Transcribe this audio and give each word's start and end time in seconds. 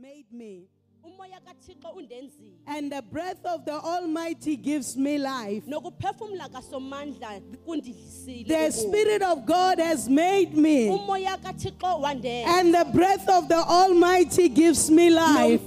made 0.00 0.26
me, 0.32 0.68
umoya 1.04 1.40
kathixo 1.40 1.94
undenzile 1.96 2.56
and 2.66 2.90
the 2.92 3.02
breath 3.02 3.44
of 3.46 3.64
the 3.64 3.72
Almighty 3.72 4.56
gives 4.56 4.96
me 4.96 5.18
life. 5.18 5.64
nokuphefumla 5.66 6.48
kasomandla 6.50 7.40
kundidlisile 7.66 8.48
The. 8.48 8.70
Spirit 8.72 9.22
of 9.22 9.46
God 9.46 9.78
has 9.78 10.08
made 10.08 10.54
me, 10.56 10.88
and 10.88 12.74
the 12.74 12.90
breath 12.92 13.28
of 13.28 13.48
the 13.48 13.56
Almighty 13.56 14.48
gives 14.48 14.90
me 14.90 15.10
life. 15.10 15.64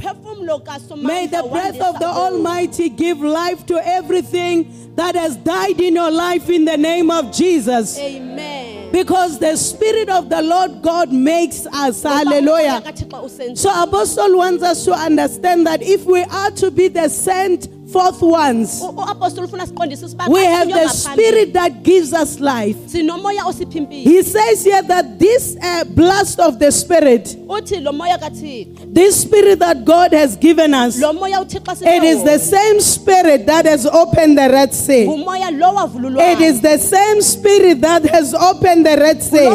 May 0.98 1.28
the 1.28 1.48
breath 1.50 1.80
of 1.82 2.00
the. 2.00 2.06
Almighty 2.06 2.90
give 2.90 3.20
life 3.20 3.66
to 3.68 3.76
everything 3.88 4.94
that 4.96 5.16
has 5.16 5.38
died 5.38 5.80
in 5.80 5.96
your 5.96 6.12
life 6.12 6.50
in 6.50 6.66
the 6.66 6.78
name 6.78 7.10
of 7.10 7.32
Jesus. 7.32 7.98
amen 7.98 8.59
Because 8.92 9.40
the 9.40 9.56
Spirit 9.56 10.10
of 10.10 10.30
the 10.30 10.42
Lord 10.42 10.82
God 10.82 11.12
makes 11.12 11.66
us. 11.68 12.04
Hallelujah. 12.04 12.82
Umoya 12.82 12.82
kathixo 12.82 13.24
usenza 13.24 13.58
So, 13.58 13.84
Apostle 13.84 14.38
wants 14.38 14.64
us 14.64 14.86
to 14.86 14.94
understand 14.94 15.66
that 15.68 15.82
if 15.82 16.06
we 16.06 16.24
are 16.24 16.52
to 16.52 16.72
be 16.72 16.88
the 16.88 17.10
sent 17.10 17.68
forth 17.92 18.22
ones, 18.22 18.82
U- 18.82 18.94
uapostoli 18.98 19.48
ufuna 19.48 19.68
siqondise 19.68 20.06
ukuba 20.06 20.28
we 20.30 20.46
have 20.46 20.68
the 20.72 20.90
Spirit 20.90 21.54
that 21.54 21.84
gives 21.84 22.14
us 22.14 22.40
life. 22.40 22.78
He 24.04 24.24
says 24.24 24.64
here 24.64 24.82
that 24.84 25.18
this 25.20 25.56
uh, 25.62 25.84
blast 25.86 26.40
of 26.40 26.60
the 26.60 26.72
Spirit, 26.72 27.36
uthi 27.48 27.82
lo 27.84 27.92
moya 27.92 28.18
kathixo 28.18 28.94
this 28.94 29.22
Spirit 29.22 29.60
that 29.60 29.86
God 29.86 30.14
has 30.14 30.36
given 30.38 30.74
us, 30.74 31.00
lo 31.02 31.14
moya 31.14 31.40
uthixo 31.42 31.86
it 31.86 32.04
is 32.04 32.24
the 32.24 32.38
same 32.38 32.80
Spirit 32.80 33.46
that 33.46 33.66
has 33.66 33.86
opened 33.86 34.38
the 34.38 34.50
Red 34.50 34.74
Sea. 34.74 35.06
ngumoya 35.06 35.52
lo 35.52 35.74
wavululwa 35.74 36.32
It 36.34 36.42
is 36.42 36.62
the 36.62 36.78
same 36.78 37.22
Spirit 37.22 37.82
that 37.82 38.06
has 38.10 38.34
opened 38.34 38.86
the 38.86 38.98
Red 38.98 39.22
Sea. 39.24 39.48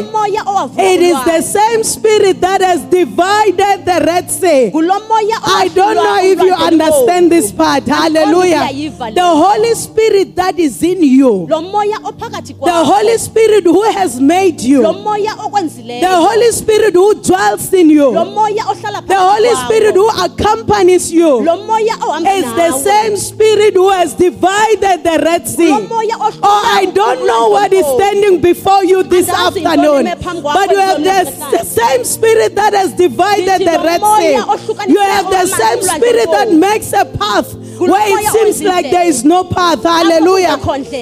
It 0.76 1.00
is 1.02 1.24
the 1.24 1.42
same 1.42 1.84
Spirit 1.84 2.40
that 2.40 2.60
has 2.60 2.82
divided 2.84 3.84
the 3.84 4.02
Red 4.04 4.30
Sea. 4.30 4.72
I 4.74 5.68
don't 5.74 5.94
know 5.96 6.18
if 6.22 6.40
you 6.40 6.52
understand 6.52 7.30
this 7.30 7.52
part. 7.52 7.84
Hallelujah. 7.86 8.23
The 8.24 9.20
Holy 9.20 9.74
Spirit 9.74 10.36
that 10.36 10.58
is 10.58 10.82
in 10.82 11.02
you, 11.02 11.46
lo 11.48 11.60
moya 11.62 11.98
ophakathi 12.02 12.54
the 12.58 12.84
Holy 12.84 13.18
Spirit 13.18 13.64
who 13.64 13.82
has 13.90 14.20
made 14.20 14.60
you, 14.60 14.82
the 14.82 16.14
Holy 16.28 16.50
Spirit 16.52 16.94
who 16.94 17.14
dwells 17.22 17.72
in 17.72 17.90
you, 17.90 18.12
the 18.12 19.16
Holy 19.18 19.54
Spirit 19.54 19.94
who 19.94 20.08
accompanies 20.08 21.12
you, 21.12 21.40
is 21.40 22.44
the 22.54 22.80
same 22.82 23.16
Spirit 23.16 23.74
who 23.74 23.90
has 23.90 24.14
divided 24.14 25.02
the 25.04 25.22
Red 25.24 25.46
Sea. 25.48 25.70
Oh, 25.72 26.62
I 26.66 26.86
don't 26.86 27.26
know 27.26 27.50
what 27.50 27.72
is 27.72 27.86
standing 27.96 28.40
before 28.40 28.84
you 28.84 29.02
this 29.02 29.28
afternoon, 29.28 30.06
ime 30.06 30.18
phambi 30.18 30.42
kwakho 30.42 30.54
but 30.54 30.70
you 30.70 30.78
have 30.78 31.02
the, 31.02 31.64
same 31.64 32.04
spirit 32.04 32.54
that 32.54 32.72
has 32.74 32.92
divided 32.92 33.60
the 33.60 33.78
Red 33.84 34.00
Sea. 34.00 34.92
You 34.92 35.00
have 35.00 35.30
the 35.30 35.46
same 35.46 35.82
spirit 35.82 36.28
that 36.30 36.52
makes 36.52 36.92
a 36.92 37.04
path 37.04 37.54
where 37.78 38.20
it 38.20 38.26
seems 38.32 38.62
like 38.62 38.90
there 38.90 39.06
is 39.06 39.24
no 39.24 39.44
path. 39.44 39.82
Hallelujah. 39.82 40.58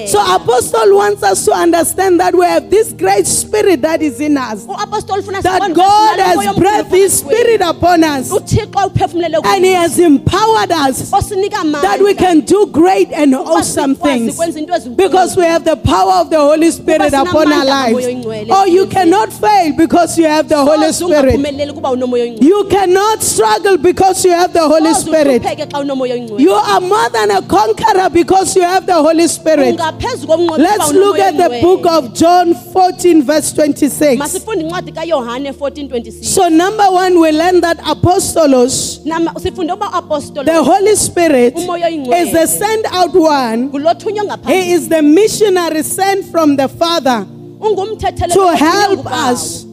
So, 0.07 0.19
Apostle 0.35 0.95
wants 0.95 1.23
us 1.23 1.45
to 1.45 1.51
understand 1.53 2.19
that 2.19 2.33
we 2.35 2.45
have 2.45 2.69
this 2.69 2.93
great 2.93 3.25
spirit 3.27 3.81
that 3.81 4.01
is 4.01 4.19
in 4.19 4.37
us, 4.37 4.65
oh, 4.67 4.75
ufuna 4.75 5.41
that 5.41 5.73
God 5.73 6.19
has 6.19 6.55
breathed 6.55 6.89
His 6.89 7.19
spirit 7.19 7.61
upon 7.61 8.03
us, 8.03 8.31
and 8.31 9.65
He 9.65 9.73
has 9.73 9.99
empowered 9.99 10.71
us 10.71 11.11
that 11.11 11.99
we 12.03 12.13
can 12.13 12.41
do 12.41 12.67
great 12.67 13.11
and 13.11 13.35
awesome 13.35 13.95
things. 13.95 14.33
ukwenza 14.35 14.59
into 14.59 14.73
ezinkulu. 14.73 14.97
Because 14.97 15.37
we 15.37 15.43
have 15.43 15.63
the 15.63 15.75
power 15.75 16.13
of 16.21 16.29
the 16.29 16.39
Holy 16.39 16.71
Spirit 16.71 17.13
upon 17.13 17.51
our 17.51 17.65
lives. 17.65 18.05
Oh, 18.49 18.65
you 18.65 18.87
cannot 18.87 19.31
fail 19.31 19.75
because 19.75 20.17
you 20.17 20.25
have 20.25 20.47
the 20.49 20.57
Holy 20.57 20.91
Spirit. 20.93 21.35
ungaphumeleli 21.35 21.73
kuba 21.73 21.89
unomoya 21.89 22.23
oyingcwele. 22.23 22.47
You 22.47 22.63
cannot 22.69 23.21
struggle 23.21 23.77
because 23.77 24.25
you 24.25 24.31
have 24.31 24.53
the 24.53 24.67
Holy 24.67 24.93
Spirit. 24.93 25.41
uhlupheke 25.41 25.65
xa 25.65 25.79
unomoya 25.79 26.13
oyingcwele. 26.13 26.43
You 26.43 26.53
are 26.63 26.81
more 26.81 27.09
than 27.09 27.31
a 27.31 27.41
conqueror 27.41 28.09
because 28.09 28.55
you 28.55 28.61
have 28.63 28.85
the 28.85 28.93
Holy 28.93 29.27
Spirit. 29.27 29.77
Let's 29.77 30.91
look 30.93 31.19
at 31.19 31.37
the 31.37 31.59
book 31.61 31.85
of 31.85 32.13
John 32.13 32.53
14, 32.53 33.23
verse 33.23 33.51
26. 33.53 34.17
masifunde 34.17 34.61
incwadi 34.63 34.91
kayohane 34.91 35.51
1426 35.51 36.23
So, 36.25 36.49
number 36.49 36.85
one, 36.91 37.19
we 37.19 37.31
learn 37.31 37.61
that 37.61 37.77
apostolos, 37.79 39.05
Nama- 39.05 39.33
sifunde 39.39 39.73
uba 39.73 39.89
apostolo 39.93 40.45
the 40.45 40.63
Holy 40.63 40.95
Spirit, 40.95 41.55
is 41.57 42.31
the 42.31 42.47
sent 42.47 42.85
out 42.93 43.13
one. 43.13 43.69
He 44.47 44.71
is 44.73 44.89
the 44.89 45.01
missionary 45.01 45.83
sent 45.83 46.25
from 46.31 46.55
the 46.55 46.67
Father. 46.67 47.25
To 48.33 48.55
help 48.55 49.05
us. 49.05 49.65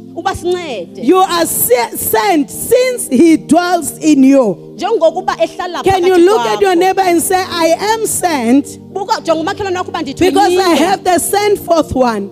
You 0.96 1.18
are 1.18 1.46
sent 1.46 2.50
since 2.50 3.08
He 3.08 3.36
dwells 3.36 3.98
in 3.98 4.24
you. 4.24 4.74
njengokuba 4.76 5.36
ehlala 5.38 5.82
Can 5.82 6.04
you 6.04 6.18
look 6.18 6.40
at 6.40 6.60
your 6.60 6.74
neighbor 6.76 7.02
and 7.02 7.20
say, 7.22 7.36
I 7.36 7.76
am 7.78 8.06
sent 8.06 8.78
buka 8.92 9.20
jonga 9.20 9.40
umakhelwane 9.40 9.78
wakho 9.78 9.88
uba 9.90 10.02
because 10.02 10.56
I 10.58 10.74
have 10.74 11.04
the 11.04 11.18
sent 11.18 11.58
forth 11.60 11.94
one? 11.94 12.28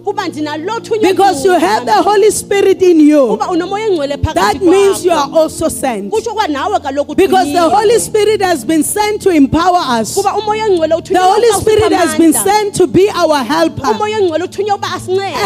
Because 1.01 1.45
you 1.45 1.53
have 1.53 1.87
the 1.87 2.03
Holy 2.03 2.31
Spirit 2.31 2.83
in 2.83 3.01
you. 3.01 3.29
kuba 3.29 3.47
unomoya 3.49 3.87
engcwele 3.87 4.17
phakathi 4.17 4.35
That 4.35 4.63
means 4.63 5.05
you 5.05 5.13
are 5.13 5.31
also 5.33 5.69
sent. 5.69 6.11
kutsho 6.13 6.31
kuba 6.31 6.49
nawe 6.49 6.81
kaloku 6.81 7.17
Because 7.17 7.53
the. 7.53 7.69
Holy 7.71 7.99
Spirit 8.01 8.41
has 8.43 8.65
been 8.65 8.83
sent 8.83 9.23
to 9.23 9.31
empower 9.31 10.01
us. 10.01 10.15
kuba 10.15 10.31
umoya 10.35 10.67
engcwele 10.67 11.01
The 11.05 11.19
Holy 11.19 11.53
Spirit 11.61 11.93
has 11.93 12.19
been 12.19 12.33
sent 12.33 12.75
to 12.75 12.87
be 12.87 13.09
our 13.15 13.37
helper. 13.45 13.83
umoya 13.93 14.19
engcwele 14.19 14.45
uthunywe 14.45 14.75
uba 14.75 14.89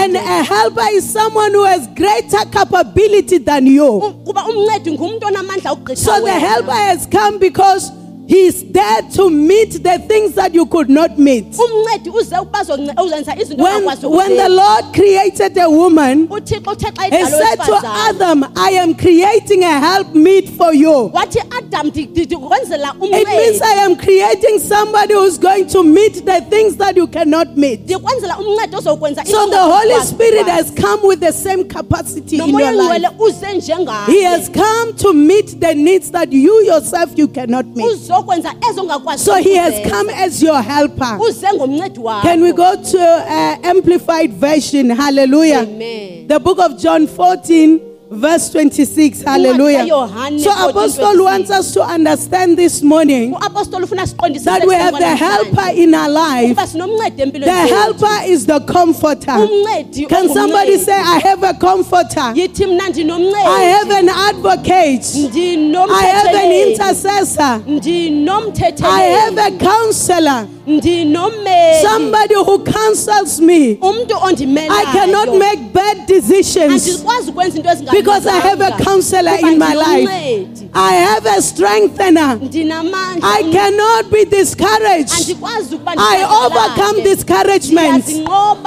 And 0.03 0.17
a 0.17 0.43
helper 0.44 0.87
is 0.93 1.11
someone 1.12 1.53
who 1.53 1.65
has 1.65 1.87
greater 1.89 2.44
capability 2.50 3.39
than 3.39 3.67
you. 3.67 3.84
U- 3.84 4.12
kuba 4.25 4.44
umncedi 4.49 4.93
ngumntu 4.93 5.27
onamandla 5.27 5.73
ukugqitha 5.73 5.97
So 6.05 6.25
the 6.25 6.33
helper 6.33 6.73
has 6.73 7.06
come 7.06 7.39
because 7.39 7.93
he's 8.28 8.65
there 8.72 9.03
to 9.15 9.31
meet 9.31 9.83
the 9.83 9.99
things 10.09 10.34
that 10.34 10.55
you 10.55 10.66
could 10.66 10.88
not 10.91 11.19
meet. 11.19 11.44
umncedi 11.55 12.10
uze 12.10 12.37
ukuba 12.38 12.59
azonce- 12.60 13.03
uzenza 13.05 13.37
izinto 13.41 13.62
When, 13.62 13.84
when 13.84 14.37
the. 14.37 14.49
Lord 14.49 14.84
created 14.94 15.59
a 15.59 15.69
woman, 15.71 16.28
uthixo 16.28 16.71
uthe 16.72 16.91
xa 16.93 17.03
he 17.11 17.25
said 17.27 17.56
to 17.66 17.81
Adam, 17.84 18.44
I 18.56 18.71
am 18.82 18.94
creating 18.94 19.62
a 19.65 19.78
help 19.81 20.15
meet 20.15 20.49
for 20.50 20.75
you. 20.75 21.11
It 21.15 21.34
means 23.28 23.62
I 23.62 23.75
am 23.84 23.97
creating 23.97 24.59
somebody 24.59 25.15
who's 25.15 25.38
going 25.38 25.66
to 25.69 25.82
meet 25.82 26.25
the 26.25 26.41
things 26.50 26.77
that 26.77 26.97
you 26.97 27.06
cannot 27.06 27.56
meet. 27.56 27.81
ndikwenzela 27.87 28.38
umncedi 28.38 28.77
ozokwenza 28.77 29.25
So 29.25 29.47
the 29.50 29.59
Holy 29.61 30.00
Spirit 30.06 30.47
has 30.49 30.71
come 30.71 31.03
with 31.09 31.21
the 31.21 31.32
same 31.32 31.65
capacity 31.65 32.37
in 32.38 32.49
your 32.49 32.72
life. 32.72 32.94
engcwele 32.94 33.09
uze 33.19 33.53
njengawe 33.56 34.06
He 34.12 34.22
has 34.25 34.49
come 34.49 34.93
to 34.99 35.12
meet 35.12 35.61
the 35.61 35.75
needs 35.75 36.11
that 36.11 36.32
you 36.32 36.62
yourself 36.65 37.11
you 37.16 37.28
cannot 37.28 37.66
meet. 37.66 37.87
So 39.17 39.34
he 39.37 39.55
has 39.56 39.91
come 39.91 40.11
as 40.11 40.43
your 40.43 40.62
helper. 40.62 41.19
uze 41.21 41.47
ngomncedi 41.55 41.99
wakho 42.00 42.23
Can 42.23 42.43
we 42.43 42.53
go 42.53 42.77
to 42.77 42.99
uh, 42.99 43.56
amplified 43.62 44.33
version? 44.33 44.91
Hallelujah. 44.91 45.62
Amen. 45.62 46.27
The 46.28 46.39
book 46.41 46.59
of 46.59 46.78
John 46.78 47.06
14 47.06 47.91
verse 48.12 48.50
26. 48.50 49.23
Hallelujah. 49.23 49.87
So 50.39 50.50
apostle 50.69 51.25
wants 51.25 51.50
us 51.50 51.73
to 51.75 51.83
understand 51.83 52.56
this 52.59 52.83
morning 52.83 53.33
uapostoli 53.34 53.84
ufuna 53.84 54.06
siqondise 54.06 54.45
that 54.45 54.67
we 54.67 54.75
have 54.75 54.99
the 54.99 55.17
helper 55.17 55.71
in 55.75 55.95
our 55.95 56.09
life. 56.09 56.56
The 56.56 57.67
helper 57.69 58.25
is 58.27 58.47
the 58.47 58.61
comforter. 58.61 59.49
Can 60.09 60.28
somebody 60.28 60.78
say 60.78 60.93
I 60.93 61.19
have 61.19 61.43
a 61.43 61.55
comforter? 61.55 62.21
I 62.21 63.62
have 63.78 63.91
an 63.91 64.09
advocate. 64.09 65.05
I 65.91 66.05
have 66.05 66.34
an 66.34 66.53
intercessor. 66.53 67.62
I 68.84 69.03
have 69.03 69.39
a 69.39 69.50
counselor. 69.59 70.49
Somebody 71.83 72.34
who 72.34 72.59
counsels 72.65 73.41
me. 73.41 73.79
I 73.83 74.84
cannot 74.93 75.37
make 75.39 75.73
bad 75.73 76.06
decisions 76.06 76.89
andikwazi 76.89 77.31
ukwenza 77.31 77.56
into 77.59 77.69
ezingalunganga. 77.71 78.01
Because 78.02 78.26
I 78.26 78.38
have 78.38 78.60
a 78.60 78.70
counselor 78.82 79.36
in 79.48 79.58
my 79.58 79.74
life. 79.74 80.08
I 80.74 80.92
have 80.94 81.26
a 81.26 81.40
strengthener. 81.42 82.38
I 83.22 83.43
cannot 83.52 84.10
be 84.10 84.25
discouraged. 84.25 85.12
I 85.99 86.16
overcome 86.44 87.02
discouragement 87.04 88.04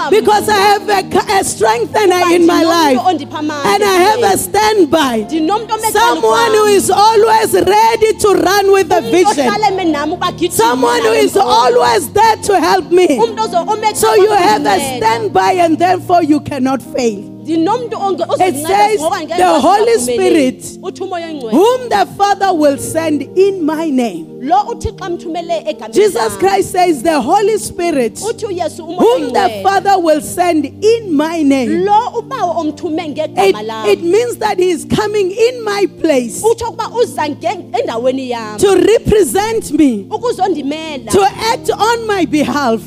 because 0.10 0.50
I 0.50 0.56
have 0.72 0.90
a, 0.90 1.40
a 1.40 1.44
strengthener 1.44 2.22
in 2.34 2.46
my 2.46 2.64
life 2.64 3.00
and 3.08 3.84
I 3.84 3.96
have 4.08 4.24
a 4.24 4.38
standby. 4.38 5.24
ndinomntu 5.24 5.74
ome 5.74 5.88
ecaleni 5.88 6.00
Someone 6.00 6.52
who 6.58 6.66
is 6.66 6.90
always 6.90 7.54
ready 7.54 8.14
to 8.20 8.28
run 8.34 8.72
with 8.72 8.90
the 8.90 9.02
vision. 9.02 9.48
ohlala 9.48 9.68
eme 9.68 9.86
nam 9.92 10.12
uba 10.14 10.32
gijima 10.32 10.58
Someone 10.58 11.02
who 11.02 11.14
is 11.14 11.38
always 11.38 12.10
there 12.14 12.38
to 12.38 12.60
help 12.60 12.92
me. 12.92 13.08
umntu 13.20 13.44
ozo- 13.44 13.68
ome 13.74 13.96
So 13.96 14.16
you 14.16 14.32
have 14.32 14.66
a 14.66 14.80
standby 14.98 15.52
and 15.66 15.78
therefore 15.80 16.24
you 16.24 16.40
cannot 16.40 16.82
fail. 16.82 17.35
It 17.48 18.56
says 18.68 19.00
the 19.38 19.60
Holy. 19.60 20.00
Spirit 20.00 20.64
uthi 20.82 21.04
umoya 21.04 21.28
oyingcwele 21.28 21.52
whom 21.52 21.90
the 21.90 22.06
Father 22.18 22.54
will 22.54 22.78
send 22.78 23.22
in 23.38 23.66
my 23.66 23.90
name. 23.90 24.35
Lo 24.46 24.56
uthixo 24.72 25.06
amthumele 25.06 25.64
egameni 25.68 25.94
Jesus. 25.94 26.38
Christ 26.38 26.72
says, 26.72 27.04
The 27.04 27.20
Holy 27.22 27.58
Spirit, 27.58 28.14
uthi 28.16 28.46
uyesu 28.46 28.84
umoya 28.86 29.00
whom 29.00 29.34
the 29.34 29.62
Father 29.64 30.00
will 30.00 30.22
send 30.22 30.66
in 30.66 31.14
my 31.16 31.42
name. 31.44 31.84
lo 31.86 32.22
ubawo 32.22 32.60
omthume 32.60 33.06
It, 33.16 33.56
it 34.00 34.02
means 34.04 34.38
that 34.38 34.58
He 34.60 34.70
is 34.72 34.86
coming 34.86 35.32
in 35.32 35.64
my 35.64 35.86
place 36.02 36.42
utsho 36.44 36.66
ukuba 36.68 36.92
uza 36.96 37.22
nge- 37.28 37.80
endaweni 37.80 38.30
yami 38.30 38.60
to 38.60 38.76
represent 38.76 39.72
me, 39.72 40.04
to 40.04 41.22
act 41.24 41.70
on 41.72 42.08
my 42.08 42.26
behalf. 42.26 42.82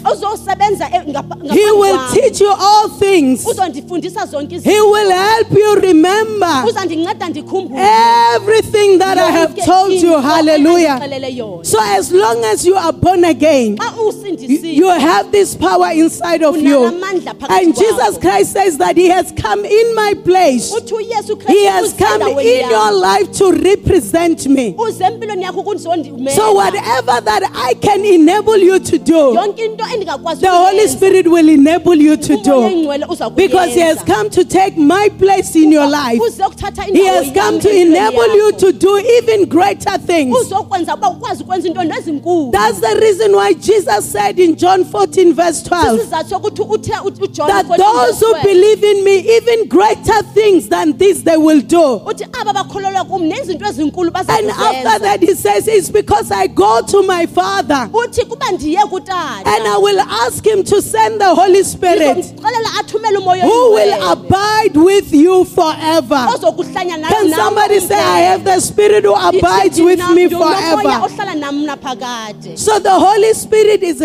He 1.52 1.70
will 1.72 1.98
teach 2.12 2.40
you 2.40 2.54
all 2.58 2.88
things. 2.88 3.44
He 3.44 4.80
will 4.80 5.10
help 5.10 5.50
you 5.50 5.74
remember 5.76 6.64
everything 8.34 8.98
that 8.98 9.18
I 9.18 9.30
have 9.30 9.54
told 9.64 9.92
you. 9.92 10.18
Hallelujah. 10.20 10.98
So, 11.62 11.78
as 11.80 12.12
long 12.12 12.44
as 12.44 12.66
you 12.66 12.74
are 12.76 12.92
born 12.92 13.24
again, 13.24 13.76
you, 14.40 14.88
have 14.88 15.30
this 15.32 15.54
power 15.54 15.90
inside 15.92 16.42
of 16.42 16.56
you. 16.56 16.86
And 17.50 17.76
Jesus. 17.76 18.18
Christ 18.18 18.52
says 18.52 18.78
that 18.78 18.96
He 18.96 19.08
has 19.08 19.32
come 19.32 19.64
in 19.64 19.94
my 19.94 20.14
place. 20.24 20.72
He 21.46 21.64
has 21.66 21.92
come 21.94 22.22
in 22.22 22.70
your 22.70 22.92
life 22.92 23.32
to 23.32 23.52
represent 23.52 24.46
me. 24.46 24.74
uze 24.78 25.04
empilweni 25.04 25.42
yakho 25.42 25.60
ukuzondimela 25.60 26.36
So, 26.36 26.52
whatever 26.52 27.20
that 27.20 27.42
I 27.54 27.74
can 27.74 28.04
enable 28.04 28.56
you 28.56 28.78
to 28.78 28.98
do, 28.98 29.34
yonke 29.34 29.64
into 29.64 29.84
endingakwazi 29.84 30.40
the 30.40 30.50
Holy 30.50 30.88
Spirit 30.88 31.26
will 31.26 31.48
enable 31.48 31.94
you 31.94 32.16
to 32.16 32.36
do. 32.42 33.30
Because 33.34 33.74
He 33.74 33.80
has 33.80 34.02
come 34.02 34.30
to 34.30 34.44
take 34.44 34.76
my 34.76 35.08
place 35.18 35.56
in 35.56 35.72
your 35.72 35.86
life. 35.88 36.20
He 36.92 37.06
has 37.06 37.32
come 37.32 37.60
to 37.60 37.70
enable 37.70 38.34
you 38.34 38.52
to 38.52 38.72
do 38.72 38.98
even 38.98 39.48
greater 39.48 39.98
things. 39.98 40.36
Uzokwenza 41.38 41.68
ukwenza 41.68 41.68
into 41.68 41.84
nezinkulu 41.84 42.52
That's 42.52 42.80
the 42.80 42.98
reason 43.00 43.32
why 43.34 43.52
Jesus 43.54 44.12
said 44.12 44.38
in 44.38 44.56
John 44.56 44.84
14, 44.84 45.34
verse 45.34 45.62
12, 45.62 46.00
isizathu 46.00 46.28
sokuthi 46.30 46.62
uthe 46.62 46.92
uJohn 47.20 47.48
that 47.48 47.66
those 47.66 48.20
who 48.20 48.34
believe 48.42 48.84
in 48.84 49.04
me, 49.04 49.18
even 49.36 49.68
greater 49.68 50.22
things 50.34 50.68
than 50.68 50.96
this, 50.98 51.22
they 51.22 51.36
will 51.36 51.60
do. 51.60 52.00
uthi 52.06 52.24
aba 52.40 52.52
bakholelwa 52.52 53.04
kum 53.04 53.22
nezinto 53.22 53.66
ezinkulu 53.66 54.12
And 54.28 54.50
after 54.50 54.98
that, 54.98 55.20
he 55.20 55.34
says, 55.34 55.68
It's 55.68 55.90
because 55.90 56.30
I 56.30 56.46
go 56.46 56.82
to 56.82 57.02
my 57.02 57.26
Father. 57.26 57.88
Uthi 57.92 58.24
kuba 58.24 58.52
ndiye 58.52 58.80
kutata. 58.90 59.46
And 59.46 59.66
I 59.66 59.78
will 59.78 60.00
ask 60.00 60.44
him 60.44 60.64
to 60.64 60.82
send 60.82 61.20
the 61.20 61.34
Holy 61.34 61.62
Spirit 61.62 62.16
ngizomxelela 62.16 62.68
athumele 62.80 63.18
umoya 63.18 63.42
who 63.42 63.72
will 63.74 63.92
oyingcwele, 63.92 64.12
abide 64.12 64.76
with 64.76 65.12
you 65.12 65.44
forever. 65.44 66.28
ozokuhlanya 66.34 66.96
nawe 66.96 67.10
Can 67.10 67.30
nawe 67.30 67.36
somebody 67.36 67.80
say, 67.80 67.98
I 67.98 68.20
have 68.20 68.44
the 68.44 68.60
Spirit 68.60 69.04
who 69.04 69.14
abides 69.14 69.80
with 69.80 70.00
me 70.10 70.28
forever? 70.28 71.08
Ohlala 71.18 71.34
nam 71.34 71.66
naphakade 71.66 72.56
So 72.58 72.78
the 72.78 72.90
Holy 72.90 73.34
Spirit 73.34 73.82
is, 73.82 74.00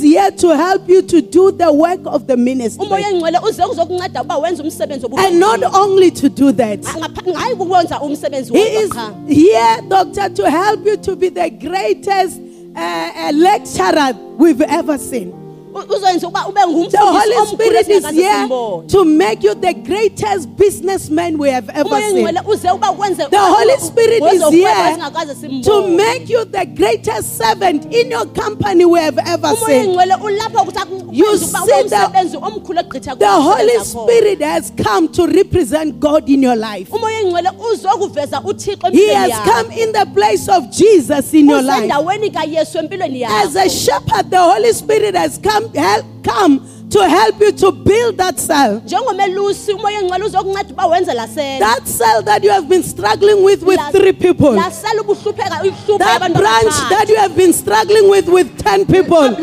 here 0.00 0.30
to 0.30 0.56
help 0.56 0.88
you 0.88 1.02
to 1.02 1.20
do 1.20 1.50
the 1.52 1.72
work 1.72 2.00
of 2.06 2.26
the 2.26 2.36
ministry. 2.36 2.86
umoya 2.86 3.06
oyingcwele 3.06 3.38
uze 3.38 3.62
kuzokunceda 3.62 4.22
uba 4.22 4.38
wenze 4.38 4.62
umsebenzi 4.62 5.06
And 5.18 5.40
not 5.40 5.62
only 5.74 6.10
to 6.10 6.28
do 6.28 6.52
that, 6.52 6.80
Ngapha- 6.80 7.34
hayi 7.34 7.54
umsebenzi 8.02 8.52
He 8.52 8.58
wodwa 8.58 9.28
is 9.28 9.36
here, 9.36 9.82
doctor, 9.88 10.28
to 10.28 10.50
help 10.50 10.86
you 10.86 10.96
to 10.96 11.16
be 11.16 11.28
the 11.28 11.50
greatest 11.50 12.40
uh, 12.76 12.80
uh, 12.80 13.30
lecturer 13.32 14.12
we've 14.38 14.60
ever 14.62 14.98
seen. 14.98 15.39
U- 15.74 15.94
uzoyenza 15.96 16.26
ukuba 16.28 16.46
ube 16.48 16.88
The 16.90 16.98
Holy 16.98 17.46
Spirit 17.46 17.88
is 17.88 18.06
here 18.10 18.48
to 18.88 19.04
make 19.04 19.42
you 19.44 19.54
the 19.54 19.72
greatest 19.74 20.48
businessman 20.56 21.38
we 21.38 21.50
have 21.50 21.68
ever 21.74 21.88
seen. 22.00 22.14
oyingcwele 22.14 22.40
uze 22.48 22.70
uba 22.70 22.90
wenze 22.90 23.24
The 23.30 23.38
Holy 23.38 23.78
Spirit 23.78 24.22
is 24.32 24.42
here 24.50 25.62
to 25.62 25.88
make 25.88 26.28
you 26.28 26.44
the 26.44 26.64
greatest 26.66 27.38
servant 27.38 27.84
in 27.94 28.10
your 28.10 28.26
company 28.26 28.84
we 28.84 29.00
have 29.00 29.18
ever 29.18 29.54
seen. 29.56 29.86
oyingcwele 29.86 30.14
ulapha 30.14 30.62
ukuthi 30.62 30.80
You 31.12 31.38
see 31.38 31.56
ube 31.62 31.88
the- 31.88 31.96
umsebenzi 31.96 32.36
omkhulu 32.36 32.80
egqitha 32.80 33.16
The 33.16 33.26
Holy. 33.26 33.84
Spirit 33.84 34.42
has 34.42 34.72
come 34.84 35.08
to 35.08 35.26
represent 35.26 36.00
God 36.00 36.28
in 36.28 36.42
your 36.42 36.56
life. 36.56 36.90
umoya 36.92 37.16
oyingcwele 37.18 37.50
uzokuveza 37.72 38.40
uthixo 38.44 38.88
He 38.92 39.14
has 39.14 39.32
come 39.44 39.70
in 39.82 39.92
the 39.92 40.06
place 40.14 40.48
of 40.48 40.64
Jesus 40.70 41.34
in 41.34 41.48
your 41.48 41.62
life. 41.62 41.78
usendaweni 41.86 42.30
kayesu 42.30 42.78
empilweni 42.78 43.24
As 43.24 43.56
a 43.56 43.68
shepherd, 43.68 44.30
the 44.30 44.38
Holy 44.38 44.72
Spirit 44.72 45.14
has 45.16 45.38
come, 45.38 45.59
help, 45.68 46.06
come 46.24 46.79
to 46.90 47.08
help 47.08 47.40
you 47.40 47.52
to 47.52 47.72
build 47.72 48.16
that 48.16 48.38
cell. 48.38 48.80
njengomelusi 48.84 49.72
umoya 49.72 49.98
oyingcwele 49.98 50.24
uzokunceda 50.24 50.70
uba 50.72 50.86
wenze 50.86 51.14
la 51.14 51.28
sela 51.28 51.58
That 51.66 51.86
cell 51.86 52.22
that 52.24 52.44
you 52.44 52.50
have 52.50 52.66
been 52.68 52.82
struggling 52.82 53.44
with 53.44 53.62
with 53.62 53.76
La- 53.78 53.90
three 53.92 54.12
people. 54.12 54.50
la 54.54 54.70
sela 54.70 55.00
ubuhlupheka 55.02 55.60
uhluphe 55.62 55.98
That 56.04 56.32
branch 56.34 56.74
that 56.90 57.08
you 57.08 57.16
have 57.16 57.34
been 57.36 57.52
struggling 57.52 58.08
with 58.10 58.28
with 58.28 58.46
10 58.62 58.86
people. 58.86 59.34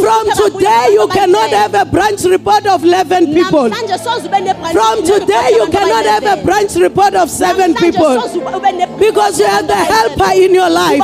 From 0.00 0.24
today, 0.30 0.88
you 0.92 1.06
cannot 1.08 1.50
have 1.50 1.74
a 1.74 1.84
branch 1.84 2.24
report 2.24 2.66
of 2.66 2.84
11 2.84 3.34
people. 3.34 3.68
namhlanje 3.68 3.98
soze 4.04 4.26
ube 4.26 4.40
nebranch 4.40 4.72
From 4.72 5.02
today, 5.04 5.50
you 5.56 5.66
cannot 5.66 6.04
have 6.06 6.24
a 6.26 6.36
branch 6.44 6.74
report 6.76 7.14
of 7.14 7.30
7 7.30 7.74
people. 7.74 8.20
soze 8.20 8.36
ube- 8.38 8.56
ube 8.56 8.72
ne- 8.72 8.86
Because 8.98 9.38
you 9.40 9.46
have 9.46 9.66
the 9.66 9.74
helper 9.74 10.32
in 10.36 10.54
your 10.54 10.70
life. 10.70 11.02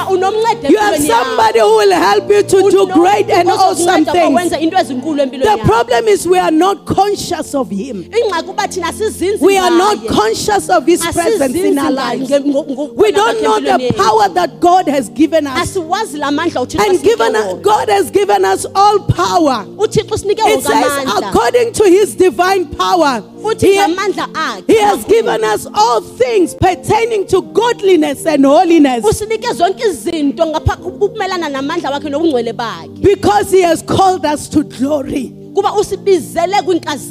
You 0.69 0.79
have 0.79 0.97
somebody 0.99 1.61
who 1.61 1.77
will 1.77 1.93
help 1.93 2.31
you 2.31 2.43
to 2.43 2.71
do 2.71 2.87
great 2.93 3.31
and 3.31 3.49
awesome 3.51 4.05
things. 4.05 4.53
into 4.53 4.77
ezinkulu 4.77 5.23
empilweni 5.23 5.56
The 5.56 5.56
yakho. 5.58 5.67
problem 5.67 6.08
is 6.08 6.26
we 6.26 6.38
are 6.38 6.50
not 6.50 6.85
conscious 6.87 7.55
of 7.55 7.70
Him. 7.70 8.05
ingxaki 8.05 8.49
uba 8.50 8.69
thina 8.69 8.93
sizinzi 8.93 9.41
We 9.41 9.56
are 9.58 9.70
not 9.70 10.06
conscious 10.08 10.69
of 10.69 10.87
His 10.87 11.05
presence 11.06 11.55
in 11.55 11.79
our 11.79 11.91
lives. 11.91 12.31
nge- 12.31 12.44
ngo- 12.44 12.67
ngo- 12.69 12.94
We 12.94 13.12
don't 13.12 13.43
know 13.43 13.61
the 13.61 13.93
power 13.97 14.29
that 14.35 14.61
God 14.61 14.88
has 14.88 15.08
given 15.08 15.47
us. 15.47 15.58
asiwazi 15.76 16.19
la 16.19 16.31
mandla 16.31 16.61
uthixo 16.67 16.81
And 16.88 17.03
given 17.03 17.37
us. 17.37 17.55
God 17.62 17.88
has 17.88 18.11
given 18.11 18.44
us 18.44 18.67
all 18.75 18.99
power. 19.00 19.64
It 19.79 20.62
says, 20.62 21.23
according 21.23 21.73
to 21.73 21.85
His 21.85 22.14
divine 22.14 22.67
power, 22.67 23.23
He, 23.61 23.75
he 24.67 24.81
has 24.81 25.05
given 25.05 25.44
us 25.44 25.67
all 25.73 26.00
things 26.00 26.55
pertaining 26.55 27.26
to 27.29 27.43
godliness 27.43 28.26
and 28.26 28.44
holiness 28.44 29.05
usinike 29.05 29.52
zonke 29.55 29.85
izinto 29.85 30.47
ngapha 30.47 30.79
ukumelana 30.85 31.49
namandla 31.49 31.91
wakhe 31.91 32.09
nobungcwele 32.11 32.52
bakhe 32.52 33.02
because 33.02 33.50
He 33.52 33.62
has 33.62 33.82
called 33.82 34.25
us 34.25 34.49
to 34.49 34.64
glory. 34.64 35.32
Usibizele 35.79 36.56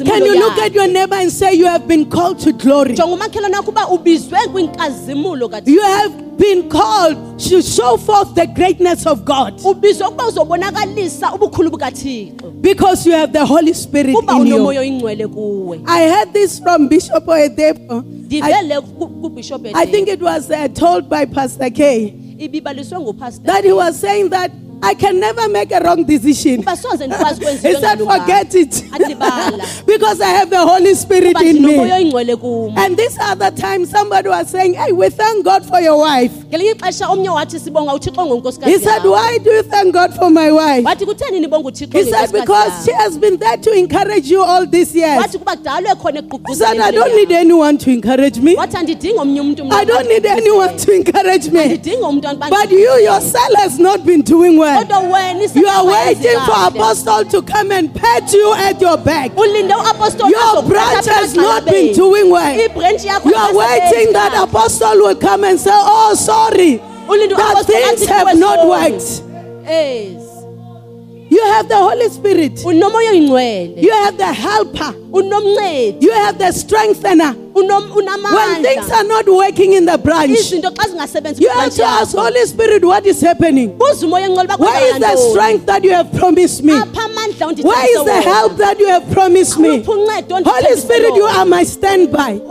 Can 0.06 0.26
you 0.26 0.36
look 0.40 0.58
at 0.60 0.74
your 0.74 0.88
neighbor 0.88 1.16
and 1.16 1.32
say, 1.32 1.54
You 1.54 1.66
have 1.66 1.88
been 1.88 2.06
called 2.10 2.40
to 2.40 2.52
glory? 2.54 2.94
jonga 2.94 3.14
umakhelwane 3.16 3.56
wakho 3.56 3.72
uba 3.72 3.88
ubizwe 3.88 4.40
kwinkazimulo 4.52 5.50
You 5.66 5.82
have 5.82 6.38
been 6.38 6.70
called 6.70 7.40
to 7.40 7.62
show 7.62 7.98
forth 7.98 8.36
the 8.36 8.46
greatness 8.48 9.06
of 9.06 9.24
God. 9.26 9.60
Ubizwe 9.64 10.08
ukuba 10.08 10.28
uzobonakalisa 10.28 11.34
ubukhulu 11.34 11.70
bukathixo. 11.72 12.52
Because 12.62 13.06
you 13.10 13.14
have 13.16 13.32
the 13.34 13.46
Holy 13.46 13.74
Spirit 13.74 14.16
kuba 14.16 14.34
in 14.34 14.48
you. 14.48 14.66
oyingcwele 14.68 15.28
kuwe. 15.28 15.82
I 15.88 16.08
heard 16.10 16.34
this 16.34 16.60
from 16.60 16.88
Bishop 16.88 17.26
Oyedepo. 17.28 18.04
I, 18.04 18.26
ndivele 18.42 18.82
ku- 18.82 19.08
kubishop 19.08 19.62
I 19.74 19.86
think 19.86 20.08
it 20.10 20.22
was 20.22 20.50
uh, 20.52 20.68
told 20.74 21.10
by 21.10 21.26
Pastor 21.26 21.70
K. 21.70 22.14
Ibibaliswe 22.38 23.00
ngupastor 23.00 23.46
that 23.46 23.64
he 23.64 23.72
was 23.72 23.98
saying 24.00 24.30
that 24.30 24.52
I 24.82 24.94
can 24.94 25.20
never 25.20 25.48
make 25.50 25.72
a 25.72 25.80
wrong 25.80 26.04
decision. 26.04 26.60
uba 26.60 26.78
soze 26.78 27.08
ndikwazi 27.08 27.42
ukwenza 27.42 27.70
He 27.70 27.76
said, 27.76 28.00
forget 28.00 28.56
it. 28.56 28.84
Because 29.86 30.22
I 30.22 30.30
have 30.30 30.50
the 30.50 30.60
Holy 30.66 30.94
Spirit 30.96 31.42
in 31.42 31.64
me. 31.64 31.76
And 32.78 32.98
this 32.98 33.18
other 33.20 33.52
time, 33.52 33.86
somebody 33.86 34.30
was 34.30 34.50
saying, 34.50 34.74
Hey, 34.74 34.92
we 34.92 35.10
thank 35.10 35.46
God 35.46 35.66
for 35.66 35.80
your 35.80 35.98
wife. 36.00 36.32
ngelinye 36.50 36.72
ixesha 36.72 37.10
omnye 37.10 37.30
wathi 37.30 37.60
sibonga 37.60 37.94
uthixo 37.94 38.66
He 38.66 38.78
said. 38.80 39.04
Why 39.04 39.38
do 39.38 39.52
you 39.52 39.64
thank 39.64 39.94
God 39.94 40.14
for 40.14 40.30
my 40.30 40.52
wife? 40.52 40.86
wathi 40.86 41.06
kutheni 41.06 41.40
nibonga 41.40 41.68
uthixo 41.68 41.98
He 41.98 42.12
said, 42.12 42.32
Because 42.32 42.86
she 42.86 42.92
has 42.92 43.18
been 43.18 43.38
there 43.38 43.58
to 43.58 43.72
encourage 43.72 44.30
you 44.30 44.42
all 44.44 44.66
these 44.66 44.96
years. 44.96 45.18
wathi 45.22 45.38
kuba 45.38 45.56
kudala 45.56 45.90
ekhona 45.92 46.22
He 46.48 46.56
said, 46.56 46.80
I 46.80 46.92
don't 46.92 47.16
need 47.16 47.32
anyone 47.32 47.78
to 47.78 47.90
encourage 47.92 48.40
me. 48.40 48.56
wathi 48.56 48.78
andidingi 48.78 49.20
omnye 49.20 49.42
umntu 49.42 49.72
I 49.72 49.86
don't 49.86 50.08
need 50.08 50.26
anyone 50.26 50.78
to 50.78 50.92
encourage 50.94 51.50
me. 51.50 51.78
But 52.50 52.72
you 52.72 53.00
yourself 53.00 53.54
has 53.56 53.80
not 53.80 54.06
been 54.06 54.22
doing 54.22 54.58
well. 54.58 54.65
You 55.56 55.68
are 55.68 55.86
waiting 55.86 56.40
for 56.46 56.52
apostle 56.68 57.26
to 57.26 57.42
come 57.42 57.72
and 57.72 57.94
pat 57.94 58.32
you 58.34 58.54
at 58.56 58.82
your 58.82 58.98
back. 58.98 59.32
Your 60.30 60.64
branch 60.64 61.06
has 61.08 61.36
not 61.36 61.66
been 61.66 61.94
doing 61.96 62.30
well. 62.32 62.54
You 62.56 63.36
are 63.36 63.54
waiting 63.56 64.14
that 64.14 64.34
apostle 64.50 64.98
will 64.98 65.16
come 65.16 65.44
and 65.44 65.60
say, 65.60 65.72
Oh, 65.74 66.14
sorry, 66.16 66.78
that 67.38 67.66
things 67.68 68.06
have 68.10 68.38
not 68.40 68.68
worked. 68.68 69.24
You 71.28 71.44
have 71.44 71.68
the 71.68 71.76
Holy 71.78 72.10
Spirit, 72.10 72.60
you 73.78 73.92
have 73.92 74.18
the 74.18 74.32
helper, 74.32 74.94
you 76.02 76.12
have 76.12 76.38
the 76.38 76.52
strengthener. 76.52 77.36
When 77.56 78.64
things 78.64 78.92
are 78.92 79.04
not 79.06 79.26
working 79.28 79.74
in 79.74 79.86
the 79.86 79.98
branch, 79.98 80.32
izinto 80.32 80.72
xa 80.76 80.88
zingasebenzi 80.90 81.42
you 81.42 81.50
have 81.50 81.74
to 81.74 81.84
ask 81.86 82.16
Holy 82.16 82.46
Spirit, 82.46 82.84
what 82.84 83.06
is 83.06 83.22
happening? 83.22 83.78
buza 83.78 84.06
umoya 84.06 84.26
engcwele 84.28 84.60
Where 84.60 84.88
is 84.96 85.00
the 85.00 85.16
strength 85.32 85.66
that 85.66 85.84
you 85.84 85.92
have 85.94 86.12
promised 86.12 86.64
me? 86.64 86.74
Where 86.74 87.86
is 87.98 88.04
the 88.06 88.22
help 88.22 88.58
that 88.58 88.78
you 88.80 88.88
have 88.88 89.10
promised 89.12 89.58
me? 89.58 89.84
Holy 89.84 90.76
Spirit, 90.76 91.16
you 91.16 91.24
are 91.24 91.46
my 91.46 91.64
standby. 91.64 92.42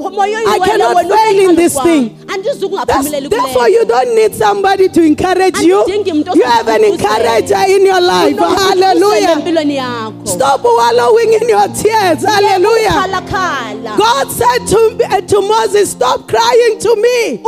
I 0.47 0.59
cannot 0.65 0.97
fail 1.07 1.51
in 1.51 1.57
this 1.57 1.79
thing. 1.79 2.19
That's, 2.87 3.11
therefore, 3.11 3.69
you 3.69 3.85
don't 3.85 4.15
need 4.15 4.35
somebody 4.35 4.89
to 4.89 5.03
encourage 5.03 5.59
you. 5.61 5.85
You 5.87 6.45
have 6.45 6.69
an 6.69 6.85
encourager 6.85 7.63
in 7.69 7.85
your 7.85 8.01
life. 8.01 8.37
Hallelujah. 8.39 9.43
Stop 10.27 10.65
wallowing 10.65 11.33
in 11.35 11.49
your 11.49 11.69
tears. 11.69 12.25
Hallelujah. 12.25 12.91
God 13.97 14.31
said 14.31 14.67
to, 14.69 14.94
uh, 15.03 15.21
to 15.21 15.41
Moses, 15.41 15.91
Stop 15.93 16.29
crying 16.29 16.79
to 16.81 16.97
me. 16.97 17.39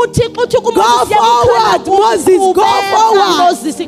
Go 0.74 0.82
forward, 1.06 1.86
Moses, 1.86 2.26
go 2.54 2.62
forward. 2.92 3.36
moses 3.38 3.80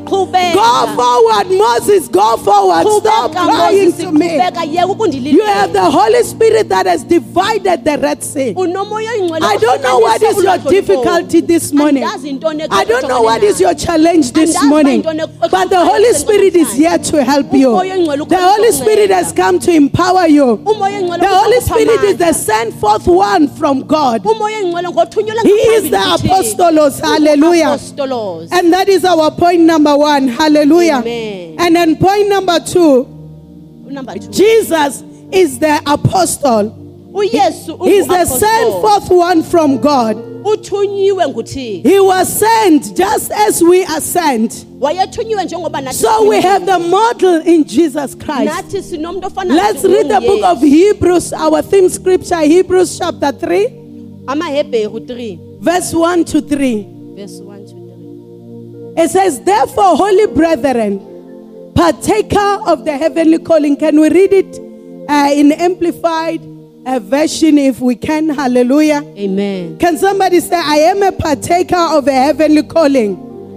Go 0.54 0.86
forward, 0.96 1.46
Moses. 1.50 2.08
Go 2.08 2.36
forward. 2.38 2.84
Stop 3.00 3.32
crying 3.32 3.92
to 3.92 4.12
me. 4.12 4.36
You 5.32 5.44
have 5.44 5.72
the 5.72 5.90
Holy 5.90 6.22
Spirit 6.22 6.68
that 6.68 6.86
has 6.86 7.04
divided 7.04 7.84
the 7.84 7.98
Red 7.98 8.22
Sea. 8.22 8.54
I 9.42 9.56
don't 9.56 9.82
know 9.82 9.98
what 9.98 10.22
is 10.22 10.42
your 10.42 10.58
difficulty 10.72 11.40
this 11.40 11.72
morning. 11.72 12.04
I 12.70 12.84
don't 12.84 13.02
know 13.08 13.22
what 13.22 13.42
is 13.42 13.60
your 13.60 13.74
challenge 13.74 14.32
this 14.32 14.54
morning. 14.64 15.00
uba 15.00 15.10
yintoni 15.12 15.44
ek- 15.44 15.50
But 15.50 15.70
the 15.70 15.84
Holy 15.84 16.12
Spirit 16.14 16.56
is 16.56 16.72
here 16.72 16.98
to 16.98 17.24
help 17.24 17.52
you. 17.52 17.70
The 18.28 18.36
Holy 18.36 18.72
Spirit 18.72 19.10
has 19.10 19.32
come 19.32 19.58
to 19.60 19.72
empower 19.72 20.26
you. 20.26 20.56
The 20.64 21.26
Holy 21.28 21.60
Spirit 21.60 22.04
is 22.04 22.16
the 22.18 22.32
sent 22.32 22.74
forth 22.74 23.06
one 23.06 23.47
from 23.48 23.82
God. 23.86 24.22
umoya 24.24 24.58
oyingcwele 24.58 24.88
ngothunyelwe 24.88 25.42
He 25.42 25.50
is 25.50 25.90
the 25.90 25.96
apostolos. 25.96 27.00
Hallelujah. 27.00 27.78
And 28.52 28.72
that 28.72 28.88
is 28.88 29.04
our 29.04 29.30
point 29.30 29.62
number 29.62 29.96
one. 29.96 30.28
Hallelujah. 30.28 30.98
Amen. 31.00 31.56
And 31.58 31.74
then 31.76 31.96
point 31.96 32.28
number 32.28 32.60
two 32.60 33.06
Number 33.90 34.14
two. 34.18 34.30
Jesus 34.30 35.02
is 35.32 35.58
the 35.58 35.80
apostle. 35.86 36.74
Oh, 37.14 37.20
uyesu 37.20 37.84
He's 37.86 38.06
the 38.06 38.20
oh, 38.20 38.24
sent 38.24 38.68
ungu-apostle. 38.68 38.80
forth 38.82 39.10
one 39.10 39.42
from 39.42 39.78
God. 39.80 40.16
He 41.82 42.00
was 42.00 42.28
sent 42.38 42.96
just 42.96 43.30
as 43.32 43.62
we 43.62 43.84
are 43.84 44.00
sent. 44.00 44.52
So 44.52 46.28
we 46.28 46.40
have 46.40 46.66
the 46.66 46.78
model 46.78 47.40
in 47.42 47.64
Jesus 47.64 48.14
Christ. 48.14 48.50
nathi 48.52 48.82
sinomuntu 48.82 49.30
ofana 49.30 49.54
Let's 49.54 49.84
read 49.84 50.08
the 50.08 50.20
book 50.20 50.42
of. 50.44 50.60
Hebrews, 50.60 51.32
our 51.32 51.62
theme 51.62 51.88
scripture, 51.88 52.40
Hebrews 52.40 52.98
chapter 52.98 53.32
3, 53.32 53.66
amahebheru 54.26 55.06
3 55.06 55.38
verse 55.60 55.92
1 55.94 56.24
to 56.24 56.40
3. 56.40 56.86
verse 57.16 57.40
1 57.40 57.66
to 57.66 57.72
3 58.96 59.02
It 59.04 59.10
says, 59.10 59.40
Therefore, 59.42 59.96
holy 59.96 60.26
brethren, 60.26 61.72
partaker 61.74 62.58
of 62.66 62.84
the 62.84 62.96
heavenly 62.96 63.38
calling. 63.38 63.76
Can 63.76 64.00
we 64.00 64.08
read 64.08 64.32
it 64.32 64.58
uh, 65.08 65.30
in 65.32 65.52
amplified 65.52 66.40
uh, 66.86 66.98
version 67.00 67.58
if 67.58 67.80
we 67.80 67.94
can? 67.96 68.28
Hallelujah. 68.28 69.02
amen 69.16 69.78
Can 69.78 69.96
somebody 69.98 70.40
say, 70.40 70.56
I 70.56 70.76
am 70.76 71.02
a 71.02 71.12
partaker 71.12 71.76
of 71.76 72.06
a 72.08 72.12
heavenly 72.12 72.62
calling? 72.62 73.16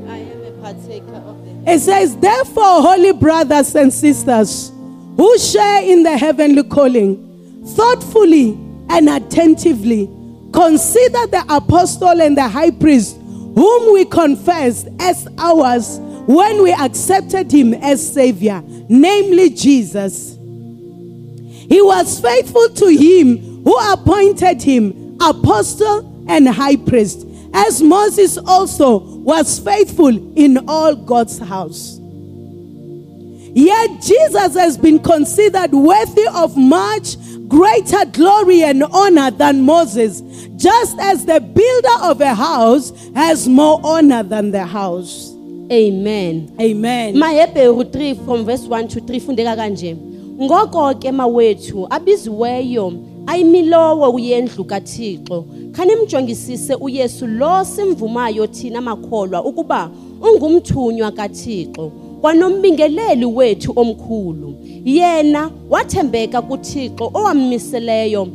i 0.09 0.17
am 0.17 0.43
a 0.43 0.51
partaker 0.61 1.15
of 1.15 1.63
the 1.65 1.71
It 1.71 1.79
says, 1.79 2.17
Therefore, 2.17 2.81
holy 2.81 3.13
brothers 3.13 3.75
and 3.75 3.91
sisters 3.93 4.71
who 5.17 5.37
share 5.37 5.83
in 5.83 6.03
the 6.03 6.17
heavenly 6.17 6.63
calling, 6.63 7.63
thoughtfully 7.75 8.53
and 8.89 9.09
attentively 9.09 10.09
consider 10.53 11.27
the 11.27 11.45
apostle 11.49 12.21
and 12.21 12.35
the 12.37 12.47
high 12.47 12.71
priest, 12.71 13.17
whom 13.17 13.93
we 13.93 14.05
confessed 14.05 14.87
as 14.99 15.27
ours 15.37 15.99
when 16.27 16.61
we 16.63 16.71
accepted 16.73 17.51
him 17.51 17.73
as 17.73 18.13
Savior, 18.13 18.61
namely 18.89 19.49
Jesus. 19.49 20.30
He 21.71 21.81
was 21.81 22.19
faithful 22.19 22.67
to 22.67 22.87
him 22.87 23.63
who 23.63 23.77
appointed 23.93 24.61
him 24.61 25.15
apostle 25.21 26.25
and 26.27 26.45
high 26.49 26.75
priest, 26.75 27.25
as 27.53 27.81
Moses 27.81 28.37
also 28.37 28.99
was 28.99 29.57
faithful 29.59 30.09
in 30.37 30.67
all 30.67 30.95
God's 30.95 31.39
house. 31.39 31.97
Yet 33.53 34.01
Jesus 34.01 34.53
has 34.55 34.77
been 34.77 34.99
considered 34.99 35.71
worthy 35.71 36.27
of 36.33 36.57
much 36.57 37.15
greater 37.47 38.03
glory 38.05 38.63
and 38.63 38.83
honor 38.83 39.31
than 39.31 39.61
Moses, 39.61 40.21
just 40.57 40.99
as 40.99 41.25
the 41.25 41.39
builder 41.39 42.03
of 42.03 42.19
a 42.19 42.35
house 42.35 42.91
has 43.15 43.47
more 43.47 43.79
honor 43.81 44.23
than 44.23 44.51
the 44.51 44.65
house. 44.65 45.31
amen 45.71 46.53
Amen. 46.59 47.15
mahebheru 47.15 47.83
3 47.93 48.13
from 48.25 48.43
verse 48.45 48.67
1 48.67 48.87
to 48.89 48.99
3 48.99 49.19
fundeka 49.21 49.55
kanje 49.55 50.10
ngoko 50.41 50.93
ke 51.00 51.12
mawethu 51.12 51.88
abiziweyo 51.89 52.93
ayimilowo 53.27 54.19
yendlu 54.19 54.63
kathixo. 54.65 55.45
Khanimjongisise 55.71 56.75
uyesu 56.75 57.27
lo 57.27 57.65
simvumayo 57.65 58.48
thina 58.48 58.81
makholwa 58.81 59.45
ukuba 59.45 59.91
ungumthunywa 60.21 61.12
kathixo 61.12 61.91
kwanombingeleli 62.21 63.25
wethu 63.25 63.74
omkhulu. 63.75 64.53
Yena 64.86 65.51
wathembeka 65.69 66.41
kuthixo 66.41 67.12
owammiseleyo 67.13 68.27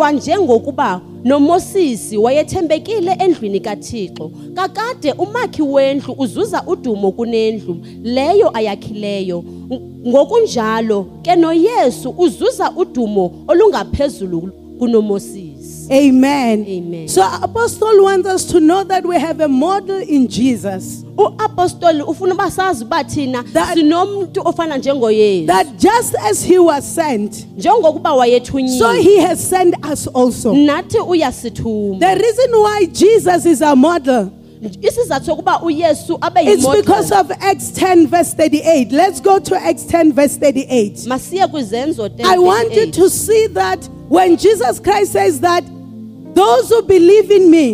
kwanjengokuba 0.00 1.00
nomosisi 1.24 2.16
wayethembekile 2.18 3.12
endlwini 3.12 3.60
kathixo. 3.60 4.30
Kakade 4.54 5.12
umakhi 5.12 5.62
wendlu 5.62 6.14
uzuza 6.18 6.62
udumo 6.66 7.12
kunendlu 7.12 7.76
leyo 8.02 8.50
ayakhileyo. 8.56 9.44
Ng- 9.70 10.08
ngokunjalo 10.08 11.06
ke 11.22 11.36
noyesu 11.36 12.14
uzuza 12.18 12.72
udumo 12.76 13.32
olungaphezulu 13.48 14.48
kunomosisi. 14.78 15.49
Amen. 15.92 16.64
Amen. 16.66 17.08
So, 17.08 17.22
Apostle 17.42 18.02
wants 18.04 18.28
us 18.28 18.44
to 18.52 18.60
know 18.60 18.84
that 18.84 19.04
we 19.04 19.18
have 19.18 19.40
a 19.40 19.48
model 19.48 19.98
in 20.00 20.28
Jesus. 20.28 21.04
uapostoli 21.18 22.02
ufuna 22.02 22.34
uba 22.34 22.50
sazi 22.50 22.84
uba 22.84 23.04
thina 23.04 23.42
That- 23.52 23.74
sinomntu 23.74 24.40
ofana 24.44 24.78
njengoyesu 24.78 25.46
That 25.46 25.66
just 25.78 26.14
as 26.30 26.42
he 26.44 26.58
was 26.58 26.84
sent, 26.94 27.46
njengokuba 27.58 28.10
so 28.10 28.16
wayethunyiwe 28.16 29.02
he 29.02 29.20
has 29.20 29.40
sent 29.50 29.74
us 29.92 30.06
also. 30.14 30.54
nathi 30.54 30.98
uyasithuma 30.98 31.98
The 31.98 32.14
reason 32.14 32.50
why 32.52 32.86
Jesus 32.86 33.46
is 33.46 33.60
a 33.62 33.74
model 33.76 34.30
isizathu 34.82 35.26
sokuba 35.26 35.62
uyesu 35.62 36.18
abe 36.20 36.40
is 36.44 36.66
because 36.68 37.10
of 37.12 37.30
Acts 37.40 37.70
10, 37.72 38.06
verse 38.06 38.34
38. 38.34 38.92
Let's 38.92 39.20
go 39.20 39.38
to 39.38 39.56
Acts 39.56 39.84
10, 39.86 40.12
verse 40.12 40.36
38. 40.38 41.06
masiye 41.06 41.46
kwizenzo 41.46 42.08
10, 42.08 42.26
I 42.26 42.38
want 42.38 42.64
you 42.74 42.86
38. 42.86 42.92
to 42.94 43.10
see 43.10 43.46
that 43.48 43.88
when 44.08 44.36
Jesus 44.36 44.78
Christ 44.80 45.12
says 45.12 45.40
that 45.40 45.64
those 46.40 46.68
who 46.74 46.82
believe 46.82 47.30
in 47.30 47.50
me, 47.50 47.66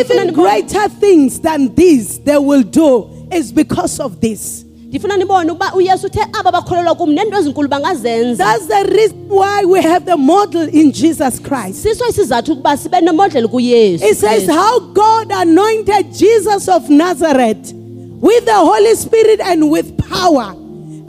even 0.00 0.32
greater 0.32 0.88
things 1.00 1.40
than 1.40 1.74
these 1.74 2.18
they 2.20 2.38
will 2.38 2.62
do, 2.62 3.28
is 3.32 3.52
because 3.52 4.00
of 4.00 4.20
this. 4.20 4.64
ndifuna 4.88 5.16
nibone 5.16 5.50
ukuba 5.52 5.74
uyesu 5.74 6.06
uthe 6.06 6.20
aba 6.40 6.52
bakholelwa 6.52 6.94
kum 6.94 7.10
nento 7.12 7.36
ezinkulu 7.36 7.68
bangazenza 7.68 8.44
That's 8.44 8.66
the 8.66 8.84
reason 8.96 9.28
why 9.28 9.64
we 9.64 9.82
have 9.82 10.04
the 10.06 10.16
model 10.16 10.68
in 10.68 10.92
Jesus 10.92 11.40
Christ. 11.40 11.82
siso 11.82 12.04
isizathu 12.08 12.52
ukuba 12.52 12.76
sibe 12.76 13.00
nemodeli 13.00 13.48
kuyesu 13.48 14.04
It 14.04 14.16
says 14.18 14.46
how 14.48 14.80
God 14.80 15.32
anointed 15.32 16.12
Jesus 16.12 16.68
of 16.68 16.88
Nazareth 16.88 17.72
with 18.20 18.44
the 18.44 18.54
Holy 18.54 18.94
Spirit 18.96 19.40
and 19.40 19.70
with 19.70 19.96
power, 20.08 20.54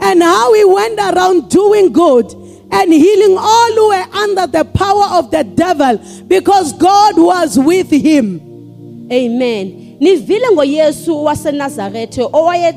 and 0.00 0.22
how 0.22 0.52
he 0.54 0.64
went 0.64 0.98
around 0.98 1.48
doing 1.48 1.92
good 1.92 2.26
and 2.70 2.92
healing 2.92 3.36
all 3.38 3.72
who 3.74 3.88
were 3.88 4.06
under 4.22 4.46
the 4.46 4.64
power 4.64 5.18
of 5.18 5.30
the 5.30 5.44
devil 5.44 5.98
because 6.26 6.72
God 6.74 7.18
was 7.18 7.58
with 7.58 7.90
him. 7.90 8.40
amen. 9.12 9.82
Nivile 10.00 10.50
ngoyesu 10.52 11.24
wasenazarethe 11.24 12.22
owaye 12.32 12.74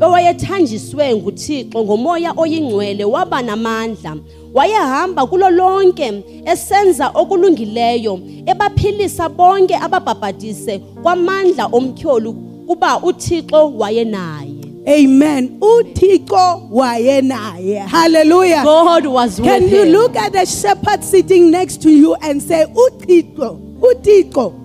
owayethanjiswe 0.00 1.16
nguthixo 1.16 1.84
ngomoya 1.84 2.32
oyingcwele 2.36 3.04
waba 3.04 3.42
namandla. 3.42 4.16
Wayehamba 4.54 5.26
kulo 5.26 5.50
lonke 5.50 6.22
esenza 6.46 7.08
okulungileyo 7.14 8.20
ebaphilisa 8.46 9.28
bonke 9.28 9.76
ababhabhatise 9.76 10.78
kwamandla 11.02 11.66
omtyholi 11.72 12.34
kuba 12.66 13.00
uthixo 13.02 13.72
wayenaye 13.78 14.61
Amen. 14.88 15.60
Wayenaye. 15.60 17.86
Hallelujah. 17.86 18.62
god 18.64 19.06
was 19.06 19.40
with 19.40 19.48
Can 19.48 19.68
you 19.68 19.82
him. 19.82 19.88
look 19.90 20.16
at 20.16 20.32
the 20.32 20.44
shepherd 20.44 21.04
sitting 21.04 21.50
next 21.50 21.82
to 21.82 21.90
you 21.90 22.14
and 22.16 22.42
say, 22.42 22.64
Uthixo, 22.66 23.78
Uthixo, 23.80 24.58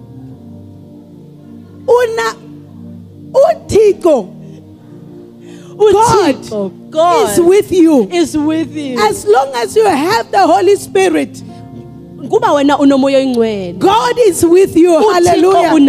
Una, 1.89 2.33
Uthixo, 3.31 4.33
uthixo 5.77 6.89
god 6.89 7.29
is 7.29 7.39
with 7.45 7.71
you. 7.71 8.09
is 8.09 8.36
with 8.36 8.75
you 8.75 8.97
As 9.00 9.25
long 9.27 9.51
as 9.55 9.75
you 9.75 9.86
have 9.86 10.31
the 10.31 10.39
Holy 10.47 10.75
Spirit, 10.75 11.43
kuba 12.29 12.47
wena 12.47 12.77
unomoya 12.79 13.17
oyingcwele 13.19 13.77
God 13.77 14.15
is 14.19 14.43
with 14.43 14.75
you. 14.75 14.91
Hallelujah. 15.13 15.79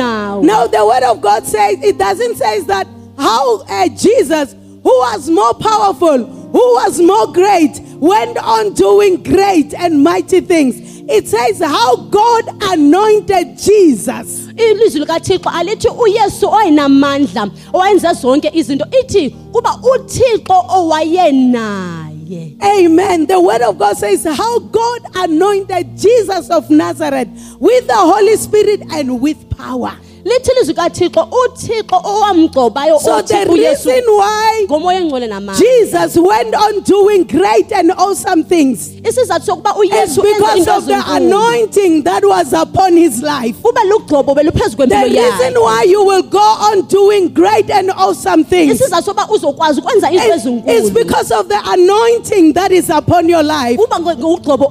Now 0.42 0.66
the 0.66 0.84
word 0.84 1.02
of 1.04 1.22
God 1.22 1.46
says 1.46 1.82
it 1.82 1.96
doesn't 1.96 2.36
say 2.36 2.60
that 2.62 2.86
how 3.18 3.62
uh, 3.62 3.88
Jesus, 3.88 4.52
who 4.52 4.82
was 4.84 5.28
more 5.28 5.54
powerful, 5.54 6.24
who 6.26 6.74
was 6.74 7.00
more 7.00 7.32
great, 7.32 7.80
went 7.96 8.38
on 8.38 8.74
doing 8.74 9.22
great 9.22 9.74
and 9.74 10.02
mighty 10.02 10.40
things. 10.40 10.76
It 11.10 11.26
says 11.26 11.58
how 11.60 11.96
God 11.96 12.44
anointed 12.72 13.58
Jesus. 13.58 14.48
ilizwi 14.56 15.00
likathixo 15.00 15.50
alithi 15.50 15.88
uyesu 15.88 16.46
owayenamandla 16.46 17.50
owayenze 17.72 18.12
zonke 18.12 18.50
izinto 18.54 18.86
ithi 19.00 19.30
kuba 19.52 19.78
uthixo 19.94 20.64
owayenaye 20.68 22.56
Amen. 22.62 23.26
The 23.26 23.40
word 23.40 23.62
of 23.62 23.78
God 23.78 23.96
says 23.96 24.24
how 24.24 24.58
God 24.58 25.00
anointed 25.14 25.96
Jesus 25.96 26.50
of 26.50 26.68
Nazareth 26.68 27.28
with 27.58 27.86
the 27.86 27.96
Holy 27.96 28.36
Spirit 28.36 28.82
and 28.92 29.20
with 29.22 29.48
power. 29.56 29.96
Lithi 30.28 30.50
ilizwi 30.56 30.74
kathixo 30.74 31.28
uthixo 31.44 31.96
owamgcobayo 32.04 32.98
So 33.00 33.22
the 33.22 33.44
reason 33.44 34.02
why 34.06 34.64
ngomoya 34.64 35.00
engcwele 35.00 35.26
namandla 35.26 35.54
Jesus 35.66 36.16
went 36.16 36.54
on 36.54 36.80
doing 36.82 37.24
great 37.24 37.72
and 37.72 37.90
awesome 37.92 38.44
things 38.44 38.90
isizathu 39.04 39.46
sokuba 39.46 39.70
is 39.70 39.76
uyesu 39.90 40.22
because 40.22 40.68
of 40.70 40.86
the 40.86 41.02
anointing 41.06 42.02
that 42.04 42.24
was 42.24 42.52
upon 42.52 42.96
his 42.96 43.22
life. 43.22 43.56
kuba 43.62 43.80
lugcobo 43.84 44.34
beluphezu 44.34 44.70
The 44.70 44.76
kwempilo 44.76 45.02
reason 45.04 45.52
yakhe 45.54 45.58
why 45.58 45.82
you 45.84 46.04
will 46.04 46.22
go 46.22 46.38
on 46.72 46.86
doing 46.88 47.28
great 47.28 47.70
and 47.70 47.90
awesome 47.90 48.44
things 48.44 48.80
isizathu 48.80 49.14
uzokwazi 49.34 49.80
ukwenza 49.80 50.10
into 50.10 50.24
is, 50.28 50.36
is 50.36 50.46
ezinkulu 50.46 50.90
because 50.94 51.34
of 51.34 51.48
the 51.48 51.60
anointing 51.72 52.52
that 52.52 52.70
is 52.72 52.90
upon 52.90 53.28
your 53.28 53.42
life. 53.42 53.76
kuba 53.76 53.96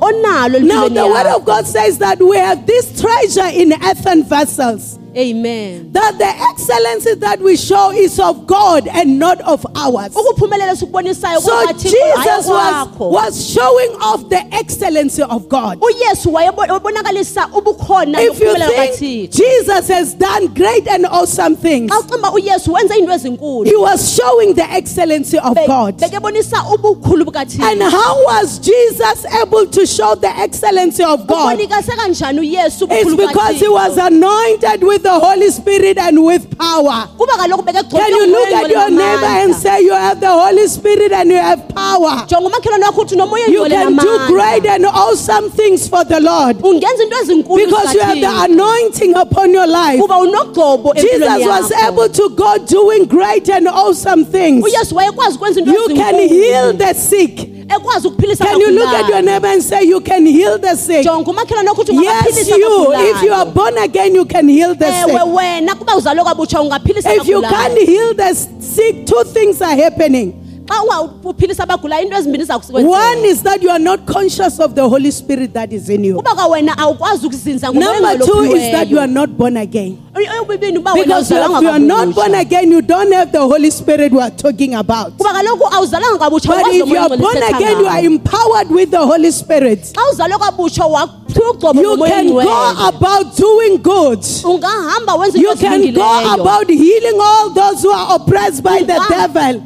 onalo 0.02 0.60
Now, 0.60 0.86
empilweni 0.86 0.94
the 0.96 1.08
word 1.08 1.26
yakho 1.26 1.36
of 1.38 1.46
God 1.46 1.66
says 1.66 1.98
that 2.00 2.20
we 2.22 2.38
have 2.38 2.66
this 2.66 3.02
treasure 3.02 3.50
in 3.54 3.74
earthen 3.74 4.24
vessels. 4.24 5.00
Amen 5.18 5.92
That 5.94 6.18
the 6.18 6.26
excellency 6.28 7.16
that 7.16 7.40
we 7.40 7.58
show 7.58 7.92
is 7.92 8.20
of 8.20 8.46
God 8.48 8.88
and 8.88 9.20
not 9.20 9.42
of 9.42 9.66
ours. 9.76 10.14
So 10.14 10.34
Jesus 11.74 12.48
was, 12.48 12.98
was 13.00 13.50
showing 13.54 13.90
off 14.02 14.30
the 14.30 14.42
excellency 14.54 15.24
of 15.24 15.50
God. 15.50 15.80
Oh, 15.82 15.88
uyesu 15.94 16.32
wayebo- 16.32 16.68
wabonakalisa 16.68 17.48
ubukhona 17.54 18.20
If 18.20 18.40
you 18.40 18.56
think 18.56 19.32
Jesus 19.32 19.88
has 19.88 20.14
done 20.14 20.54
great 20.54 20.88
and 20.88 21.06
awesome 21.06 21.56
things, 21.56 21.92
xa 21.92 22.00
ucimba 22.00 22.32
uyesu 22.32 22.74
wenze 22.74 22.96
iinto 22.96 23.14
ezinkulu 23.14 23.66
he 23.66 23.76
was 23.76 24.14
showing 24.16 24.54
the 24.54 24.64
excellency 24.72 25.38
of 25.40 25.56
God. 25.68 26.02
And 26.04 27.82
how 27.82 28.24
was 28.26 28.60
Jesus 28.60 29.26
able 29.42 29.66
to 29.68 29.86
show 29.86 30.16
the 30.16 30.30
excellency 30.38 31.04
of 31.04 31.26
God? 31.28 31.58
ubonikase 31.58 31.92
kanjani 31.92 32.40
uyesu 32.40 32.88
It's 32.92 33.16
because 33.16 33.60
he 33.60 33.68
was 33.68 33.98
anointed 33.98 34.84
with 34.84 35.06
the 35.08 35.20
Holy 35.20 35.50
Spirit 35.50 35.98
and 35.98 36.24
with 36.26 36.58
power. 36.58 37.08
Can 37.18 38.12
you 38.12 38.28
look 38.28 38.50
at 38.50 38.70
your 38.70 38.90
neighbor 38.90 39.32
and 39.42 39.56
say 39.56 39.82
you 39.82 39.94
have 39.94 40.20
the 40.20 40.30
Holy 40.30 40.68
Spirit 40.68 41.12
and 41.14 41.30
you 41.30 41.38
have 41.38 41.68
power? 41.70 42.26
jonga 42.28 42.48
umakhelwane 42.50 42.86
wakho 42.86 43.02
uthi 43.02 43.16
nomoya 43.16 43.48
You 43.48 43.66
can 43.70 43.96
do 43.96 44.18
great 44.28 44.66
and 44.66 44.86
awesome 44.86 45.50
things 45.50 45.88
for 45.88 46.04
the 46.04 46.20
Lord 46.20 46.58
ungenza 46.58 47.04
into 47.04 47.16
ezinkulu 47.16 47.66
because 47.66 47.94
you 47.94 48.02
have 48.02 48.20
the 48.20 48.44
anointing 48.52 49.16
upon 49.16 49.54
your 49.54 49.68
life. 49.68 50.02
Jesus 50.96 51.46
was 51.48 51.72
able 51.72 52.10
to 52.10 52.30
go 52.36 52.58
doing 52.66 53.06
great 53.06 53.50
and 53.50 53.68
awesome 53.68 54.26
things. 54.26 54.64
uyesu 54.66 54.96
wayekwazi 54.96 55.36
ukwenza 55.36 55.60
into 55.60 55.72
You 55.72 55.88
can 55.96 56.16
heal 56.30 56.74
the 56.74 56.94
sick. 56.94 57.57
Can 57.70 58.60
you 58.60 58.72
look 58.72 58.88
at 58.88 59.08
your 59.10 59.22
neighbor 59.22 59.48
and 59.48 59.62
say 59.64 59.84
you 59.84 60.00
can 60.02 60.26
heal 60.26 60.58
the 60.58 60.76
sick? 60.76 61.04
jonga 61.06 61.32
umakhelwane 61.32 61.70
wakho 61.70 61.82
uthi 61.82 61.94
Yes, 62.04 62.48
you. 62.50 62.94
If 62.94 63.22
you 63.24 63.34
are 63.34 63.46
born 63.46 63.78
again, 63.78 64.16
you 64.16 64.26
can 64.26 64.48
heal 64.48 64.76
the 64.76 64.92
sick. 64.92 65.36
wena 65.36 65.76
kuba 65.76 65.96
uzalwe 65.96 66.24
kwabutsha 66.24 66.62
ungaphilisa 66.62 67.14
If 67.16 67.28
you 67.28 67.42
can't 67.42 67.78
heal 67.78 68.14
the 68.14 68.34
sick, 68.60 69.06
two 69.06 69.24
things 69.34 69.62
are 69.62 69.76
happening. 69.76 70.34
xa 70.66 70.84
ungaphilisa 71.24 71.64
abagulayo 71.64 72.04
into 72.04 72.16
ezimbini 72.18 72.46
One 72.86 73.26
is 73.26 73.42
that 73.44 73.62
you 73.62 73.70
are 73.70 73.80
not 73.80 74.06
conscious 74.06 74.60
of 74.60 74.76
the 74.76 74.88
Holy 74.88 75.12
Spirit 75.12 75.54
that 75.54 75.74
is 75.74 75.90
in 75.90 76.04
you. 76.04 76.16
kuba 76.16 76.36
kwawena 76.36 76.78
awukwazi 76.78 77.26
ukuzinza 77.28 77.72
Number 77.72 78.18
two 78.26 78.56
is 78.56 78.72
that 78.72 78.88
you 78.88 79.00
are 79.00 79.08
not 79.12 79.30
born 79.30 79.58
again. 79.58 79.98
Eyobibini 80.26 80.78
uba 80.78 80.94
wena 80.94 81.04
Because 81.06 81.32
if 81.32 81.62
you 81.62 81.70
are 81.70 81.80
not 81.80 82.16
born 82.16 82.36
again, 82.36 82.72
you 82.72 82.82
don't 82.82 83.12
have 83.14 83.32
the 83.32 83.40
Holy 83.40 83.70
Spirit 83.72 84.12
we 84.12 84.20
are 84.22 84.32
talking 84.32 84.76
about. 84.76 85.18
kuba 85.18 85.34
kaloku 85.34 85.64
awuzalanga 85.74 86.18
kabutsha 86.20 86.48
But 86.48 86.74
if 86.74 86.88
you 86.88 86.98
are 86.98 87.18
born 87.18 87.38
again, 87.38 87.80
you 87.80 87.88
are 87.88 88.00
empowered 88.04 88.70
with 88.70 88.92
the 88.92 89.06
Holy 89.06 89.32
Spirit. 89.32 89.80
xa 89.94 90.02
uzalwe 90.12 90.38
kabutsha 90.40 90.86
waphiwa 90.86 91.52
ugcobo 91.52 91.82
You 91.82 91.98
can 91.98 92.28
go 92.28 92.74
about 92.88 93.36
doing 93.38 93.78
good. 93.82 94.24
You 95.36 95.56
can 95.56 95.94
go 95.94 96.34
about 96.34 96.70
healing 96.70 97.20
all 97.22 97.50
those 97.50 97.82
who 97.84 97.90
are 97.92 98.16
oppressed 98.16 98.64
by 98.64 98.80
the 98.82 99.00
devil. 99.10 99.62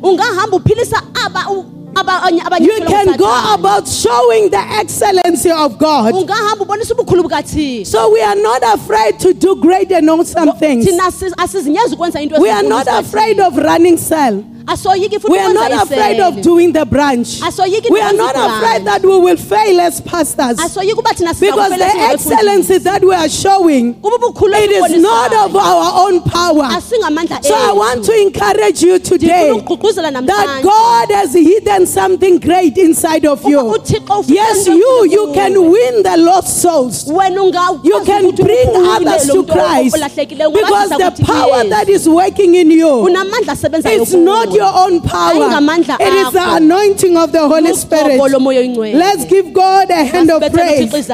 Ungahamba 1.95 1.99
uphilisa 1.99 1.99
aba- 1.99 2.21
u- 2.21 2.25
abanye 2.25 2.41
abanye 2.41 2.65
You 2.67 2.86
can 2.86 3.17
go 3.17 3.54
about 3.54 3.88
showing 3.88 4.49
the 4.49 4.62
excellency 4.80 5.51
of 5.51 5.77
God. 5.77 6.13
ungahamba 6.15 6.63
ubonisa 6.63 6.93
ubukhulu 6.93 7.23
bukathixo 7.23 7.91
So 7.91 8.10
we 8.12 8.21
are 8.21 8.36
not 8.41 8.63
afraid 8.63 9.19
to 9.19 9.34
do 9.34 9.56
great 9.56 9.91
and 9.91 10.10
awesome 10.10 10.51
things. 10.60 10.86
thina 10.86 11.04
asi- 11.08 11.34
asizinyezi 11.38 11.93
ukwenza 11.95 12.21
into 12.21 12.39
We 12.41 12.49
are 12.51 12.67
not 12.67 12.88
afraid 12.88 13.39
of 13.39 13.58
running 13.58 13.97
cell. 13.97 14.43
We 14.67 15.39
are 15.39 15.54
not 15.54 15.71
afraid 15.71 16.19
of 16.19 16.41
doing 16.41 16.71
the 16.71 16.86
branch. 16.86 17.41
We 17.89 18.00
are 18.02 18.13
not 18.13 18.36
afraid 18.36 18.86
that 18.86 19.02
we 19.04 19.17
will 19.17 19.38
fail 19.38 19.82
as 19.82 20.02
pastors. 20.02 20.58
asoyiki 20.58 20.91
uba 20.97 21.10
thina 21.13 21.34
Because 21.39 21.69
the 21.78 21.86
excellency 22.13 22.78
that 22.80 23.02
we 23.04 23.13
are 23.13 23.30
showing, 23.30 23.95
it 24.04 24.71
is 24.71 25.02
not 25.02 25.34
of 25.34 25.56
our 25.56 26.08
own 26.08 26.21
power. 26.21 26.69
So 26.82 27.56
I 27.56 27.71
want 27.74 28.06
to 28.06 28.13
encourage 28.21 28.82
you 28.84 29.00
today 29.00 29.52
that 29.52 30.60
God 30.63 31.12
has 31.12 31.34
hidden 31.34 31.86
something 31.88 32.39
great 32.39 32.78
inside 32.78 33.26
of 33.26 33.43
you. 33.47 33.76
Yes, 34.28 34.67
you, 34.67 35.08
you 35.10 35.32
can 35.34 35.54
win 35.71 36.04
the 36.04 36.17
lost 36.17 36.62
souls. 36.62 37.08
You 37.08 38.04
can 38.06 38.36
bring 38.36 38.69
others 38.76 39.28
to 39.28 39.43
Christ 39.45 39.95
because 39.95 40.89
the 40.89 41.24
power 41.26 41.63
that 41.69 41.89
is 41.89 42.08
working 42.08 42.56
in 42.56 42.71
you 42.71 43.08
It's 44.02 44.13
not 44.13 44.47
kuwe. 44.50 44.61
Your 44.62 44.74
own 44.84 45.02
power. 45.02 45.34
It 46.00 46.13
is 46.13 46.34
the 46.34 46.56
anointing 46.56 47.17
of 47.17 47.32
the 47.32 47.47
Holy 47.47 47.74
Spirit. 47.74 48.17
Let's 48.95 49.26
give 49.26 49.54
God 49.54 49.89
a 49.89 50.04
hand 50.04 50.30
of 50.32 50.41
praise. 50.52 51.10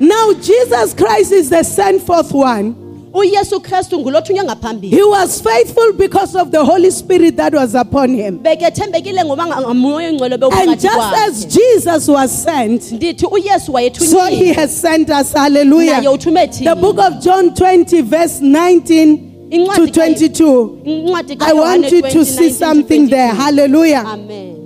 Now, 0.00 0.32
Jesus 0.34 0.94
Christ 0.94 1.32
is 1.32 1.50
the 1.50 1.64
sent 1.64 2.02
forth 2.02 2.32
one. 2.32 2.88
uyesu 3.12 3.60
kristu 3.60 3.98
ngulothunywe 3.98 4.44
ngaphambili 4.44 4.96
He 4.96 5.02
was 5.02 5.40
faithful 5.42 5.92
because 5.92 6.34
of 6.34 6.50
the 6.50 6.64
Holy 6.64 6.90
Spirit 6.90 7.36
that 7.36 7.54
was 7.54 7.74
upon 7.74 8.14
him. 8.14 8.38
bekethembekile 8.38 9.24
ngoba 9.24 9.46
ngamoya 9.46 9.96
oyingcwele 9.96 10.34
And 10.52 10.80
just 10.80 11.14
as 11.28 11.44
Jesus 11.46 12.08
was 12.08 12.42
sent, 12.42 12.92
ndithi 12.92 13.26
uyesu 13.26 13.72
so 14.04 14.24
he 14.26 14.52
has 14.52 14.80
sent 14.80 15.10
us. 15.10 15.32
naye 15.34 15.42
Hallelujah. 15.48 16.00
The 16.02 16.76
book 16.80 16.98
of 16.98 17.20
John 17.22 17.54
20, 17.54 18.02
verse 18.02 18.40
19 18.40 19.27
to 19.50 19.90
22. 19.90 21.38
I 21.40 21.52
want 21.52 21.90
you 21.90 22.02
to 22.02 22.24
see 22.24 22.50
something 22.50 23.08
there. 23.08 23.34
Hallelujah. 23.34 24.04
amen 24.06 24.58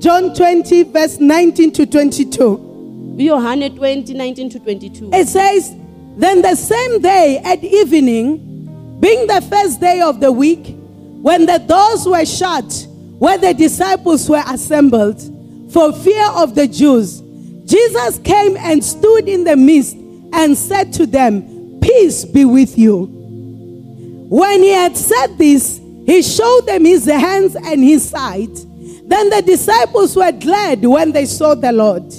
John 0.00 0.32
20, 0.32 0.84
verse 0.84 1.18
19 1.18 1.72
to 1.72 1.86
22. 1.86 3.14
uyohane 3.18 3.76
20 3.76 4.14
19 4.14 4.50
to 4.50 4.60
22 4.60 5.10
It 5.12 5.26
says, 5.26 5.74
Then 6.16 6.40
the 6.40 6.54
same 6.54 7.00
day 7.00 7.40
at 7.44 7.64
evening, 7.64 8.98
being 9.00 9.26
the 9.26 9.40
first 9.50 9.80
day 9.80 10.00
of 10.00 10.20
the 10.20 10.30
week, 10.30 10.76
when 11.20 11.46
the 11.46 11.58
doors 11.58 12.06
were 12.06 12.24
shut, 12.24 12.86
where 13.18 13.38
the 13.38 13.54
disciples 13.54 14.28
were 14.30 14.42
assembled, 14.46 15.20
for 15.72 15.92
fear 15.92 16.26
of 16.30 16.54
the 16.54 16.68
Jews, 16.68 17.20
Jesus 17.64 18.18
came 18.20 18.56
and 18.56 18.82
stood 18.84 19.28
in 19.28 19.42
the 19.42 19.56
midst 19.56 19.96
and 20.32 20.56
said 20.56 20.92
to 20.94 21.06
them, 21.06 21.57
Peace 21.80 22.24
be 22.24 22.44
with 22.44 22.76
you. 22.78 23.06
When 24.30 24.62
he 24.62 24.70
had 24.70 24.96
said 24.96 25.38
this, 25.38 25.78
he 26.06 26.22
showed 26.22 26.66
them 26.66 26.84
his 26.84 27.04
hands 27.06 27.56
and 27.56 27.82
his 27.82 28.08
side. 28.08 28.54
Then 29.04 29.30
the 29.30 29.42
disciples 29.44 30.16
were 30.16 30.32
glad 30.32 30.84
when 30.84 31.12
they 31.12 31.24
saw 31.26 31.54
the 31.54 31.72
Lord. 31.72 32.12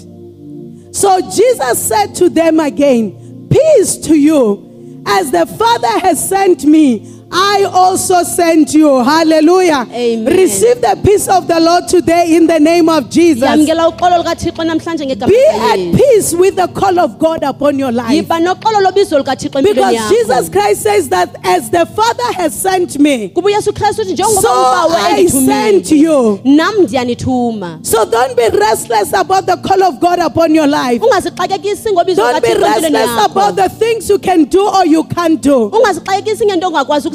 So 0.96 1.22
Jesus 1.30 1.88
said 1.88 2.14
to 2.16 2.30
them 2.30 2.60
again, 2.60 3.48
Peace 3.50 3.98
to 3.98 4.16
you. 4.16 5.04
As 5.06 5.32
the 5.32 5.46
Father 5.46 6.00
has 6.00 6.28
sent 6.28 6.66
me, 6.66 7.19
I 7.32 7.64
also 7.72 8.24
sent 8.24 8.74
you. 8.74 9.04
Hallelujah. 9.04 9.86
Amen. 9.92 10.26
Receive 10.36 10.82
the 10.82 11.00
peace 11.04 11.28
of 11.28 11.48
the 11.48 11.60
Lord 11.60 11.88
today 11.88 12.36
in 12.36 12.48
the 12.48 12.60
name 12.60 12.90
of 12.90 13.10
Jesus. 13.10 13.44
yamkela 13.44 13.88
uxolo 13.88 14.18
lukathixo 14.18 14.64
namhlanje 14.64 15.06
ngegama 15.06 15.28
Be 15.28 15.46
at 15.48 15.96
peace 15.96 16.34
with 16.34 16.56
the 16.56 16.68
call 16.68 17.00
of 17.00 17.20
God 17.20 17.44
upon 17.44 17.78
your 17.78 17.92
life. 17.92 18.12
yiba 18.12 18.40
noxolo 18.40 18.82
lobizo 18.82 19.18
lukathixo 19.18 19.60
empilweni 19.60 19.98
Because 19.98 20.10
Jesus 20.10 20.50
Christ 20.50 20.82
says 20.82 21.10
that 21.10 21.36
as 21.44 21.70
the 21.70 21.86
Father 21.86 22.34
has 22.34 22.60
sent 22.60 22.98
me, 23.00 23.30
kuba 23.30 23.48
uyesu 23.50 23.74
kristu 23.74 24.02
uthi 24.02 24.14
njengoba 24.14 24.42
so 24.42 24.50
I 24.92 25.28
sent 25.28 25.92
you. 25.92 26.40
So 27.84 28.06
don't 28.06 28.36
be 28.36 28.50
restless 28.50 29.14
about 29.14 29.46
the 29.46 29.58
call 29.58 29.84
of 29.84 30.00
God 30.00 30.20
upon 30.20 30.56
your 30.56 30.68
life. 30.68 31.02
Don't 31.02 32.44
be 32.44 32.54
restless 32.54 33.26
about 33.26 33.56
the 33.56 33.70
things 33.70 34.10
you 34.10 34.18
can 34.20 34.46
do 34.46 34.68
or 34.68 34.86
you 34.86 35.04
can't 35.04 35.42
do. 35.42 35.70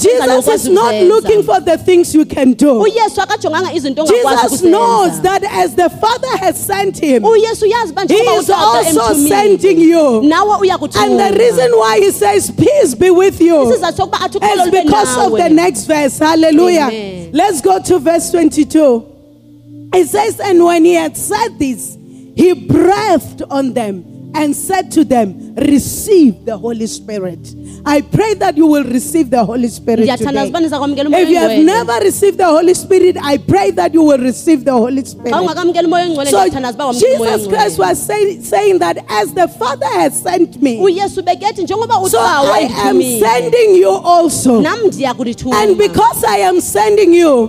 Ungazixakekisi 0.09 0.21
ngento 0.21 0.23
ongakwazi 0.23 0.25
Wenza 0.25 0.27
lokho 0.27 0.53
Jesus 0.53 0.65
is 0.65 0.69
not 0.69 0.95
looking 0.95 1.43
for 1.43 1.61
the 1.61 1.79
things 1.79 2.15
you 2.15 2.25
can 2.25 2.53
do. 2.53 2.85
Jesus 2.85 4.63
knows 4.63 5.21
that 5.23 5.43
as 5.45 5.75
the 5.75 5.91
Father 5.91 6.37
has 6.39 6.67
sent 6.67 6.99
him, 6.99 7.23
uyesu 7.23 7.65
uyazi 7.67 7.93
uba 7.93 8.03
he 8.09 8.15
is 8.15 8.51
also 8.51 9.15
sending 9.15 9.79
you. 9.81 10.23
And 10.23 11.19
the 11.21 11.37
reason 11.39 11.73
why 11.73 11.99
he 12.01 12.11
says, 12.11 12.51
Peace 12.51 12.95
be 12.95 13.11
with 13.11 13.41
you, 13.41 13.55
isizathu 13.55 13.97
sokuba 13.97 14.21
athi 14.21 14.39
uxolo 14.39 14.67
is 14.67 14.71
because 14.85 15.27
of 15.27 15.33
the 15.39 15.49
next 15.49 15.87
verse. 15.87 16.19
Hallelujah. 16.19 16.89
Amen. 16.89 17.31
Let's 17.33 17.61
go 17.61 17.81
to 17.83 17.99
verse 17.99 18.31
22. 18.31 19.91
It 19.95 20.09
says, 20.09 20.41
And 20.41 20.65
when 20.65 20.85
he 20.85 20.95
had 20.95 21.17
said 21.17 21.59
this, 21.59 21.97
he 22.37 22.53
breathed 22.53 23.43
on 23.51 23.75
them 23.75 24.14
and 24.35 24.55
said 24.55 24.91
to 24.93 25.05
them, 25.05 25.55
Receive 25.55 26.45
the 26.45 26.57
Holy 26.57 26.87
Spirit. 26.87 27.39
I 27.87 28.01
pray 28.01 28.35
that 28.35 28.57
you 28.57 28.67
will 28.67 28.85
receive 28.85 29.31
the 29.31 29.45
Holy 29.45 29.69
Spirit 29.69 30.01
today. 30.19 30.51
niza 30.61 30.79
kwamkela 30.79 31.09
umoya 31.09 31.23
If 31.23 31.29
you 31.31 31.39
have 31.39 31.59
never 31.65 32.01
received 32.05 32.39
the 32.39 32.47
Holy 32.47 32.75
Spirit, 32.75 33.17
I 33.23 33.39
pray 33.39 33.71
that 33.73 33.95
you 33.95 34.03
will 34.03 34.19
receive 34.19 34.65
the 34.65 34.73
Holy 34.73 35.05
Spirit. 35.05 35.35
ungakamkeli 35.35 35.87
umoya 35.87 36.05
oyingcwele 36.05 36.31
So 36.31 36.37
ndiyathandaza 36.39 36.75
uba 36.75 36.87
wamkela 36.87 37.15
umoya 37.17 37.39
Jesus 37.39 37.49
Christ 37.49 37.79
was 37.79 38.07
say, 38.07 38.41
saying 38.41 38.79
that 38.79 38.97
as 39.09 39.33
the 39.35 39.49
Father 39.49 39.87
has 39.87 40.23
sent 40.23 40.61
me, 40.63 40.77
so 41.07 42.19
I 42.21 42.69
am 42.89 43.03
sending 43.03 43.75
you 43.77 43.91
also. 43.91 44.61
nam 44.61 44.79
ndiya 44.87 45.15
kulithuma 45.15 45.57
And 45.63 45.79
because 45.79 46.25
I 46.25 46.39
am 46.39 46.61
sending 46.61 47.15
you, 47.15 47.49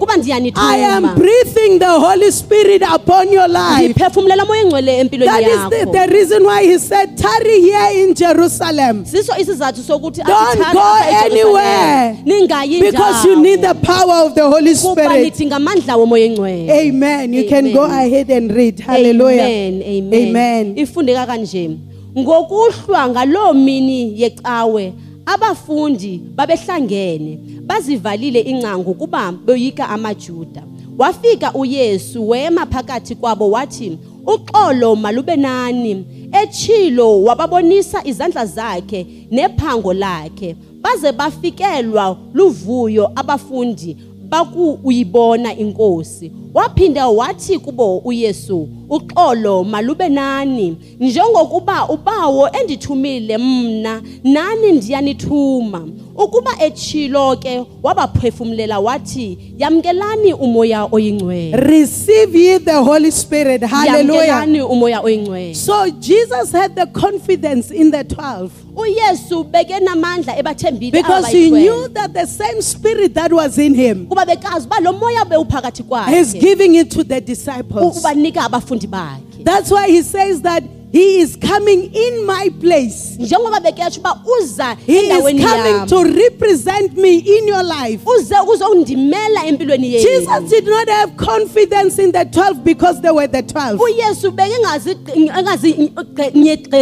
I 0.56 0.78
am 0.78 1.16
breathing 1.16 1.80
the 1.80 2.00
Holy 2.00 2.32
Spirit 2.32 2.82
upon 2.82 3.32
your 3.32 3.48
life. 3.48 3.84
ndiphefumulela 3.90 4.46
moya 4.46 4.62
oyingcwele 4.62 5.00
empilweni 5.00 5.32
That 5.32 5.44
is 5.44 5.70
the, 5.70 5.92
the 5.92 6.08
reason 6.14 6.44
why 6.44 6.64
he 6.64 6.75
said, 6.80 7.18
tarry 7.18 7.62
here 7.62 8.04
in 8.08 8.14
Jerusalem. 8.14 9.06
siso 9.06 9.34
isizathu 9.40 9.82
sokuthi 9.84 10.22
Don't 10.24 10.30
athi 10.48 10.58
thatha 10.58 10.74
go 10.74 10.80
apha 10.80 11.10
eJerusalem. 11.10 11.32
anywhere. 11.32 12.18
ningayi 12.26 12.80
Because 12.80 13.26
you 13.26 13.36
need 13.42 13.60
ndawo. 13.60 13.74
the 13.82 13.86
power 13.86 14.26
of 14.26 14.36
the 14.36 14.42
Holy 14.50 14.76
kuba 14.76 15.04
Spirit. 15.04 15.34
nidinga 15.34 15.56
amandla 15.56 15.96
womoya 15.98 16.24
oyingcwele 16.24 16.72
Amen. 16.90 17.34
You 17.34 17.50
can 17.50 17.66
Amen. 17.66 17.74
go 17.74 17.84
ahead 17.84 18.30
and 18.32 18.52
read. 18.52 18.80
Hallelujah. 18.80 19.42
Amen, 19.44 19.82
amen. 19.84 20.30
Amen. 20.30 20.78
Ifundeka 20.78 21.26
kanje. 21.26 21.70
Ngokuhlwa 22.18 23.10
ngaloo 23.10 23.54
mini 23.54 24.22
yecawe 24.22 24.94
abafundi 25.26 26.22
babehlangene 26.36 27.40
bazivalile 27.66 28.40
incangu 28.40 28.94
kuba 28.94 29.32
boyika 29.32 29.90
amaJuda. 29.90 30.64
Wafika 30.98 31.54
uYesu 31.54 32.30
wema 32.30 32.66
phakathi 32.66 33.16
kwabo 33.16 33.50
wathi 33.52 33.98
uxolo 34.26 34.96
malube 34.96 35.36
nani. 35.36 36.06
Echilo 36.44 37.24
wababonisa 37.24 38.02
izandla 38.08 38.46
zakhe 38.46 39.06
nephango 39.32 39.94
lakhe. 39.94 40.56
Baze 40.82 41.12
bafikelwa 41.12 42.18
luvuyo 42.34 43.12
abafundi. 43.16 43.98
Baku 44.30 44.80
uyibona 44.84 45.58
inkosi. 45.58 46.32
Waphinda 46.54 47.08
wathi 47.08 47.60
kubo 47.60 47.98
uYesu 47.98 48.68
uxolo 48.90 49.64
malube 49.64 50.10
nani? 50.10 50.78
Njengokuba 51.00 51.90
ubawo 51.90 52.50
endithumile 52.50 53.38
mna 53.38 54.02
nani 54.24 54.72
ndiyanithuma? 54.72 55.88
Ukuba 56.16 56.52
echilo 56.64 57.36
ke 57.36 57.64
wabaphefumulela 57.84 58.80
wathi 58.80 59.38
yamkelani 59.58 60.34
umoya 60.34 60.88
oyingcwele. 60.92 61.58
Receive 61.58 62.40
ye 62.40 62.60
the 62.60 62.74
Holy 62.84 63.12
Spirit. 63.12 63.62
Hallelujah. 63.62 64.28
yamkelani 64.28 64.62
umoya 64.62 65.02
oyingcwele. 65.02 65.56
So 65.56 65.90
Jesus 66.00 66.52
had 66.52 66.76
the 66.76 66.86
confidence 66.86 67.72
in 67.72 67.92
the 67.92 68.04
12 68.04 68.50
uyesu 68.76 69.44
beke 69.44 69.74
ebathembile 69.74 70.92
because 70.92 71.28
he 71.28 71.50
knew 71.50 71.88
that 71.90 72.14
the 72.14 72.26
same 72.26 72.62
spirit 72.62 73.14
that 73.14 73.32
was 73.32 73.58
in 73.58 73.74
him 73.74 74.08
kuba 74.08 74.26
bekazi 74.26 74.66
uba 74.66 74.82
lo 74.82 74.94
moya 74.94 75.26
bewuphakathi 75.26 76.14
is 76.14 76.34
giving 76.34 76.76
it 76.76 76.92
to 76.92 77.04
the 77.04 77.22
disciples. 77.22 78.00
ubanika 78.00 78.46
abafundi 78.46 78.88
bakhe. 78.88 79.44
That's 79.44 79.70
why 79.72 79.88
he 79.88 80.02
says 80.02 80.42
that 80.42 80.64
he 80.92 81.20
is 81.20 81.36
coming 81.36 81.94
in 81.94 82.26
my 82.26 82.50
place. 82.60 83.18
njengoba 83.20 83.60
beketsho 83.60 84.00
uba 84.00 84.22
uza 84.42 84.78
He 84.86 84.98
is 85.10 85.22
coming 85.22 85.86
to 85.88 86.04
represent 86.04 86.98
me 86.98 87.18
in 87.18 87.48
your 87.48 87.64
life. 87.64 88.02
uze 88.06 88.36
uzondimela 88.54 89.46
empilweni 89.46 89.94
yenu 89.94 90.06
Jesus 90.06 90.50
did 90.50 90.66
not 90.68 90.90
have 90.90 91.16
confidence 91.18 92.00
in 92.00 92.12
the 92.12 92.26
12 92.26 92.64
because 92.64 93.02
they 93.02 93.12
were 93.12 93.28
the 93.28 93.42
12. 93.42 93.80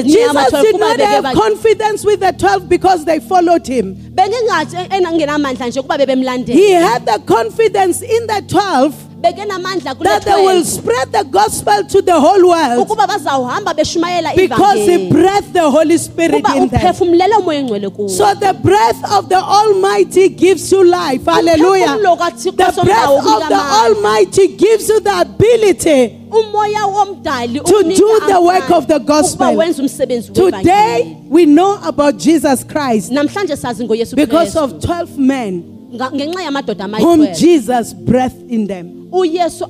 Jesus 0.04 0.52
did 0.62 0.80
not 0.80 1.00
have 1.00 1.34
confidence 1.34 2.06
with 2.06 2.20
the 2.20 2.34
12 2.38 2.70
because 2.70 3.06
they 3.06 3.20
followed 3.20 3.68
him. 3.68 3.96
bengengathi 4.16 4.78
engenamandla 4.90 5.68
nje 5.68 5.82
kuba 5.82 5.98
He 6.46 6.72
had 6.74 7.06
the 7.06 7.20
confidence 7.26 8.02
in 8.02 8.28
the 8.28 8.42
12 8.48 8.94
bekenamandla 8.94 9.13
kule 9.13 9.13
that 9.24 10.22
they 10.26 10.46
will 10.46 10.64
spread 10.64 11.12
the 11.12 11.24
gospel 11.24 11.84
to 11.86 12.02
the 12.02 12.20
whole 12.20 12.48
world 12.50 12.80
ukuba 12.88 13.08
bazawuhamba 13.08 13.74
beshumayela 13.74 14.36
because 14.36 14.78
he 14.80 15.10
breathed 15.10 15.54
the 15.54 15.70
Holy 15.72 15.98
Spirit 15.98 16.36
in 16.56 16.68
them. 16.70 16.80
uphefumulela 16.80 17.38
umoya 17.40 17.60
engcwele 17.60 17.90
kuwo 17.90 18.10
So 18.10 18.34
the 18.36 18.54
breath 18.54 19.04
of 19.12 19.30
the 19.30 19.38
Almighty 19.38 20.30
gives 20.30 20.72
you 20.72 20.84
life. 20.84 21.26
Hallelujah. 21.26 21.98
The 21.98 22.52
breath 22.52 22.78
of 22.78 23.50
the. 23.50 23.60
Almighty 23.84 24.48
gives 24.58 24.90
you 24.90 25.00
the 25.00 25.22
ability 25.22 26.20
To 26.32 27.84
do 27.84 28.20
the 28.28 28.42
work 28.42 28.72
of 28.72 28.88
the 28.88 29.00
gospel. 29.00 29.48
ukuba 29.48 29.64
wenze 29.64 29.82
umsebenzi 29.82 30.34
Today 30.34 31.18
we 31.30 31.46
know 31.46 31.80
about 31.84 32.18
Jesus 32.18 32.64
Christ 32.64 33.12
namhlanje 33.12 33.56
sazi 33.56 33.86
ngoyesu 33.86 34.16
because 34.16 34.56
of 34.56 34.72
12 34.72 35.18
men 35.18 35.64
ngenxa 35.94 36.42
yamadoda 36.42 36.88
whom 37.00 37.28
Jesus 37.34 37.94
breathed 37.94 38.52
in 38.52 38.68
them. 38.68 39.08
uyesu 39.12 39.66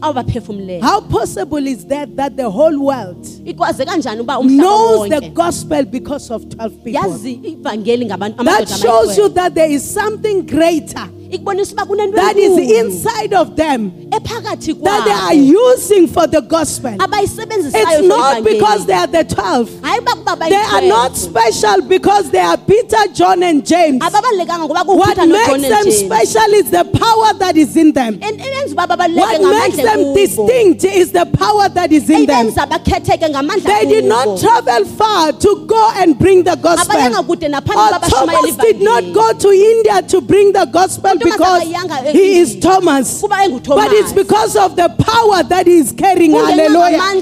How 0.82 1.02
possible 1.02 1.68
is 1.68 1.86
that 1.88 2.16
that 2.16 2.36
the 2.38 2.50
whole 2.50 2.78
world 2.78 3.28
ikwaze 3.46 3.86
kanjani 3.86 4.22
uba 4.22 4.40
umhlaba 4.40 4.64
knows 4.64 5.10
the 5.10 5.16
wonke 5.16 5.34
gospel 5.34 5.86
because 5.86 6.34
of 6.34 6.44
12 6.44 6.70
people? 6.84 6.94
yazi 6.94 7.32
ivangeli 7.44 8.06
ngabantu 8.06 8.44
That 8.44 8.48
amadoda 8.48 8.78
shows 8.78 9.18
you 9.18 9.30
that 9.30 9.54
there 9.54 9.74
is 9.74 9.94
something 9.94 10.42
greater 10.44 11.10
ikubonisa 11.23 11.23
uba 11.23 11.23
kunento 11.23 11.23
that 11.38 12.36
is 12.38 12.58
inside 12.80 13.34
of 13.34 13.56
them 13.56 14.10
that 14.10 15.02
they 15.06 15.12
are 15.12 15.34
using 15.34 16.08
for 16.08 16.28
the 16.28 16.42
gospel. 16.42 16.96
It's 17.00 18.08
not 18.08 18.44
because 18.44 18.86
they 18.86 18.94
are 18.94 19.08
the 19.08 19.24
12. 19.24 19.70
hayi 19.82 19.98
uba 20.00 20.12
kuba 20.12 20.50
They 20.50 20.56
are 20.56 20.82
not 20.82 21.16
special 21.18 21.82
because 21.88 22.30
they 22.30 22.40
are 22.40 22.58
Peter, 22.58 23.08
John, 23.14 23.44
and 23.44 23.66
James. 23.66 24.02
What 24.04 25.18
makes 25.28 25.70
them 25.70 25.92
special 25.92 26.54
is 26.54 26.70
the 26.70 26.84
power 26.94 27.34
that 27.40 27.56
is 27.58 27.76
in 27.76 27.94
them. 27.94 28.20
En- 28.22 28.38
eyenza 28.38 28.72
uba 28.74 28.88
babaluleke 28.88 29.40
What 29.42 29.42
makes 29.42 29.78
them 29.78 30.14
distinct 30.14 30.84
is 30.84 31.12
the 31.12 31.26
power 31.26 31.70
that 31.70 31.92
is 31.92 32.10
in 32.10 32.26
them. 32.26 32.48
eyenza 32.48 32.68
bakhetheke 32.68 33.30
ngamandla 33.30 33.64
They 33.64 33.86
did 33.86 34.06
not 34.06 34.40
travel 34.40 34.86
far 34.86 35.32
to 35.34 35.66
go 35.66 35.92
and 35.96 36.18
bring 36.18 36.44
the 36.44 36.56
gospel. 36.56 37.00
Or 37.00 38.00
Thomas 38.00 38.56
did 38.58 38.82
not 38.82 39.04
go 39.14 39.34
to 39.34 39.50
India 39.52 40.02
to 40.04 40.22
bring 40.22 40.52
the 40.52 40.66
gospel 40.66 41.18
because 41.24 41.64
he 42.12 42.40
is. 42.40 42.60
Thomas. 42.60 43.22
But 43.22 43.92
it's 43.92 44.14
because 44.14 44.56
of 44.56 44.76
the 44.76 44.90
power 44.90 45.44
that 45.44 45.68
he 45.68 45.78
is 45.78 45.92
carrying. 45.92 46.32
Hallelujah. 46.32 47.22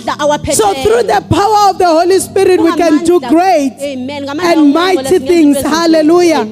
So 0.54 0.74
through 0.74 1.04
the 1.04 1.26
power 1.30 1.70
of 1.72 1.78
the 1.78 1.88
Holy 1.88 2.20
Spirit, 2.20 2.60
we 2.62 2.72
can 2.76 3.04
do 3.04 3.20
great 3.22 3.74
and 3.80 4.74
mighty 4.74 5.20
things. 5.20 5.62
Hallelujah. 5.62 6.46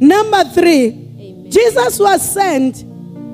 Number 0.00 0.44
three, 0.44 1.46
Jesus 1.48 1.98
was 1.98 2.22
sent 2.28 2.82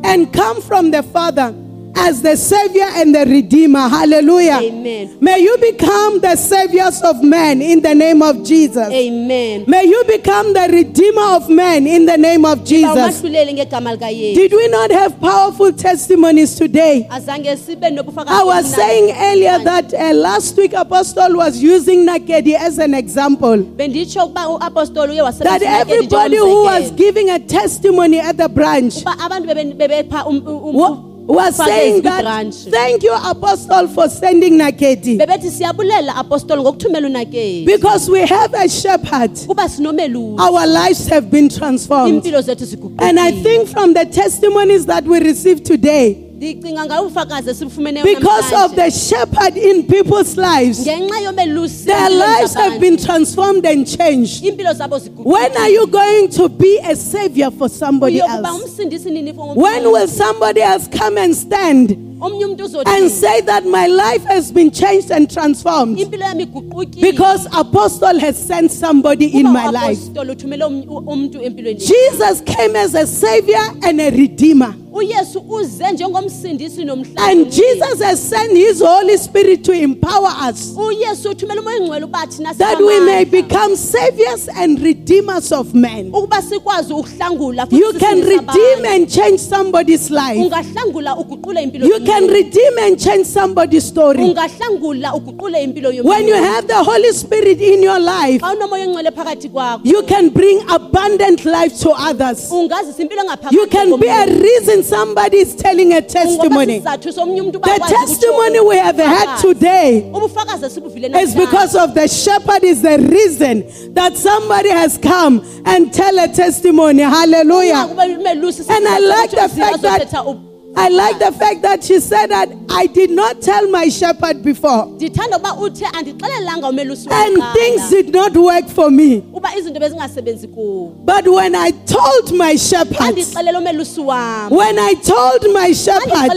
and 0.04 0.32
come 0.32 0.60
from 0.62 0.90
the 0.90 1.02
Father 1.02 1.54
as 1.96 2.22
the 2.22 2.36
Savior 2.36 2.84
and 2.84 3.14
the 3.14 3.24
Redeemer. 3.26 3.88
Hallelujah. 3.88 4.58
Amen. 4.62 5.18
May 5.20 5.40
you 5.40 5.56
become 5.58 6.20
the 6.20 6.36
saviors 6.36 7.00
of 7.02 7.22
men 7.22 7.60
in 7.62 7.80
the 7.82 7.94
name 7.94 8.22
of 8.22 8.44
Jesus. 8.44 8.88
amen 8.90 9.64
May 9.66 9.84
you 9.84 10.02
become 10.06 10.52
the 10.52 10.68
Redeemer 10.72 11.36
of 11.36 11.48
men 11.48 11.86
in 11.86 12.06
the 12.06 12.16
name 12.16 12.44
of 12.44 12.64
Jesus. 12.64 12.90
awumahluleli 12.90 13.52
ngegama 13.54 13.92
likayesu 13.92 14.34
Did 14.40 14.52
we 14.52 14.68
not 14.68 14.90
have 14.90 15.20
powerful 15.20 15.72
testimonies 15.72 16.54
today? 16.54 17.06
azange 17.10 17.56
sibe 17.56 17.90
nobufakazi 17.90 18.40
I 18.40 18.44
was 18.44 18.74
saying 18.74 19.14
earlier 19.16 19.58
that 19.64 19.92
uh, 19.94 20.12
last 20.14 20.56
week 20.56 20.72
Apostle 20.72 21.36
was 21.36 21.62
using 21.62 22.06
Nakedi 22.06 22.54
as 22.54 22.78
an 22.78 22.94
example. 22.94 23.56
benditsho 23.58 24.24
ukuba 24.24 24.48
uapostoli 24.48 25.20
uye 25.20 25.32
That 25.38 25.62
everybody 25.62 26.36
who 26.36 26.64
was 26.64 26.90
giving 26.92 27.30
a 27.30 27.38
testimony 27.38 28.20
at 28.20 28.36
the 28.36 28.48
branch 28.48 28.94
Uba 29.04 31.09
abantu 31.30 31.30
bebe- 31.30 31.30
bebepha 31.30 31.34
wa- 31.34 31.44
was 31.46 31.56
saying 31.56 32.02
that 32.02 32.54
thank 32.70 33.02
you, 33.02 33.12
Apostle, 33.14 33.88
for 33.88 34.08
sending 34.08 34.58
Nakedi. 34.58 35.18
bebethi 35.18 35.50
siyabulela 35.50 36.16
apostoli 36.16 36.62
ngokuthumela 36.62 37.06
unakedi 37.08 37.64
Because 37.66 38.10
we 38.10 38.20
have 38.26 38.54
a 38.54 38.68
shepherd. 38.68 39.30
kuba 39.46 39.68
sinomelusi 39.68 40.40
Our 40.42 40.66
lives 40.66 41.06
have 41.08 41.30
been 41.30 41.48
transformed. 41.48 42.14
impilo 42.24 42.40
zethu 42.42 42.64
And 42.98 43.18
I 43.18 43.32
ziguqukile 43.32 43.42
think 43.42 43.68
from 43.68 43.94
the 43.94 44.04
testimonies 44.06 44.86
that 44.86 45.04
we 45.04 45.18
received 45.20 45.64
today, 45.64 46.16
ndicinga 46.40 46.86
ngayo 46.86 47.02
ufakazi 47.02 47.50
esibufumeneyo 47.50 48.04
Because 48.04 48.54
of 48.64 48.74
the 48.74 48.90
shepherd 48.90 49.56
in 49.56 49.82
people's 49.82 50.36
lives, 50.36 50.84
their 50.84 52.10
lives 52.10 52.54
have 52.54 52.78
been 52.80 52.96
transformed 52.96 53.66
and 53.66 53.86
changed. 53.86 54.42
When 54.42 55.56
are 55.56 55.68
you 55.68 55.86
going 55.86 56.28
to 56.30 56.48
be 56.48 56.80
a 56.82 56.96
savior 56.96 57.50
for 57.50 57.68
somebody 57.68 58.20
else? 58.20 58.48
umsindisi 58.48 59.10
nini 59.10 59.32
for 59.32 59.54
When 59.54 59.84
will 59.92 60.08
somebody 60.08 60.62
else 60.62 60.88
come 60.88 61.18
and 61.18 61.36
stand 61.36 62.09
and 62.22 63.10
say 63.10 63.40
that 63.42 63.64
my 63.66 63.86
life 63.86 64.24
has 64.24 64.52
been 64.52 64.70
changed 64.70 65.10
and 65.10 65.30
transformed. 65.30 65.98
Impilo 65.98 66.24
yami 66.24 66.46
iguqukile 66.46 67.00
because 67.00 67.46
apostle 67.52 68.18
has 68.18 68.36
sent 68.38 68.70
somebody 68.70 69.26
in 69.38 69.52
my 69.52 69.68
life? 69.70 69.98
uapostoli 69.98 70.30
uthumele 70.32 70.64
u- 70.64 70.98
umuntu 71.06 71.42
empilweni. 71.42 71.78
Jesus 71.80 72.42
came 72.44 72.76
as 72.76 72.94
a 72.94 73.06
savior 73.06 73.62
and 73.82 74.00
a 74.00 74.10
redeemer. 74.10 74.74
uyesu 74.92 75.38
uze 75.48 75.92
njengomsindisi 75.92 76.82
And 77.18 77.46
Jesus 77.50 78.02
has 78.02 78.20
sent 78.20 78.56
his 78.56 78.80
Holy 78.80 79.16
Spirit 79.16 79.64
to 79.64 79.72
empower 79.72 80.30
us. 80.50 80.74
Uyesu 80.76 81.30
uthumele 81.30 81.60
umoya 81.60 81.76
engcwele 81.76 82.04
uba 82.04 82.26
thina 82.26 82.52
that 82.54 82.78
we 82.80 83.00
may 83.00 83.24
become 83.24 83.76
saviors 83.76 84.48
and 84.48 84.78
redeemers 84.82 85.52
of 85.52 85.74
men. 85.74 86.10
ukuba 86.12 86.42
sikwazi 86.42 86.92
ukuhlangula 86.92 87.66
futhi 87.66 87.76
You 87.78 87.92
can 87.92 88.20
redeem 88.20 88.84
and 88.84 89.08
change 89.10 89.38
somebody's 89.40 90.10
life. 90.10 90.38
ungahlangula 90.38 91.16
uguqule 91.16 91.62
impilo 91.62 91.86
You 91.86 92.00
can 92.10 92.26
redeem 92.28 92.78
and 92.78 92.98
change 92.98 93.26
somebody's 93.26 93.84
story. 93.84 94.18
ungahlangula 94.20 95.14
uguqule 95.14 95.62
impilo 95.62 95.90
yomuntu. 95.92 96.04
When 96.08 96.26
you 96.28 96.34
have 96.34 96.66
the 96.66 96.82
Holy 96.90 97.12
Spirit 97.12 97.60
in 97.60 97.82
your 97.82 97.98
life, 98.00 98.40
Xa 98.42 98.54
unomoya 98.56 98.84
engcwele 98.86 99.10
phakathi 99.10 99.48
kwakho 99.50 99.80
you 99.84 100.02
can 100.02 100.28
bring 100.30 100.58
abundant 100.68 101.44
life 101.44 101.78
to 101.80 101.90
others. 101.90 102.50
ungazisa 102.50 103.02
impilo 103.02 103.22
engaphakathi 103.22 103.54
You 103.54 103.66
can 103.66 103.98
be 104.00 104.08
a 104.08 104.26
reason 104.26 104.82
somebody 104.82 105.38
is 105.38 105.54
telling 105.54 105.92
a 105.92 106.00
testimony. 106.02 106.80
sisizathu 106.80 107.12
somnye 107.12 107.40
umuntu 107.42 107.60
The 107.62 107.68
bakwazi 107.70 107.94
testimony 107.94 108.60
we 108.60 108.76
have 108.78 108.96
had 108.98 109.38
today 109.40 110.02
ubufakazi 110.14 110.64
esibuvile 110.66 111.06
is 111.08 111.12
namhlanje. 111.34 111.36
because 111.46 111.74
of 111.76 111.94
the 111.94 112.08
shepherd 112.08 112.64
is 112.64 112.82
the 112.82 112.98
reason 112.98 113.64
that 113.94 114.16
somebody 114.16 114.70
has 114.70 114.98
come 114.98 115.42
and 115.64 115.92
tell 115.92 116.18
a 116.18 116.28
testimony. 116.28 117.02
Hallelujah. 117.02 117.86
And 117.88 118.88
I 118.88 118.98
like 118.98 119.30
the 119.30 119.48
fact 119.48 119.82
that 119.82 120.49
I 120.76 120.88
like 120.88 121.18
the 121.18 121.32
fact 121.32 121.62
that 121.62 121.82
she 121.84 121.98
said 122.00 122.28
that 122.28 122.48
I 122.70 122.86
did 122.86 123.10
not 123.10 123.42
tell 123.42 123.68
my 123.70 123.88
shepherd 123.88 124.42
before. 124.42 124.86
ndithanda 124.86 125.36
ukuba 125.36 125.56
uthe 125.56 125.86
andixelelanga 125.86 126.68
umelusi 126.68 127.08
And 127.10 127.42
things 127.54 127.90
did 127.90 128.12
not 128.12 128.36
work 128.36 128.68
for 128.68 128.90
me. 128.90 129.22
uba 129.34 129.56
izinto 129.56 129.80
bezingasebenzi 129.80 130.48
kuwo 130.48 130.92
But 131.04 131.26
when 131.28 131.54
I 131.54 131.70
told 131.70 132.32
my 132.36 132.56
shepherd, 132.56 132.96
andixelele 132.98 133.58
umelusi 133.58 134.00
wam 134.00 134.50
when 134.50 134.78
I 134.78 134.94
told 134.94 135.52
my 135.52 135.72
shepherd, 135.72 136.30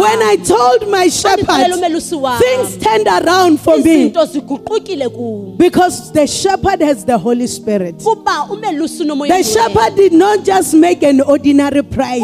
when 0.00 0.22
I 0.22 0.36
told 0.36 0.88
my 0.90 1.08
shepherd, 1.08 1.70
things 2.38 2.76
turned 2.76 3.08
around 3.08 3.60
for 3.60 3.78
me. 3.78 4.10
Izinto 4.10 4.26
ziguqukile 4.26 5.08
kum 5.08 5.56
because 5.56 6.12
the 6.12 6.26
shepherd 6.26 6.82
has 6.82 7.04
the 7.04 7.16
Holy 7.16 7.46
Spirit. 7.46 7.96
kuba 8.02 8.46
umelusi 8.50 9.02
unomoya 9.02 9.36
The 9.36 9.42
shepherd 9.42 9.96
did 9.96 10.12
not 10.12 10.44
just 10.44 10.74
make 10.74 11.02
an 11.02 11.20
ordinary 11.22 11.82
prayer. 11.82 12.20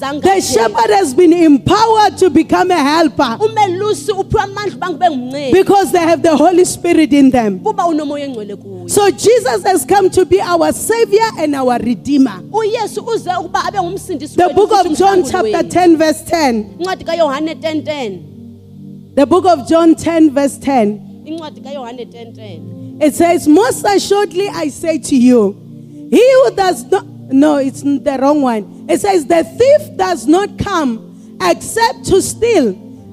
The 0.00 0.40
shepherd 0.40 0.90
has 0.94 1.12
been 1.12 1.32
empowered 1.32 2.16
to 2.18 2.30
become 2.30 2.70
a 2.70 2.78
helper 2.82 3.36
umelusi 3.40 4.12
uphiwa 4.12 4.42
amandla 4.44 4.74
uba 4.76 4.90
ngibe 4.90 5.10
ngumncedi 5.10 5.52
because 5.52 5.92
they 5.92 6.00
have 6.00 6.22
the 6.22 6.36
Holy 6.36 6.64
Spirit 6.64 7.12
in 7.12 7.30
them. 7.30 7.58
kuba 7.60 7.86
unomoya 7.86 8.24
engcwele 8.26 8.56
kuyo 8.56 8.88
So 8.88 9.10
Jesus 9.10 9.62
has 9.64 9.84
come 9.84 10.08
to 10.10 10.24
be 10.24 10.40
our 10.40 10.72
savior 10.72 11.28
and 11.38 11.54
our 11.54 11.78
redeemer. 11.78 12.40
uyesu 12.52 13.02
uze 13.06 13.30
ukuba 13.40 13.64
abe 13.64 13.78
ngumsindisi 13.82 14.36
The 14.36 14.54
book 14.54 14.70
of 14.72 14.96
John, 14.98 15.24
chapter 15.24 15.62
10, 15.62 15.96
verse 15.96 16.22
10. 16.22 16.64
incwadi 16.78 17.04
kayohane 17.04 17.54
1010 17.54 18.18
The 19.16 19.26
book 19.26 19.46
of 19.46 19.66
John 19.68 19.94
10, 19.96 20.30
verse 20.30 20.58
10. 20.58 21.00
incwadi 21.24 21.60
kayohane 21.60 22.04
1010 22.04 23.02
It 23.02 23.14
says, 23.14 23.46
Most 23.48 23.84
assuredly 23.84 24.48
I 24.48 24.68
say 24.70 24.98
to 24.98 25.16
you, 25.16 25.56
he 26.10 26.32
who 26.34 26.50
does 26.54 26.84
not, 26.90 27.04
no, 27.30 27.56
it's 27.56 27.82
the 27.82 28.18
wrong 28.20 28.42
one. 28.42 28.86
It 28.88 29.00
says, 29.00 29.26
The 29.26 29.44
thief 29.44 29.96
does 29.96 30.26
not 30.26 30.58
come 30.58 31.36
except 31.40 32.04
to 32.06 32.20
steal 32.22 32.68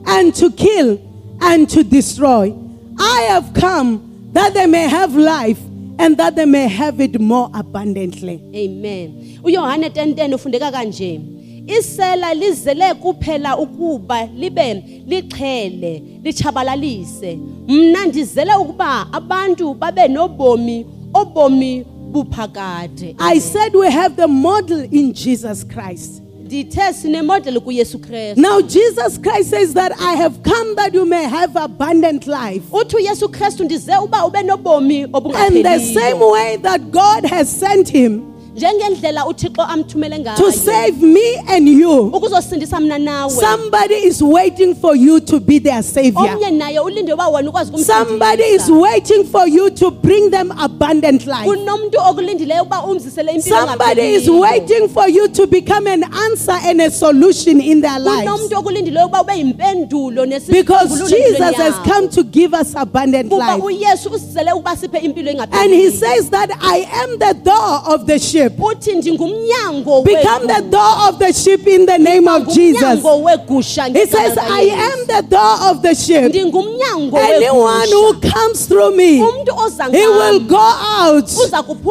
and 0.08 0.34
to 0.36 0.51
kill 0.51 0.99
and 1.41 1.69
to 1.69 1.84
destroy. 1.84 2.56
I 2.97 3.21
have 3.30 3.54
come 3.54 4.30
that 4.34 4.54
they 4.54 4.65
may 4.67 4.88
have 4.88 5.15
life 5.15 5.60
and 5.99 6.17
that 6.17 6.36
they 6.36 6.45
may 6.45 6.67
have 6.67 6.99
it 6.99 7.19
more 7.19 7.49
abundantly. 7.54 8.41
amen 8.56 9.39
uyohane 9.43 9.88
1010 9.89 10.34
ufundeka 10.36 10.71
kanje 10.71 11.21
isela 11.67 12.34
lizele 12.34 12.93
kuphela 12.93 13.58
ukuba 13.58 14.25
libe 14.25 14.73
lixhele 15.08 16.04
lichabalalise 16.23 17.39
mna 17.67 18.06
ndizele 18.06 18.56
ukuba 18.56 19.08
abantu 19.13 19.73
babe 19.73 20.08
nobomi 20.08 20.86
obomi 21.13 21.86
buphakade 22.23 23.15
I 23.19 23.39
said 23.39 23.75
we 23.75 23.91
have 23.91 24.15
the 24.15 24.28
model 24.28 24.80
in 24.91 25.13
Jesus 25.13 25.63
Christ. 25.63 26.21
ndithe 26.45 26.93
sinemodeli 26.93 27.60
kuyesu 27.60 27.99
kristu 27.99 28.41
Now, 28.41 28.62
Jesus 28.62 29.17
Christ 29.21 29.49
says 29.49 29.73
that 29.73 29.91
I 29.99 30.15
have 30.15 30.43
come 30.43 30.75
that 30.75 30.93
you 30.93 31.06
may 31.06 31.23
have 31.23 31.56
abundant 31.56 32.28
life. 32.28 32.63
uthi 32.71 32.95
uyesu 32.95 33.30
kristu 33.30 33.63
ndize 33.63 33.97
uba 34.04 34.25
ube 34.25 34.43
nobomi 34.43 35.04
And 35.04 35.13
the 35.13 35.80
same 35.80 36.17
obungapheliyo 36.17 36.32
way 36.32 36.58
that 36.58 36.82
God 36.91 37.25
has 37.25 37.60
sent 37.60 37.89
him 37.89 38.35
njengendlela 38.55 39.25
uthixo 39.27 39.61
amthumele 39.61 40.23
to 40.37 40.51
save 40.51 41.01
me 41.01 41.35
and 41.47 41.67
you, 41.67 41.91
ukuzosindisa 42.13 42.79
mna 42.79 42.97
nawe 42.97 43.29
somebody 43.29 43.95
is 43.95 44.21
waiting 44.21 44.73
for 44.75 44.95
you 44.95 45.19
to 45.19 45.39
be 45.39 45.59
their 45.59 45.83
savior. 45.83 46.33
omnye 46.35 46.51
naye 46.51 46.79
ulinde 46.79 47.13
uba 47.13 47.27
wena 47.27 47.49
ukwazi 47.49 47.71
Somebody 47.83 48.43
is 48.43 48.69
ukumsindisa 48.69 48.73
waiting 48.81 49.23
for 49.25 49.47
you 49.47 49.69
to 49.69 49.91
bring 49.91 50.31
them 50.31 50.51
abundant 50.51 51.25
life. 51.27 51.43
kunomntu 51.45 51.99
okulindileyo 52.09 52.63
uba 52.63 52.83
umzisele 52.83 53.31
impilo 53.31 53.57
Somebody 53.57 54.01
is 54.01 54.27
engapheliyo. 54.27 54.39
waiting 54.39 54.87
for 54.89 55.09
you 55.09 55.27
to 55.27 55.47
become 55.47 55.87
an 55.87 56.03
answer 56.03 56.57
and 56.69 56.81
a 56.81 56.91
solution 56.91 57.59
in 57.61 57.81
their 57.81 57.99
lives. 57.99 58.23
kunomntu 58.29 58.57
okulindileyo 58.57 59.05
uba 59.07 59.21
ube 59.21 59.33
yimpendulo 59.37 60.25
Because 60.25 60.45
nesisombululo 60.45 61.09
Jesus 61.09 61.39
empilweni 61.39 61.55
has 61.55 61.75
come 61.93 62.07
to 62.07 62.23
give 62.23 62.53
us 62.53 62.75
abundant 62.75 63.29
kuba 63.29 63.55
life. 63.55 63.65
uyesu 63.65 64.09
usizele 64.09 64.51
ukuba 64.51 64.77
siphe 64.77 64.97
impilo 64.97 65.25
And 65.51 65.73
he 65.73 65.89
says 65.91 66.29
that 66.29 66.49
I 66.61 66.87
am 67.03 67.17
the 67.19 67.33
door 67.43 67.93
of 67.93 68.05
the 68.05 68.19
sheep. 68.19 68.44
Ndingumnyango 68.49 70.03
Become 70.03 70.47
the 70.47 70.62
door 70.69 71.10
of 71.10 71.19
the 71.19 71.34
sheep 71.34 71.67
in 71.67 71.86
the 71.86 71.97
name 71.97 72.27
of 72.27 72.47
Jesus. 72.53 73.01
He 73.01 74.05
says, 74.05 74.38
I 74.38 74.62
am 74.71 75.08
the 75.08 75.27
door 75.29 75.69
of 75.69 75.81
the 75.81 75.95
sheep. 75.95 76.34
Anyone 76.36 77.89
who 77.89 78.19
comes 78.21 78.67
through 78.67 78.95
me, 78.95 79.17
he 79.17 80.08
will 80.08 80.39
go 80.41 80.58
out 80.58 81.31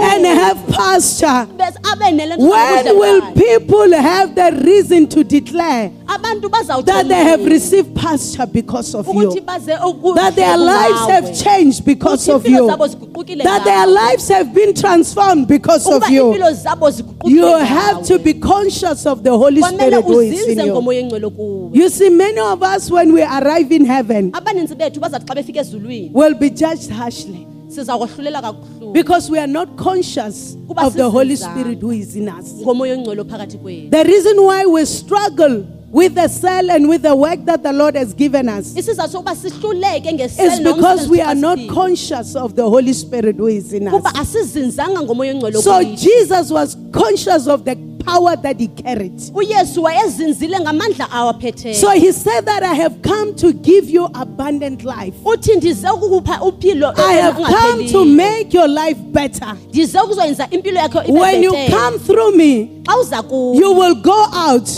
and 0.03 0.27
have 0.27 0.67
pasture. 0.69 1.47
bese 1.57 1.79
abe 1.93 2.13
nele 2.15 2.37
nto 2.37 2.49
When 2.49 2.99
will 2.99 3.21
people 3.33 3.93
have 3.93 4.35
the 4.35 4.61
reason 4.65 5.09
to 5.09 5.25
declare 5.25 5.91
that 6.07 7.05
they 7.09 7.25
have 7.25 7.45
received 7.45 7.95
pasture 7.97 8.47
because 8.47 8.95
of 8.95 9.07
you? 9.07 9.31
That 9.41 10.33
their 10.37 10.57
lives 10.57 11.09
have 11.09 11.35
changed 11.43 11.85
because 11.85 12.29
of 12.29 12.47
you? 12.47 12.67
That 12.67 13.63
their 13.65 13.87
lives 13.87 14.29
have 14.29 14.55
been 14.55 14.75
transformed 14.75 15.49
because 15.49 15.87
of 15.91 16.09
you? 16.11 16.35
Zabo 16.53 16.91
You 17.25 17.57
have 17.59 18.03
to 18.07 18.19
be 18.19 18.35
conscious 18.35 19.07
of 19.07 19.23
the 19.23 19.31
Holy 19.37 19.63
Spirit 19.63 20.05
who 20.05 20.21
is 20.21 20.47
in 20.49 20.59
you. 20.59 20.73
ngomoya 20.73 21.01
engcwele 21.01 21.31
kuwe 21.31 21.71
You 21.73 21.89
see, 21.89 22.11
many 22.11 22.39
of 22.41 22.63
us, 22.63 22.91
when 22.91 23.13
we 23.13 23.23
arrive 23.23 23.73
in 23.73 23.85
heaven, 23.87 24.33
abaninzi 24.33 24.75
bethu 24.75 25.01
bazathi 25.01 25.25
xa 25.27 25.35
befika 25.35 25.61
ezulwini 25.61 26.11
will 26.13 26.35
be 26.35 26.51
judged 26.51 26.91
harshly 26.91 27.47
siza 27.69 27.97
kohlulela 27.99 28.43
kabuhlungu 28.43 28.93
because 28.93 29.31
we 29.31 29.39
are 29.39 29.47
not 29.53 29.77
conscious 29.77 30.57
of 30.77 30.95
the 30.95 31.11
Holy. 31.11 31.37
Spirit 31.37 31.81
who 31.81 31.91
is 31.91 32.15
in 32.17 32.29
us. 32.29 32.53
ngomoya 32.63 32.95
engcwele 32.95 33.25
phakathi 33.25 33.59
kwethu 33.59 33.91
The 33.91 34.05
reason 34.05 34.37
why 34.43 34.67
we 34.67 34.85
struggle 34.85 35.65
with 35.95 36.15
the 36.17 36.27
cell 36.29 36.71
and 36.73 36.89
with 36.89 37.03
the 37.03 37.15
work 37.15 37.45
that 37.45 37.63
the 37.63 37.73
Lord 37.73 37.95
has 37.95 38.13
given 38.15 38.49
us 38.49 38.75
isizathu 38.77 39.13
sokuba 39.13 39.37
sihluleke 39.37 40.21
is 40.21 40.61
because 40.61 41.09
we 41.09 41.21
are 41.21 41.37
not 41.37 41.59
conscious 41.69 42.35
of 42.35 42.55
the 42.57 42.69
Holy 42.69 42.93
Spirit 42.93 43.37
who 43.37 43.47
is 43.47 43.73
in 43.73 43.87
us. 43.89 44.05
asizinzanga 44.15 45.03
ngomoya 45.03 45.31
engcwele 45.35 45.63
So. 45.63 45.83
Jesus 45.95 46.51
was 46.51 46.77
conscious 46.93 47.47
of 47.47 47.65
the 47.65 47.77
power 48.05 48.37
that 48.37 48.59
he 48.61 48.69
carried. 48.69 49.21
uyesu 49.35 49.83
wayezinzile 49.83 50.61
ngamandla 50.61 51.11
awaphetheyo 51.11 51.75
So 51.75 51.91
he 51.91 52.13
said 52.13 52.45
that 52.47 52.63
I 52.63 52.75
have 52.75 53.01
come 53.03 53.35
to 53.37 53.53
give 53.53 53.89
you 53.89 54.05
abundant 54.15 54.85
life. 54.85 55.15
uthi 55.25 55.57
ndize 55.57 55.91
ukukupha 55.91 56.43
uphilo 56.43 56.93
I 56.97 57.13
have 57.13 57.37
come 57.37 57.89
to 57.93 58.05
make 58.05 58.53
your 58.53 58.69
life 58.69 58.99
better. 59.13 59.57
ndize 59.69 60.01
ukuzoyenza 60.01 60.49
impilo 60.51 60.81
yakho 60.81 61.05
ibe 61.05 61.21
When 61.21 61.43
you 61.43 61.53
come 61.53 61.99
through 61.99 62.37
me, 62.37 62.55
xa 62.57 62.59
uza 62.59 62.71
ku 62.71 62.74
you 62.87 63.73
will 63.73 63.95
go 63.95 64.27
out 64.33 64.69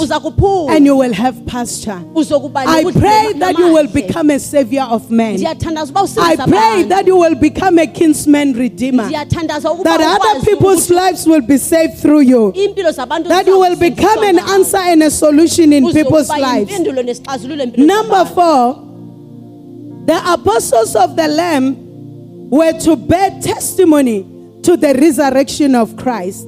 and 0.71 0.87
you 0.87 0.97
will 0.97 1.13
have 1.13 1.45
pasture. 1.47 2.01
I 2.15 2.85
pray 2.93 3.33
that 3.39 3.55
you 3.59 3.73
will 3.73 3.89
become 3.89 4.31
a 4.31 4.39
savior 4.39 4.83
of 4.83 5.11
men. 5.11 5.45
I 5.45 5.55
pray 5.55 6.85
that 6.85 7.03
you 7.07 7.17
will 7.17 7.35
become 7.35 7.79
a 7.79 7.87
kinsman 7.87 8.53
redeemer. 8.53 9.09
That 9.09 10.19
other 10.21 10.45
people's 10.45 10.89
lives 10.89 11.27
will 11.27 11.41
be 11.41 11.59
saved 11.59 11.99
through 11.99 12.21
you. 12.21 12.53
That 12.53 13.45
you 13.47 13.59
will 13.59 13.77
become 13.77 14.23
an 14.23 14.39
answer 14.39 14.79
and 14.79 15.03
a 15.03 15.11
solution 15.11 15.73
in 15.73 15.93
people's 15.93 16.29
lives. 16.29 16.71
yimpendulo 16.71 17.03
nesixazululo 17.03 17.63
empilweni 17.63 17.87
Number 17.87 18.25
four, 18.25 18.83
the 20.07 20.33
apostles 20.33 20.95
of 20.95 21.17
the 21.17 21.27
Lamb 21.29 21.77
were 22.51 22.73
to 22.81 22.95
bear 22.97 23.31
testimony 23.41 24.25
to 24.63 24.77
the 24.77 24.95
resurrection 24.95 25.75
of 25.75 25.97
Christ. 25.97 26.47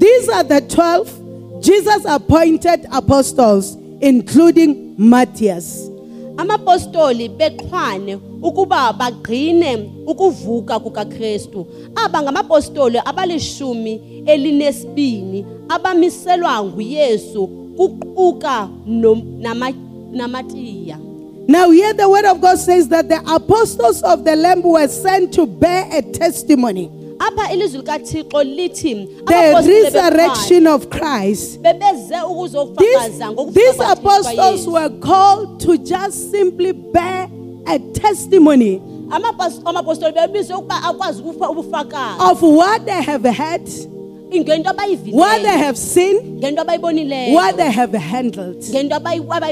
These 0.00 0.28
are 0.30 0.42
the 0.44 0.60
12 0.62 1.62
Jesus 1.62 2.04
appointed 2.08 2.86
apostles, 2.90 3.76
including 4.00 4.94
Matthias. 4.98 5.90
amapostoli 6.36 7.28
bexhwane 7.28 8.18
ukuba 8.42 8.92
bagqine 8.92 9.90
ukuvuka 10.06 10.78
kukakristu 10.80 11.66
aba 11.94 12.22
ngamapostoli 12.22 12.98
abalishumi 13.04 14.00
elinesibini 14.26 15.46
abamiselwa 15.68 16.64
nguyesu 16.64 17.46
kuquka 17.76 18.68
namatiya 20.12 20.98
Now, 21.48 21.70
here 21.72 21.92
the 21.92 22.08
word 22.08 22.24
of 22.26 22.40
God 22.40 22.58
says 22.58 22.88
that 22.88 23.08
the 23.08 23.20
apostles 23.34 24.02
of 24.04 24.24
the 24.24 24.36
Lamb 24.36 24.62
were 24.62 24.86
sent 24.86 25.34
to 25.34 25.46
bear 25.46 25.88
a 25.90 26.00
testimony. 26.00 26.88
Apha 27.20 27.52
ilizwi 27.52 27.78
likathixo 27.78 28.42
lithi 28.42 29.08
The 29.26 29.52
resurrection 29.62 30.66
of 30.66 30.86
Christ. 30.88 31.60
bexhwane 31.60 31.78
bebeze 31.80 32.14
ukuzofakaza 32.30 33.34
These, 33.52 33.52
these 33.52 33.80
apostles 33.92 34.66
were 34.66 34.88
called 35.00 35.60
to 35.60 35.76
just 35.76 36.30
simply 36.30 36.72
bear 36.72 37.28
a 37.66 37.78
testimony 37.78 38.80
Amapas- 39.10 39.60
amapostoli 39.64 40.12
bebizwe 40.12 40.56
ukuba 40.56 40.82
akwazi 40.82 41.22
ukufa 41.22 41.50
ubufakazi. 41.50 42.30
of 42.30 42.42
what 42.42 42.84
they 42.84 43.02
have 43.02 43.24
had, 43.28 43.62
what 44.30 45.42
they 45.42 45.58
have 45.58 45.76
seen, 45.76 46.40
what 46.40 47.56
they 47.56 47.70
have 47.70 47.92
handled. 47.92 48.62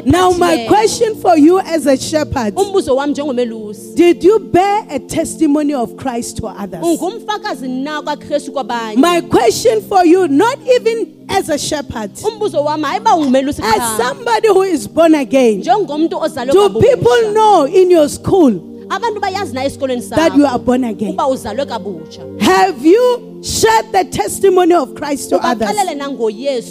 Now, 0.06 0.30
my 0.30 0.66
question 0.68 1.14
for 1.20 1.36
you 1.36 1.58
as 1.60 1.86
a 1.86 1.96
shepherd 1.96 2.54
umbuzo 2.54 2.96
wami 2.96 3.12
njengomelusi. 3.12 3.94
did 3.96 4.22
you 4.24 4.38
bear 4.38 4.86
a 4.90 4.98
testimony 4.98 5.74
of 5.74 5.96
Christ 5.96 6.36
to 6.38 6.46
others? 6.46 6.82
ungumfakazi 6.82 7.68
na 7.68 8.02
kwakristu 8.02 8.52
kwabanye? 8.52 8.96
My 8.96 9.20
question 9.20 9.80
for 9.82 10.04
you, 10.06 10.28
not 10.28 10.58
even 10.66 11.26
as 11.28 11.48
a 11.48 11.58
shepherd, 11.58 12.10
umbuzo 12.24 12.64
wami 12.64 12.84
hayi 12.84 13.00
uba 13.00 13.14
ungumelusi 13.14 13.62
as 13.62 13.96
somebody 13.96 14.48
who 14.48 14.62
is 14.62 14.86
born 14.88 15.14
again, 15.14 15.60
do 15.62 16.80
people 16.80 17.32
know 17.32 17.64
in 17.66 17.90
your 17.90 18.08
school 18.08 18.68
abantu 18.88 19.20
bayazi 19.20 19.54
na 19.54 19.64
esikolweni 19.64 20.08
that 20.10 20.36
you 20.36 20.46
are 20.46 20.58
born 20.58 20.84
again? 20.84 21.10
uba 21.12 21.26
uzalwe 21.26 21.66
kabutsha 21.66 22.22
Have 22.40 22.86
you 22.86 23.37
shared 23.42 23.92
the 23.92 24.04
testimony 24.10 24.74
of 24.74 24.94
Christ 24.94 25.30
to 25.30 25.36
others? 25.36 25.68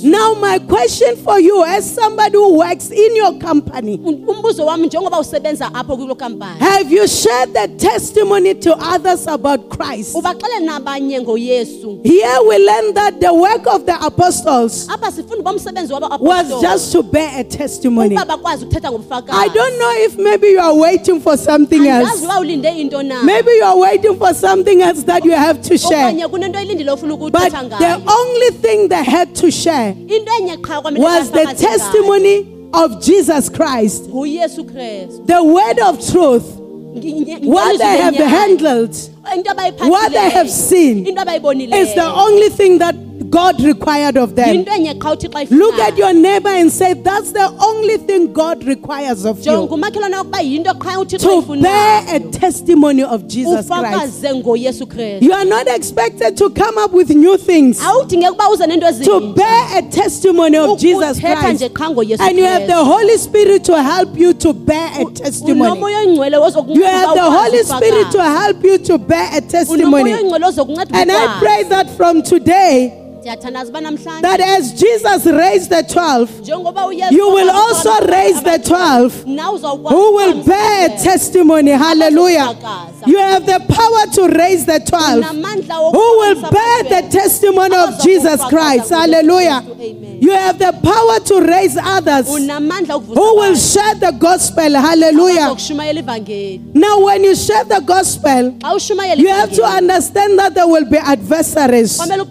Now, 0.03 0.33
my 0.35 0.59
question 0.59 1.15
for 1.17 1.39
you, 1.39 1.63
as 1.65 1.93
somebody 1.93 2.35
who 2.37 2.57
works 2.57 2.91
in 2.91 3.15
your 3.15 3.37
company, 3.39 3.93
Un- 4.05 4.25
umbuzo 4.27 4.65
wami 4.65 4.87
njengoba 4.87 5.19
usebenza 5.19 5.73
apho 5.73 5.97
kulo 5.97 6.15
kampani 6.15 6.59
have 6.59 6.91
you 6.91 7.07
shared 7.07 7.53
the 7.53 7.67
testimony 7.77 8.53
to 8.53 8.75
others 8.77 9.27
about 9.27 9.69
Christ? 9.69 10.15
ubaxelele 10.15 10.65
nabanye 10.65 11.21
ngoyesu 11.21 11.99
Here 12.03 12.39
we 12.47 12.57
learn 12.57 12.93
that 12.93 13.19
the 13.19 13.33
work 13.33 13.65
of 13.67 13.85
the 13.85 13.95
apostles 14.05 14.87
apha 14.89 15.11
sifunda 15.11 15.39
uba 15.39 15.51
umsebenzi 15.51 15.93
was 16.19 16.61
just 16.61 16.91
to 16.91 17.03
bear 17.03 17.39
a 17.39 17.43
testimony. 17.43 18.15
ukuba 18.15 18.25
bakwazi 18.25 18.65
ukuthetha 18.65 18.87
I 19.31 19.47
don't 19.49 19.77
know 19.79 19.91
if 20.05 20.17
maybe 20.17 20.47
you 20.47 20.59
are 20.59 20.75
waiting 20.75 21.19
for 21.19 21.37
something 21.37 21.87
else. 21.87 22.23
uba 22.23 22.39
ulinde 22.39 22.69
into 22.77 23.03
na 23.03 23.23
Maybe 23.23 23.51
you 23.51 23.63
are 23.63 23.77
waiting 23.77 24.17
for 24.17 24.33
something 24.33 24.81
else 24.81 25.03
that 25.03 25.23
you 25.25 25.31
have 25.31 25.61
to 25.63 25.77
share. 25.77 26.11
Okanye 26.57 26.73
kunento 26.73 26.73
ilindile 26.73 26.91
ofuna 26.91 27.17
But 27.31 27.51
the 27.51 27.57
ngayo? 27.57 28.01
only 28.07 28.51
thing 28.61 28.87
they 28.89 29.03
had 29.03 29.33
to 29.35 29.51
share 29.51 29.89
into 29.91 30.31
enye 30.39 30.57
qha 30.57 30.81
kwamele 30.81 30.99
was 30.99 31.31
the 31.31 31.39
bafakaze 31.39 31.53
ngayo. 31.53 31.77
testimony 31.77 32.47
of 32.73 33.01
Jesus 33.01 33.49
Christ, 33.49 34.03
nguyesu 34.09 34.63
the 35.25 35.43
word 35.43 35.79
of 35.79 35.99
truth, 36.11 36.43
what 37.43 37.77
they 37.77 37.97
have 37.97 38.15
handled 38.15 38.95
what 39.87 40.11
they 40.11 40.29
have 40.29 40.49
seen 40.49 41.05
into 41.05 41.21
is 41.75 41.93
the 41.95 42.03
only 42.05 42.49
thing 42.49 42.79
that 42.79 42.95
God 43.29 43.61
required 43.61 44.17
of 44.17 44.35
them. 44.35 44.55
into 44.55 44.71
enye 44.71 44.93
qha 44.93 45.11
uthixo 45.11 45.51
Look 45.51 45.79
at 45.79 45.97
your 45.97 46.13
neighbor 46.13 46.49
and 46.49 46.71
say, 46.71 46.93
That's 46.93 47.31
the 47.31 47.53
only 47.59 47.97
thing 47.97 48.33
God 48.33 48.63
requires 48.63 49.25
of 49.25 49.37
you 49.39 49.51
jonga 49.51 49.73
umakhelwane 49.75 50.15
ukuba 50.17 50.41
yinto 50.41 50.73
qha 50.73 50.99
uthixo 50.99 51.45
to 51.45 51.61
bear 51.61 52.03
a 52.15 52.19
testimony 52.19 53.03
of 53.03 53.27
Jesus 53.27 53.67
Christ. 53.67 53.71
ufakaze 53.71 54.35
ngoyesu 54.35 54.87
kristu 54.87 55.25
You 55.25 55.33
are 55.33 55.45
not 55.45 55.67
expected 55.67 56.37
to 56.37 56.49
come 56.49 56.77
up 56.77 56.93
with 56.93 57.09
new 57.09 57.37
things, 57.37 57.79
awudingeki 57.81 58.31
uba 58.31 58.49
uze 58.49 58.67
nento 58.67 59.03
to 59.03 59.33
bear 59.33 59.77
a 59.77 59.81
testimony 59.81 60.57
of 60.57 60.79
Jesus 60.79 61.19
Christ. 61.19 61.53
nje 61.53 61.69
qha 61.69 61.89
ngoyesu 61.89 62.23
And 62.23 62.37
you 62.37 62.45
have 62.45 62.67
the 62.67 62.83
Holy 62.83 63.17
Spirit 63.17 63.63
to 63.65 63.83
help 63.83 64.17
you 64.17 64.33
to 64.33 64.53
bear 64.53 65.01
a 65.01 65.05
testimony. 65.05 65.79
You 65.79 66.83
have 66.83 67.15
the 67.15 67.31
Holy 67.31 67.63
Spirit 67.63 68.11
to 68.11 68.23
help 68.23 68.63
you 68.63 68.77
to 68.77 68.97
bear 68.97 69.29
a 69.33 69.41
testimony. 69.41 70.11
And 70.11 71.11
I 71.11 71.39
pray 71.39 71.63
that 71.63 71.89
from 71.97 72.21
today, 72.21 73.06
ndiyathandaza 73.06 73.06
uba 73.06 73.06
namhlanje 73.06 73.06
that 73.27 74.39
as 74.39 74.73
Jesus 74.73 75.25
raised 75.25 75.69
the 75.69 75.83
12, 75.83 76.47
you 77.11 77.27
will 77.29 77.49
also 77.49 77.91
raise 78.07 78.41
the 78.41 78.57
12 78.63 79.23
who 79.89 80.15
will 80.15 80.43
bear 80.43 80.89
testimony. 80.97 81.71
Hallelujah. 81.71 82.55
You 83.05 83.17
have 83.17 83.45
the 83.45 83.59
power 83.67 84.05
to 84.15 84.27
raise 84.37 84.65
the 84.65 84.79
12 84.79 85.25
who 85.91 86.17
will 86.19 86.41
bear 86.51 86.83
the 86.83 87.09
testimony 87.11 87.75
of 87.75 88.01
Jesus 88.01 88.43
Christ. 88.45 88.89
Hallelujah. 88.89 89.63
You 90.19 90.31
have 90.31 90.57
the 90.57 90.71
power 90.83 91.19
to 91.19 91.41
raise 91.41 91.77
others 91.77 92.27
who 92.27 93.35
will 93.35 93.55
share 93.55 93.95
the 93.95 94.11
gospel. 94.19 94.73
Hallelujah. 94.73 95.55
Now, 96.73 96.99
when 97.05 97.23
you 97.23 97.35
share 97.35 97.63
the 97.65 97.81
gospel, 97.85 98.57
you 99.17 99.29
have 99.29 99.51
to 99.53 99.63
understand 99.63 100.39
that 100.39 100.53
there 100.55 100.67
will 100.67 100.85
be 100.85 100.97
adversaries. 100.97 101.97
kwamele 101.97 102.25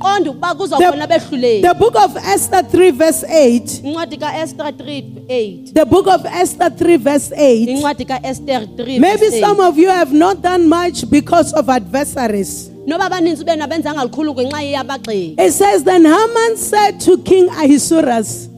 uqonde 0.88 1.04
ukuba 1.04 1.06
kuzawukhona 1.06 1.06
behluleli 1.06 1.62
The 1.62 1.74
book 1.74 1.96
of 1.96 2.16
Esther 2.16 2.62
3, 2.62 2.90
verse 2.90 3.24
8. 3.28 3.80
incwadi 3.84 4.16
kaester 4.16 4.66
3 4.72 5.04
8 5.28 5.72
The 5.74 5.84
book 5.86 6.06
of 6.06 6.24
Esther 6.26 6.70
3, 6.70 6.96
verse 6.96 7.32
8. 7.36 7.68
incwadi 7.68 8.04
kaester 8.04 8.66
3 8.76 8.98
Maybe 9.00 9.40
some 9.40 9.60
of 9.60 9.78
you 9.78 9.88
have 9.88 10.12
not 10.12 10.42
done 10.42 10.68
much 10.68 11.08
because 11.10 11.52
of 11.52 11.68
adversaries. 11.68 12.70
noba 12.86 13.04
abaninzi 13.06 13.44
benu 13.44 13.62
abenzanga 13.64 14.04
likhulu 14.04 14.34
ngenxa 14.34 14.62
yabagxeki 14.62 15.34
It 15.38 15.52
says, 15.52 15.82
Then 15.84 16.04
Haman 16.04 16.56
said 16.56 17.00
to 17.00 17.18
King 17.18 17.48
Ahasuerus, 17.48 18.48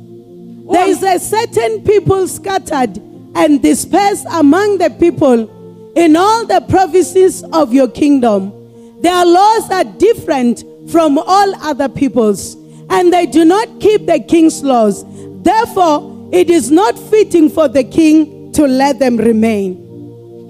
There 0.70 0.88
is 0.90 1.02
a 1.02 1.18
certain 1.18 1.80
people 1.82 2.28
scattered 2.28 3.00
and 3.34 3.62
dispersed 3.62 4.26
among 4.30 4.78
the 4.78 4.90
people 4.90 5.48
in 5.96 6.14
all 6.16 6.44
the 6.46 6.60
provinces 6.68 7.42
of 7.52 7.72
your 7.72 7.88
kingdom. 7.88 8.52
Their 9.00 9.24
laws 9.24 9.70
are 9.70 9.84
different 9.84 10.64
from 10.90 11.18
all 11.18 11.54
other 11.62 11.88
peoples, 11.88 12.56
and 12.90 13.12
they 13.12 13.26
do 13.26 13.44
not 13.44 13.80
keep 13.80 14.06
the 14.06 14.20
king's 14.20 14.62
laws. 14.62 15.04
Therefore, 15.42 16.28
it 16.32 16.50
is 16.50 16.70
not 16.70 16.98
fitting 16.98 17.48
for 17.48 17.68
the 17.68 17.84
king 17.84 18.52
to 18.52 18.66
let 18.66 18.98
them 18.98 19.16
remain. 19.16 19.84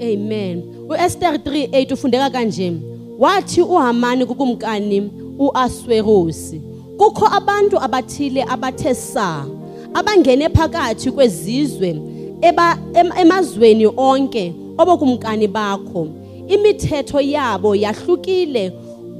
amen 0.01 0.63
uester 0.89 1.37
3 1.37 1.67
8 1.73 1.93
ufundeka 1.93 2.31
kanje 2.31 2.73
wathi 3.19 3.63
uhamani 3.63 4.27
kukumkani 4.27 5.11
uaswerosi 5.39 6.61
kukho 6.97 7.27
abantu 7.27 7.79
abathile 7.81 8.43
abathe 8.43 8.95
saa 8.95 9.45
abangene 9.95 10.49
phakathi 10.49 11.11
kwezizwe 11.11 12.01
emazweni 13.21 13.87
onke 13.97 14.55
obokumkani 14.79 15.49
bakho 15.49 16.09
imithetho 16.49 17.21
yabo 17.21 17.75
yahlukile 17.75 18.73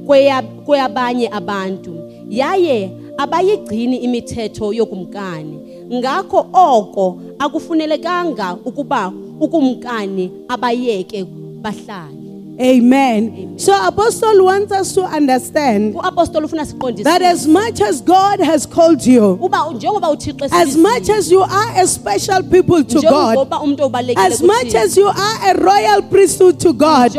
kweya- 0.05 0.41
kweyabanye 0.65 1.27
abantu. 1.31 1.93
Yaye 2.29 2.91
abayigcini 3.17 3.97
imithetho 3.97 4.73
yokumkani. 4.73 5.59
Ngakho 5.93 6.45
oko 6.53 7.21
akufunelekanga 7.39 8.57
ukuba 8.65 9.11
ukumkani 9.39 10.31
abayeke 10.47 11.25
bahlale. 11.61 12.18
Amen. 12.61 13.57
So, 13.57 13.71
Apostle 13.87 14.43
wants 14.43 14.71
us 14.73 14.93
to 14.93 15.03
understand 15.03 15.95
uapostoli 15.95 16.45
ufuna 16.45 16.65
siqondise 16.65 17.03
that 17.03 17.21
as 17.21 17.47
much 17.47 17.79
as 17.81 18.01
God 18.01 18.39
has 18.41 18.65
called 18.65 19.05
you, 19.05 19.39
uba 19.41 19.57
njengoba 19.73 20.09
uthixo 20.09 20.49
as 20.51 20.75
much 20.75 21.09
as 21.09 21.31
you 21.31 21.39
are 21.41 21.81
a 21.81 21.87
special 21.87 22.43
people 22.43 22.83
to 22.83 23.01
God, 23.01 23.37
njengoba 23.37 23.59
umuntu 23.61 23.83
obalekile 23.83 24.25
as 24.25 24.41
much 24.41 24.75
as 24.75 24.97
you 24.97 25.07
are 25.07 25.51
a 25.51 25.53
royal 25.53 26.01
priesthood 26.01 26.59
to 26.59 26.73
God, 26.73 27.15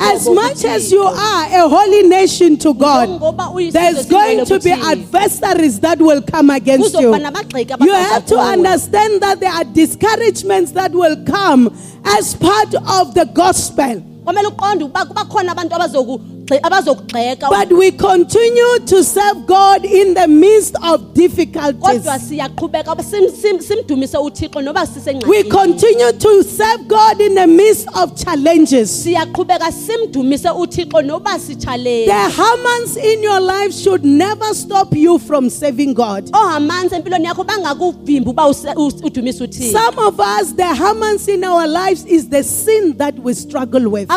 as 0.00 0.28
much 0.28 0.64
as 0.64 0.92
you 0.92 1.02
are 1.02 1.46
a 1.64 1.68
holy 1.68 2.02
nation 2.02 2.56
to 2.58 2.74
God, 2.74 3.08
there's 3.72 4.04
going 4.06 4.44
to 4.44 4.60
be 4.60 4.70
adversaries 4.72 5.80
that 5.80 5.98
will 5.98 6.20
come 6.20 6.50
against 6.50 6.92
you. 7.00 7.14
You 7.80 7.92
have 7.94 8.26
to 8.26 8.36
understand 8.38 9.22
that 9.22 9.40
there 9.40 9.52
are 9.52 9.64
discouragements 9.64 10.72
that 10.72 10.92
will 10.92 11.16
come 11.24 11.74
as 12.04 12.34
part 12.34 12.74
of 12.74 13.14
the 13.14 13.24
gospel. 13.32 14.04
Kwamele 14.28 14.48
uqonde 14.48 14.84
ukuba 14.84 15.04
kuba 15.08 15.24
khona 15.24 15.52
abantu 15.52 15.72
abazokugxe- 15.74 15.76
abazokugxeka 15.76 16.37
But 17.50 17.72
we 17.72 17.90
continue 17.92 18.78
to 18.86 19.04
serve 19.04 19.46
God 19.46 19.84
in 19.84 20.14
the 20.14 20.26
midst 20.28 20.76
of 20.82 21.12
difficulties. 21.14 21.82
We 25.26 25.42
continue 25.44 26.12
to 26.12 26.42
serve 26.42 26.88
God 26.88 27.20
in 27.20 27.34
the 27.34 27.46
midst 27.46 27.88
of 27.94 28.16
challenges. 28.16 28.90
siyaqhubeka 29.04 29.72
simdumise 29.72 30.48
uthixo 30.48 31.02
The 32.06 32.32
Hamans 32.32 32.96
in 32.96 33.22
your 33.22 33.40
life 33.40 33.72
should 33.72 34.04
never 34.04 34.54
stop 34.54 34.94
you 34.94 35.18
from 35.18 35.50
serving 35.50 35.94
God. 35.94 36.30
Oh, 36.32 36.38
ohamanzi 36.48 36.94
empilweni 36.96 37.26
yakho 37.26 37.44
bangakuvimbi 37.44 38.28
uba 38.28 38.42
use- 38.48 38.64
us- 38.64 39.02
udumise 39.02 39.40
uthixo 39.44 39.72
Some 39.72 39.98
of 39.98 40.18
us, 40.20 40.52
the 40.52 40.62
Hamans 40.62 41.28
in 41.28 41.44
our 41.44 41.66
lives 41.66 42.04
is 42.06 42.28
the 42.28 42.42
sin 42.42 42.96
that 42.98 43.18
we 43.18 43.34
struggle 43.34 43.88
with. 43.88 44.08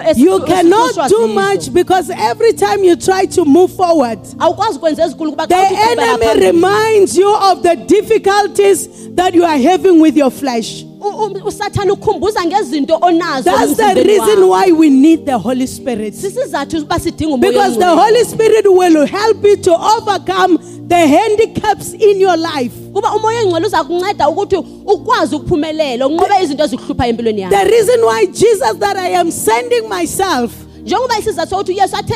Abanye 0.00 0.24
bethu 0.24 0.34
ohamanzi 0.34 0.50
empilweni 0.50 0.94
zethu 0.94 0.98
zizono 0.98 0.98
esi- 0.98 0.98
You 0.98 1.00
cannot 1.00 1.10
do 1.10 1.26
much 1.28 1.72
because 1.72 2.10
every 2.30 2.52
time 2.52 2.84
you 2.84 2.96
try 2.96 3.26
to 3.26 3.44
move 3.44 3.72
forward, 3.76 4.18
awukwazi 4.38 4.76
ukwenza 4.78 5.04
ezinkulu 5.04 5.30
kuba 5.30 5.46
the 5.46 5.54
xa 5.54 5.62
uthi 5.62 5.74
uqhubeka 5.74 6.02
enemy 6.02 6.40
reminds 6.46 7.16
you 7.18 7.28
of 7.52 7.62
the 7.62 7.76
difficulties 7.76 8.88
that 9.14 9.34
you 9.34 9.44
are 9.44 9.58
having 9.70 10.00
with 10.00 10.16
your 10.16 10.30
flesh. 10.30 10.84
U- 11.00 11.24
u- 11.24 11.46
usathane 11.48 11.90
ukhumbuza 11.90 12.44
ngezinto 12.44 12.98
onazo 13.02 13.42
That's 13.50 13.74
the 13.76 13.94
reason 14.04 14.42
why 14.48 14.72
we 14.72 14.90
need 14.90 15.24
the 15.26 15.32
Holy 15.38 15.66
Spirit. 15.66 16.14
sisizathu 16.14 16.78
uba 16.78 16.98
sidinga 17.00 17.34
umoya 17.34 17.52
Because 17.52 17.78
the. 17.78 17.84
Holy 17.86 18.24
Spirit 18.24 18.66
will 18.66 19.06
help 19.06 19.44
you 19.44 19.56
to 19.56 19.72
overcome 19.74 20.58
the 20.88 21.06
handicaps 21.06 21.92
in 21.92 22.20
your 22.20 22.36
life. 22.36 22.72
kuba 22.92 23.14
umoya 23.14 23.42
engcwele 23.42 23.66
uza 23.66 23.84
kunceda 23.84 24.28
ukuthi 24.28 24.56
ukwazi 24.86 25.34
ukuphumelela 25.36 26.06
unqobe 26.06 26.34
izinto 26.42 26.64
ezikuhluphayo 26.64 27.10
empilweni 27.10 27.40
yakho 27.40 27.56
The 27.56 27.64
reason 27.64 28.00
why 28.04 28.26
Jesus, 28.26 28.74
that 28.78 28.96
I 28.96 29.08
am 29.16 29.30
sending 29.30 29.88
myself 29.88 30.50
njengoba 30.88 31.18
isizathu 31.18 31.56
uyesu 31.72 31.96
athe 31.96 32.14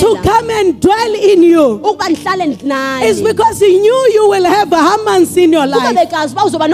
to 0.00 0.16
come 0.16 0.50
and 0.50 0.80
dwell 0.80 1.14
in 1.14 1.42
you 1.44 1.74
ukuba 1.74 2.08
ndihlale 2.08 2.44
is 2.52 2.62
naye 2.64 3.14
because 3.22 3.60
He 3.66 3.78
knew 3.78 4.06
you 4.14 4.28
will 4.28 4.44
have 4.44 4.72
a 4.72 4.76
Hamans 4.80 5.36
in 5.36 5.52
your 5.52 5.66
kuba 5.66 5.76
life. 5.76 5.94
bekazi 5.94 6.32
uba 6.32 6.44
uzoba 6.44 6.68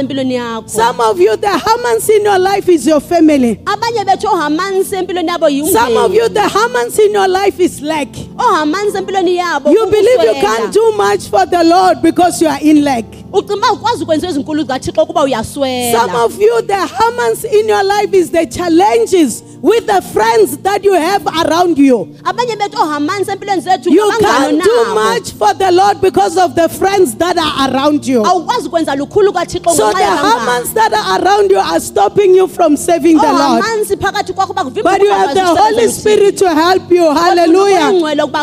empilweni 0.00 0.34
yakho 0.34 0.68
Some 0.68 1.00
of 1.00 1.18
you, 1.20 1.36
the 1.36 1.46
Hamans 1.46 2.08
in 2.10 2.24
your 2.24 2.38
life 2.38 2.68
is 2.68 2.86
your 2.86 3.00
family. 3.00 3.56
abanye 3.64 4.04
bethu 4.04 4.26
ohamansi 4.28 4.96
empilweni 4.96 5.28
yabo 5.28 5.48
Some 5.72 5.96
of 5.96 6.14
you, 6.14 6.28
the 6.28 6.40
Hamans 6.40 6.98
in 6.98 7.12
your 7.12 7.28
life 7.28 7.58
is 7.60 7.80
lack. 7.80 8.08
empilweni 8.98 9.36
yabo 9.36 9.70
You 9.72 9.86
believe 9.86 10.22
you 10.22 10.34
can't 10.40 10.72
do 10.72 10.92
much 10.96 11.28
for 11.30 11.46
the 11.46 11.64
Lord 11.64 12.02
because 12.02 12.42
you 12.42 12.48
are 12.48 12.60
in 12.60 12.84
lack. 12.84 13.04
Ucinga 13.34 13.72
ukwazi 13.72 14.02
ukwenza 14.02 14.28
ezinkulu 14.28 14.62
zikathixo 14.62 15.06
kuba 15.06 15.20
Some 15.22 16.14
of 16.14 16.40
you, 16.40 16.62
the 16.62 16.74
Hamans 16.74 17.44
in 17.44 17.68
your 17.68 17.82
life 17.82 18.12
is 18.14 18.30
the 18.30 18.46
challenges 18.46 19.42
with 19.60 19.86
the 19.86 20.00
friends 20.12 20.58
that 20.58 20.84
you 20.84 20.92
have 20.92 21.26
around 21.26 21.78
you. 21.78 22.08
abanye 22.24 22.56
bethu 22.56 22.76
ohamansi 22.82 23.30
empilweni 23.30 23.62
zethu 23.62 23.90
You 23.90 24.12
can't 24.20 24.62
do 24.62 24.94
much 24.94 25.32
for 25.32 25.54
the 25.54 25.72
Lord 25.72 26.00
because 26.00 26.36
of 26.36 26.54
the 26.54 26.68
friends 26.68 27.14
that 27.16 27.36
are 27.38 27.70
around 27.70 28.06
you. 28.06 28.22
awukwazi 28.24 28.68
ukwenza 28.68 28.94
lukhulu 28.94 29.32
kathixo 29.32 29.70
So 29.74 29.90
the. 29.92 30.04
Hamans 30.04 30.74
that 30.74 30.92
are 30.92 31.22
around 31.22 31.50
you 31.50 31.58
are 31.58 31.80
stopping 31.80 32.34
you 32.36 32.46
from 32.46 32.76
serving 32.76 33.16
the 33.16 33.32
Lord. 33.32 33.62
ohamansi 33.64 33.96
phakathi 33.96 34.32
kwakho 34.32 34.52
bakuvimba 34.54 34.90
But 34.92 35.00
you 35.02 35.08
ukuba 35.08 35.18
have 35.26 35.34
the 35.34 35.40
ukwazi 35.40 35.58
Holy 35.62 35.86
ukusebenza 35.86 36.00
Spirit 36.00 36.36
to 36.38 36.48
help 36.54 36.90
you. 36.90 37.10
Hallelujah. 37.10 37.92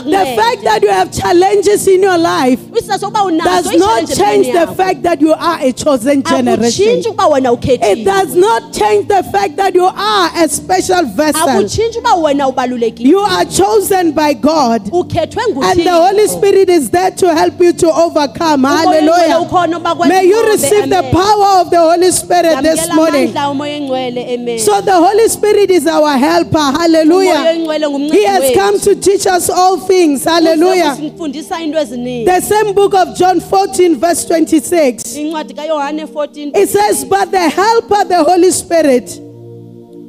The 0.04 0.36
fact 0.36 0.64
that 0.64 0.80
you 0.82 0.90
have 0.90 1.12
challenges 1.12 1.88
in 1.88 2.02
your 2.04 2.18
life 2.18 2.60
isizathu 2.76 3.00
sokuba 3.00 3.24
unazo 3.24 3.70
does 3.72 3.80
not 3.80 4.08
change 4.18 4.48
the 4.52 4.58
yakho. 4.58 4.76
Fact 4.84 5.04
that 5.04 5.22
you 5.22 5.34
are 5.34 5.60
a 5.62 5.72
chosen 5.72 6.24
generation. 6.24 6.88
akutshintshi 6.88 7.10
ukuba 7.10 7.28
wena 7.28 7.58
It 7.64 8.06
does 8.06 8.36
not 8.36 8.74
change 8.74 9.08
the 9.08 9.24
fact 9.32 9.56
that 9.58 9.76
you 9.76 9.86
are 9.86 10.32
a 10.36 10.48
special 10.50 11.04
vessel. 11.06 11.48
akutshintshi 11.48 12.00
uba 12.00 12.16
wena 12.16 12.48
ubalulekile 12.48 13.10
You 13.10 13.20
are 13.20 13.46
chosen 13.46 14.12
by 14.12 14.34
God. 14.34 14.82
And 14.92 15.10
the 15.12 15.92
Holy 15.92 16.28
Spirit 16.28 16.70
is 16.70 16.90
there 16.90 17.12
to 17.12 17.34
help 17.34 17.60
you 17.60 17.74
to 17.74 17.88
overcome. 17.92 18.64
Hallelujah. 18.64 19.40
ukhona 19.42 19.78
uba 19.78 19.96
kwenze 19.96 20.14
May 20.14 20.26
you 20.28 20.46
receive 20.48 20.90
the 20.90 21.04
power 21.12 21.62
of 21.62 21.70
the 21.70 21.80
Holy 21.80 22.12
Spirit 22.12 22.62
this 22.64 22.94
morning. 22.94 23.30
amandla 23.30 23.50
umoya 23.52 23.78
engcwele 23.78 24.34
amen 24.34 24.60
So 24.60 24.82
the 24.82 24.94
Holy 24.94 25.28
Spirit 25.30 25.70
is 25.72 25.88
our 25.88 26.18
helper. 26.18 26.58
Hallelujah. 26.80 27.54
He 28.12 28.26
has 28.26 28.56
come 28.56 28.80
to 28.80 28.96
teach 28.96 29.26
us 29.28 29.50
all 29.50 29.78
things. 29.80 30.24
Hallelujah. 30.24 30.96
kusifundisa 30.96 31.62
into 31.62 31.78
eziningi 31.78 32.26
The 32.26 32.42
same 32.42 32.74
book 32.74 32.94
of 32.94 33.16
John 33.16 33.40
14, 33.40 33.96
verse 33.98 34.26
26. 34.26 34.71
Incwadi 35.18 35.54
kayohane 35.54 36.06
14 36.06 36.52
It 36.56 36.70
says, 36.70 37.06
But 37.06 37.32
the 37.32 37.50
helper, 37.50 38.06
the 38.06 38.24
Holy 38.24 38.52
Spirit, 38.52 39.10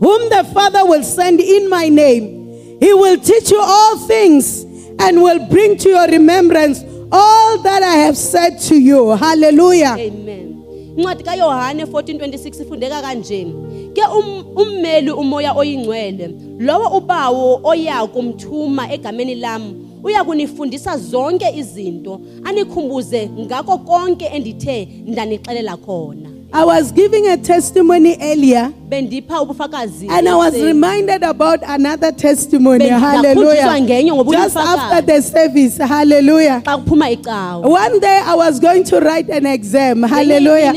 whom 0.00 0.28
the 0.30 0.44
Father 0.54 0.84
will 0.84 1.02
send 1.04 1.40
in 1.40 1.68
my 1.68 1.88
name, 1.88 2.78
he 2.80 2.92
will 2.94 3.16
teach 3.18 3.50
you 3.50 3.60
all 3.60 3.98
things 4.06 4.64
and 4.98 5.22
will 5.22 5.46
bring 5.48 5.76
to 5.78 5.88
your 5.88 6.06
remembrance 6.08 6.82
all 7.10 7.58
that 7.62 7.82
I 7.82 7.96
have 8.06 8.16
said 8.16 8.58
to 8.68 8.76
you. 8.76 9.10
Hallelujah. 9.16 9.96
amen 9.98 10.48
incwadi 10.96 11.24
kayohane 11.24 11.84
1426 11.84 12.62
ifundeka 12.62 13.00
kanje 13.02 13.46
ke 13.94 14.00
um- 14.18 14.44
ummeli 14.56 15.10
umoya 15.10 15.52
oyingcwele 15.56 16.30
lowo 16.58 16.96
ubawo 16.98 17.60
oya 17.64 18.06
kumthuma 18.06 18.92
egameni 18.92 19.34
lam 19.34 19.62
uya 20.05 20.24
kunifundisa 20.24 20.98
zonke 20.98 21.46
izinto 21.57 22.20
anikhumbuze 22.44 23.30
ngako 23.40 23.78
konke 23.78 24.24
endithe 24.24 24.88
ndanixelela 25.07 25.76
khona 25.76 26.32
I 26.55 26.64
was 26.66 26.92
giving 26.92 27.26
a 27.28 27.36
testimony 27.38 28.14
earlier 28.20 28.74
and 28.90 30.28
I 30.28 30.34
was 30.36 30.61
reminded 30.61 31.22
about 31.22 31.61
another 31.62 32.12
testimony. 32.12 32.88
Hallelujah. 32.88 33.86
Just 34.30 34.57
after 34.59 35.00
the 35.00 35.22
service. 35.22 35.78
Hallelujah. 35.78 36.62
xa 36.62 36.76
kuphuma 36.78 37.11
icawa 37.11 37.66
One 37.66 38.00
day 38.00 38.20
I 38.22 38.34
was 38.34 38.61
going 38.61 38.84
to 38.84 39.00
write 39.00 39.30
an 39.30 39.46
exam. 39.46 40.03
Hallelujah. 40.03 40.74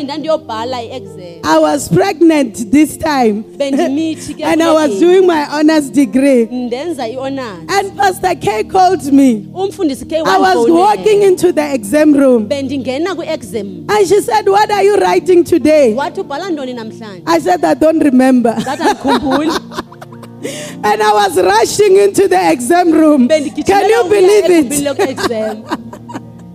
I-exam 1.48 1.60
was 1.60 1.88
pregnant 1.90 2.72
this 2.72 2.98
time. 2.98 3.46
and 3.60 4.64
I 4.64 4.74
was 4.74 5.00
doing 5.00 5.28
my 5.28 5.46
honors 5.46 5.90
degree. 5.90 6.46
ndimi. 6.46 6.68
ndenza 6.68 7.08
i-honors 7.08 7.60
And 7.70 7.96
Pastor 7.96 8.36
K 8.36 8.64
called 8.64 9.14
me. 9.14 9.48
I 9.54 10.38
was 10.40 10.70
walking 10.70 11.22
into 11.22 11.52
the 11.52 11.74
exam 11.74 12.14
room. 12.14 12.48
And 12.52 12.70
she 14.08 14.22
said, 14.22 14.48
What 14.48 14.72
are 14.72 14.84
you 14.84 14.96
writing 14.98 15.44
today? 15.44 15.94
wathi 15.94 16.22
ubhala 16.22 16.50
ntoni 16.50 16.74
namhlanje 16.74 17.24
I 17.28 17.40
said, 17.40 17.64
I 17.64 17.74
don't 17.76 18.04
remember. 18.04 18.56
And 20.84 21.02
I 21.02 21.12
was 21.14 21.38
rushing 21.42 21.98
into 21.98 22.28
the 22.28 22.52
exam 22.52 22.92
room. 22.92 23.28
Can 23.28 23.90
you 23.90 24.04
believe 24.10 24.46
it? 24.50 24.70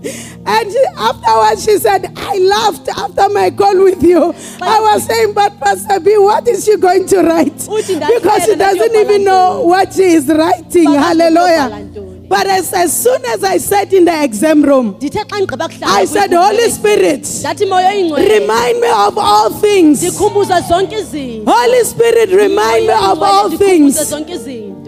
And 0.47 0.72
she, 0.72 0.84
afterwards, 0.97 1.64
she 1.64 1.78
said, 1.78 2.12
I 2.16 2.38
laughed 2.38 2.88
after 2.88 3.28
my 3.28 3.51
call 3.51 3.84
with 3.84 4.03
you. 4.03 4.32
I 4.61 4.80
was 4.80 5.05
saying, 5.05 5.34
But 5.34 5.61
Pastor 5.61 6.01
B, 6.01 6.16
what 6.16 6.49
is 6.49 6.64
she 6.64 6.76
going 6.76 7.07
to 7.09 7.22
write? 7.22 7.59
Because 7.59 8.45
she 8.45 8.55
doesn't 8.55 8.95
even 8.97 9.24
know 9.24 9.62
what 9.62 9.93
she 9.93 10.03
is 10.05 10.28
writing. 10.28 10.93
Hallelujah. 10.93 11.88
But 12.30 12.47
as, 12.47 12.72
as 12.72 13.03
soon 13.03 13.24
as 13.26 13.43
I 13.43 13.57
sat 13.59 13.93
in 13.93 14.05
the 14.05 14.22
exam 14.22 14.62
room, 14.62 14.95
ndithe 14.95 15.24
xa 15.26 15.38
ndigqiba 15.41 15.68
kuhlala 15.68 15.86
I 16.01 16.05
said, 16.05 16.32
Holy 16.32 16.70
Spirit, 16.70 17.22
ndathi 17.22 17.66
moya 17.68 17.88
oyingcwele 17.88 18.38
remind 18.41 18.80
me 18.80 18.88
of 18.88 19.18
all 19.18 19.51
things. 19.51 19.99
ndikhumbuza 20.03 20.61
zonke 20.61 20.99
izinto 20.99 21.51
Holy 21.53 21.84
Spirit, 21.84 22.30
remind 22.30 22.86
me 22.86 22.93
of 22.93 23.20
all 23.22 23.51
things. 23.59 23.99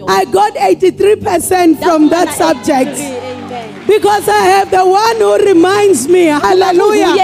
I 0.07 0.25
got 0.25 0.53
83% 0.55 1.83
from 1.83 2.09
that 2.09 2.33
subject. 2.33 3.22
A 3.83 3.91
degree, 3.91 4.03
amen 4.03 4.03
Because 4.03 4.27
I 4.29 4.41
have 4.45 4.71
the 4.71 4.85
one 4.85 5.17
who 5.17 5.37
reminds 5.45 6.07
me. 6.07 6.25
Hallelujah. 6.25 7.15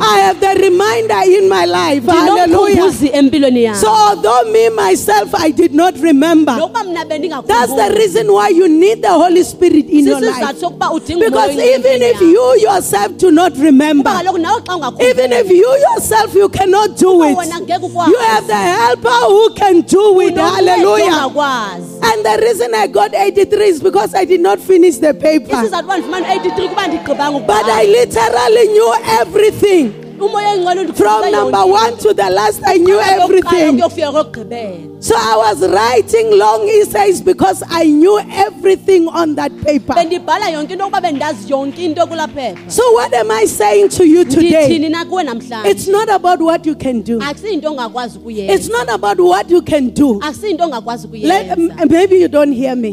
I 0.00 0.18
have 0.20 0.40
the 0.40 0.54
reminder 0.60 1.20
in 1.26 1.48
my 1.48 1.64
life. 1.64 2.04
Hallelujah. 2.04 3.74
So 3.74 3.88
although 3.88 4.50
me 4.50 4.68
myself 4.70 5.34
I 5.34 5.50
did 5.50 5.74
not 5.74 5.98
remember, 5.98 6.52
that's 7.46 7.72
the 7.74 7.94
reason 7.96 8.32
why 8.32 8.48
you 8.48 8.68
need 8.68 9.02
the 9.02 9.10
Holy 9.10 9.42
Spirit 9.42 9.86
in 9.86 10.06
your 10.06 10.20
life. 10.20 10.56
Because 10.60 11.50
even 11.56 12.02
if 12.02 12.20
you 12.20 12.56
yourself 12.60 13.16
do 13.18 13.30
not 13.30 13.56
remember, 13.56 14.10
kaloku 14.10 14.38
nawe 14.38 14.60
xa 14.60 15.00
even 15.02 15.32
if 15.32 15.48
you 15.50 15.66
yourself 15.94 16.34
you 16.34 16.48
cannot 16.48 16.96
do 16.96 17.22
it, 17.22 17.36
you 18.08 18.18
have 18.20 18.46
the 18.46 18.54
helper 18.54 19.08
who 19.08 19.54
can 19.54 19.80
do 19.82 20.20
it. 20.20 20.36
Hallelujah. 20.36 21.30
And 22.02 22.24
the 22.24 22.38
reason 22.42 22.74
I 22.74 22.86
got 22.86 23.14
83 23.14 23.64
is 23.66 23.80
because 23.82 24.14
I 24.14 24.24
did 24.24 24.40
not 24.40 24.60
finish 24.60 24.96
the 24.98 25.14
paper. 25.14 25.35
Isizathu 25.36 25.84
uba 25.84 25.96
ndifumane 25.96 26.26
83 26.34 26.68
kuba 26.68 26.86
ndigqibanga 26.86 27.38
But 27.38 27.50
I 27.50 27.62
ukubhala 27.62 27.82
literally 27.84 28.66
knew 28.68 28.92
everything. 29.20 30.05
From 30.16 31.30
number 31.30 31.66
one 31.66 31.96
to 31.98 32.14
the 32.14 32.30
last, 32.30 32.62
I 32.66 32.76
knew 32.78 32.98
everything. 32.98 33.78
So 34.98 35.14
I 35.14 35.36
was 35.36 35.60
writing 35.68 36.30
long 36.38 36.66
essays 36.68 37.20
because 37.20 37.62
I 37.68 37.84
knew 37.84 38.18
everything 38.18 39.08
on 39.08 39.34
that 39.34 39.52
paper. 39.62 39.92
bendibhala 39.94 40.50
yonke 40.50 40.70
into 40.72 40.84
yokuba 40.84 41.00
bendazi 41.00 41.50
yonke 41.50 41.78
into 41.78 42.00
kulaa 42.06 42.26
phepha 42.28 42.70
So 42.70 42.82
what 42.92 43.12
am 43.14 43.30
I 43.30 43.44
saying 43.44 43.90
to 43.90 44.06
you 44.06 44.24
today? 44.24 44.66
ndithini 44.66 44.88
na 44.88 45.04
kuwe 45.04 45.22
namhlanje 45.24 45.70
It's 45.70 45.86
not 45.86 46.08
about 46.08 46.40
what 46.40 46.64
you 46.66 46.74
can 46.74 47.02
do. 47.02 47.18
It's 47.22 48.68
not 48.68 48.88
about 48.88 49.20
what 49.20 49.50
you 49.50 49.62
can 49.62 49.90
do. 49.90 50.18
Let, 50.20 51.58
maybe 51.90 52.16
you 52.16 52.28
don't 52.28 52.52
hear 52.52 52.74
me. 52.74 52.92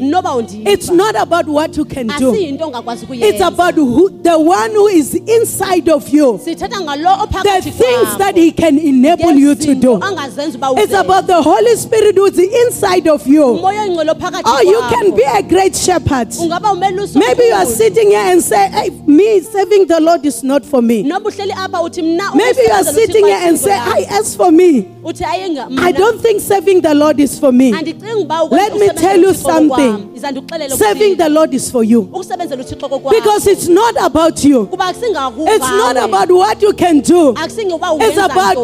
It's 0.65 0.89
not 0.89 1.15
about 1.15 1.47
what 1.47 1.77
you 1.77 1.85
can 1.85 2.07
do. 2.07 2.33
It's 2.35 3.41
about 3.41 3.75
who, 3.75 4.09
the 4.09 4.39
one 4.39 4.71
who 4.71 4.87
is 4.87 5.15
inside 5.15 5.89
of 5.89 6.09
you. 6.09 6.37
The 7.43 7.61
things 7.71 8.17
that 8.17 8.33
he 8.35 8.51
can 8.51 8.77
enable 8.77 9.33
you 9.33 9.55
to 9.55 9.75
do. 9.75 9.99
It's 10.01 10.93
about 10.93 11.27
the 11.27 11.41
Holy 11.41 11.75
Spirit 11.75 12.15
who's 12.15 12.37
inside 12.37 13.07
of 13.07 13.27
you. 13.27 13.43
umoya 13.43 13.81
oyingcwele 13.81 14.11
ophakathi 14.11 14.43
Oh, 14.45 14.61
you 14.61 14.79
can 14.89 15.15
be 15.15 15.23
a 15.23 15.41
great 15.43 15.75
shepherd. 15.75 16.29
Maybe 17.15 17.43
you 17.43 17.53
are 17.53 17.65
sitting 17.65 18.09
here 18.09 18.31
and 18.31 18.41
say, 18.41 18.69
hey, 18.69 18.89
me 19.05 19.41
serving 19.41 19.87
the 19.87 19.99
Lord 19.99 20.25
is 20.25 20.43
not 20.43 20.65
for 20.65 20.81
me. 20.81 21.03
noba 21.03 21.29
uhleli 21.29 21.51
apha 21.51 21.81
uthi 21.81 22.01
mna 22.01 22.35
Maybe 22.35 22.61
you 22.61 22.71
are 22.71 22.83
sitting 22.83 23.25
here 23.25 23.39
and 23.41 23.57
say, 23.59 23.75
yam." 23.75 23.87
I, 23.87 24.05
as 24.09 24.35
for 24.35 24.51
me, 24.51 24.87
I 25.05 25.91
don't 25.91 26.21
think 26.21 26.41
serving 26.41 26.81
the 26.81 26.93
Lord 26.93 27.19
is 27.19 27.37
for 27.37 27.51
me. 27.51 27.73
Let 27.73 28.73
me 28.73 28.89
tell 28.93 29.19
you 29.19 29.33
something. 29.33 30.17
Serving 30.69 31.17
the. 31.17 31.33
Lord 31.33 31.53
is 31.53 31.69
for 31.71 31.83
you. 31.83 32.01
ukusebenzela 32.01 32.63
uthixo 32.63 32.89
kokwakho 32.89 33.09
Because 33.11 33.47
it's 33.47 33.67
not 33.67 33.95
about 33.99 34.43
you. 34.43 34.69
It's 34.71 35.69
not 35.69 35.97
about 35.97 36.31
what 36.31 36.61
you 36.61 36.73
can 36.73 37.01
It's 37.09 37.55
ungenza 37.57 38.25
about 38.25 38.55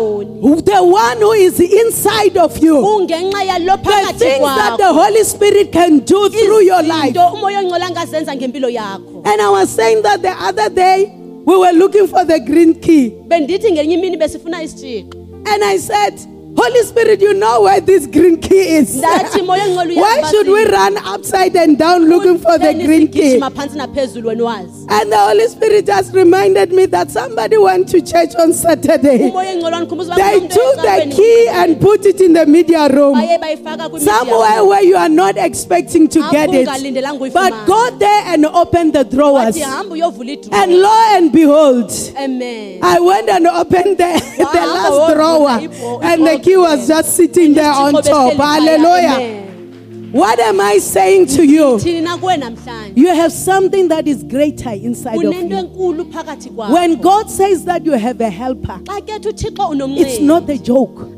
the 0.66 0.84
one 0.84 1.18
who 1.18 1.32
is 1.34 1.60
inside 1.60 2.38
of 2.38 2.58
you. 2.58 2.82
The 2.82 4.16
things 4.18 4.42
that 4.42 4.76
the 4.78 4.94
Holy 4.94 5.24
Spirit 5.24 5.72
can 5.72 6.00
do 6.00 6.30
through 6.30 6.62
your 6.62 6.82
life. 6.84 7.14
Izinto 7.14 7.34
umoya 7.34 7.60
oyingcwele 7.60 7.86
angazenza 7.86 8.36
ngempilo 8.36 8.70
yakho 8.70 9.24
And 9.26 9.42
I 9.42 9.50
was 9.50 9.70
saying 9.70 10.02
that 10.04 10.22
the 10.22 10.32
other 10.32 10.70
day, 10.70 11.12
we 11.46 11.58
were 11.58 11.74
looking 11.74 12.08
for 12.08 12.26
the 12.26 12.40
green 12.40 12.80
key. 12.80 13.12
bendithi 13.28 13.72
ngenye 13.72 13.94
imini 13.94 14.18
besifuna 14.18 14.64
isitshixo 14.64 15.18
And 15.46 15.64
I 15.64 15.78
said, 15.78 16.14
Holy 16.58 16.84
Spirit, 16.84 17.22
you 17.22 17.34
know 17.34 17.62
where 17.62 17.80
this 17.80 18.06
green 18.08 18.40
key 18.42 18.78
is. 18.78 18.98
ndathi 18.98 19.42
moya 19.42 19.64
oyingcwele 19.64 19.94
uyazi 19.94 20.02
Why 20.22 20.30
should 20.32 20.48
we 20.48 20.66
run 20.66 20.98
upside 21.16 21.56
and 21.56 21.78
down 21.78 22.06
looking 22.10 22.38
for 22.40 22.58
the 22.58 22.74
green 22.74 23.08
key? 23.08 23.22
sigijima 23.22 23.50
phantsi 23.50 23.78
naphezulu 23.78 24.28
wena 24.28 24.44
wazi 24.44 24.86
And 24.90 25.12
the 25.12 25.18
Holy 25.18 25.48
Spirit 25.48 25.86
just 25.86 26.14
reminded 26.14 26.72
me 26.74 26.86
that 26.88 27.12
somebody 27.12 27.58
went 27.58 27.88
to 27.90 28.02
church 28.02 28.36
on 28.36 28.54
Saturday. 28.54 29.30
umoya 29.30 29.50
oyingcwele 29.50 29.76
wandikhumbuza 29.76 30.14
uba 30.14 30.24
They 30.24 30.40
took 30.48 30.76
the 30.82 31.16
key 31.16 31.48
and 31.50 31.80
put 31.82 32.06
it 32.06 32.22
in 32.22 32.34
the 32.34 32.46
media 32.46 32.88
room. 32.90 33.14
baye 33.14 33.38
bayifaka 33.38 33.90
kwimidiya 33.90 34.18
Somewhere 34.20 34.64
where 34.64 34.84
you 34.84 34.98
are 34.98 35.10
not 35.10 35.38
expecting 35.38 36.08
to 36.10 36.20
get 36.32 36.50
it. 36.54 36.66
But 37.34 37.66
go 37.68 37.90
there 38.00 38.24
and 38.26 38.46
open 38.46 38.92
the 38.92 39.04
drawers. 39.04 39.56
wathi 39.56 39.60
hamba 39.62 39.96
uyovula 39.96 40.38
And 40.52 40.74
lo 40.82 40.92
and 41.16 41.32
behold, 41.32 41.92
amen 42.18 42.80
I 42.82 43.00
went 43.00 43.30
and 43.30 43.48
opened 43.48 43.98
the, 43.98 44.12
the 44.38 44.66
last 44.66 45.14
drawer, 45.14 46.00
and 46.04 46.26
the 46.28 46.39
key 46.40 46.58
was 46.58 46.88
just 46.88 47.16
sitting 47.16 47.54
there 47.54 47.72
on 47.72 47.94
top. 48.02 48.34
Hallelujah. 48.34 49.49
What 50.12 50.40
am 50.40 50.60
I 50.60 50.80
saying 50.80 51.28
to 51.28 51.46
you? 51.46 51.78
thini 51.78 52.02
na 52.02 52.18
kuwe 52.18 52.38
namhlanje 52.38 52.94
You 52.96 53.14
have 53.14 53.32
something 53.32 53.90
that 53.90 54.08
is 54.08 54.24
greater 54.24 54.72
inside 54.72 55.16
of 55.18 55.24
you. 55.24 55.32
enkulu 55.32 56.06
phakathi 56.12 56.50
kwakho 56.50 56.74
When 56.74 56.96
God 57.00 57.30
says 57.30 57.64
that 57.66 57.86
you 57.86 57.92
have 57.92 58.20
a 58.20 58.30
helper, 58.30 58.80
xa 58.84 59.02
kethe 59.02 59.26
uthixo 59.26 59.98
it's 59.98 60.20
not 60.20 60.50
a 60.50 60.58
joke. 60.58 61.10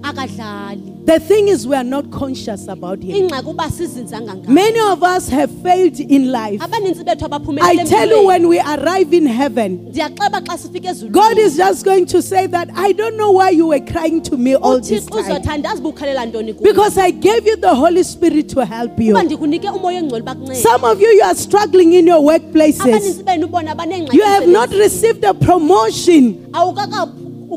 The 1.03 1.19
thing 1.19 1.47
is, 1.47 1.65
we 1.65 1.75
are 1.75 1.83
not 1.83 2.11
conscious 2.11 2.67
about 2.67 3.01
Him. 3.01 3.29
ingxaki 3.29 3.47
uba 3.49 3.63
sizinzanga 3.63 4.35
ngalo 4.35 4.47
Many 4.47 4.79
of 4.79 5.01
us 5.03 5.29
have 5.29 5.49
failed 5.63 5.99
in 5.99 6.31
life. 6.31 6.61
I 6.61 7.83
tell 7.85 8.07
you, 8.09 8.27
when 8.27 8.47
we 8.47 8.59
arrive 8.59 9.13
in 9.13 9.25
heaven, 9.25 9.77
ndiyaxeba 9.91 10.41
xa 10.41 10.57
sifika 10.57 10.89
ezulwini 10.89 11.11
God 11.11 11.37
is 11.37 11.57
just 11.57 11.85
going 11.85 12.05
to 12.07 12.21
say 12.21 12.45
that 12.47 12.69
I 12.75 12.91
don't 12.91 13.15
know 13.15 13.31
why 13.31 13.49
you 13.51 13.67
were 13.67 13.79
crying 13.79 14.21
to 14.23 14.37
me 14.37 14.55
all 14.55 14.79
this 14.79 15.05
time. 15.05 15.23
uzothandaza 15.23 15.79
uba 15.79 15.89
ukhalela 15.89 16.25
ntoni 16.25 16.53
kuwe. 16.53 16.71
Because 16.71 16.97
I 16.97 17.11
gave 17.11 17.47
you 17.47 17.55
the 17.55 17.73
Holy 17.73 18.03
Spirit 18.03 18.49
to 18.49 18.65
help 18.65 18.80
you. 18.99 19.11
uba 19.13 19.23
ndikunike 19.23 19.69
umoya 19.69 19.99
engcwele 19.99 20.25
bakuncede 20.25 20.61
Some 20.61 20.83
of 20.87 21.01
you, 21.01 21.07
you 21.07 21.23
are 21.23 21.35
struggling 21.35 21.93
in 21.93 22.07
your 22.07 22.21
workplaces. 22.21 22.81
abanintsi 22.81 23.23
benu 23.23 23.47
bona 23.47 23.75
baneengxaki 23.75 24.17
You 24.17 24.23
have 24.23 24.47
not 24.47 24.69
received 24.73 25.23
a 25.25 25.33
promotion. 25.33 26.37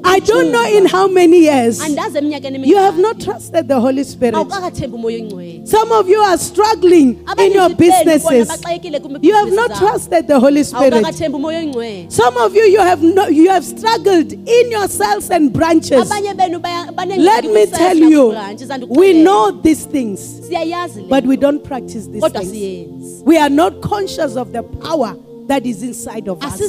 I 0.03 0.19
don't 0.19 0.51
know 0.51 0.65
in 0.67 0.87
how 0.87 1.07
many 1.07 1.41
years. 1.43 1.79
You 1.87 2.77
have 2.77 2.99
not 2.99 3.21
trusted 3.21 3.69
the 3.69 3.79
Holy 3.79 4.03
Spirit. 4.03 4.35
awukakathembi 4.35 4.97
umoya 4.97 5.17
oyingcwele 5.19 5.67
Some 5.69 5.93
of 5.93 6.09
you 6.09 6.19
are 6.21 6.37
struggling 6.39 7.25
in 7.39 7.53
your 7.53 7.69
businesses. 7.71 8.49
You 9.23 9.35
have 9.35 9.53
not 9.53 9.75
trusted 9.77 10.27
the 10.27 10.41
Holy 10.41 10.65
Spirit. 10.65 10.95
awukakathembi 10.95 11.37
umoya 11.37 11.59
oyingcwele 11.59 12.11
Some 12.13 12.37
of 12.39 12.55
you, 12.57 12.65
you 12.65 12.81
have 12.81 13.03
no, 13.03 13.29
you 13.29 13.51
have 13.51 13.65
struggled 13.65 14.33
in 14.33 14.71
your 14.71 14.89
cells 14.89 15.31
and 15.31 15.53
branches. 15.53 16.11
abanye 16.11 16.35
benu 16.35 16.59
baya- 16.61 16.91
baneengxaki 16.93 17.25
Let 17.25 17.45
me 17.45 17.67
tell 17.67 17.97
you, 17.97 18.35
we 18.89 19.13
know 19.23 19.51
these 19.53 19.85
things, 19.85 20.41
but 21.09 21.25
we 21.25 21.37
don't 21.37 21.63
practice 21.63 22.07
these 22.09 22.25
things. 22.33 23.23
We 23.25 23.39
are 23.39 23.51
not 23.51 23.81
conscious 23.81 24.37
of 24.37 24.53
the 24.53 24.63
power 24.63 25.17
that 25.47 25.67
is 25.67 25.83
inside 25.83 26.29
of 26.29 26.43
us. 26.43 26.61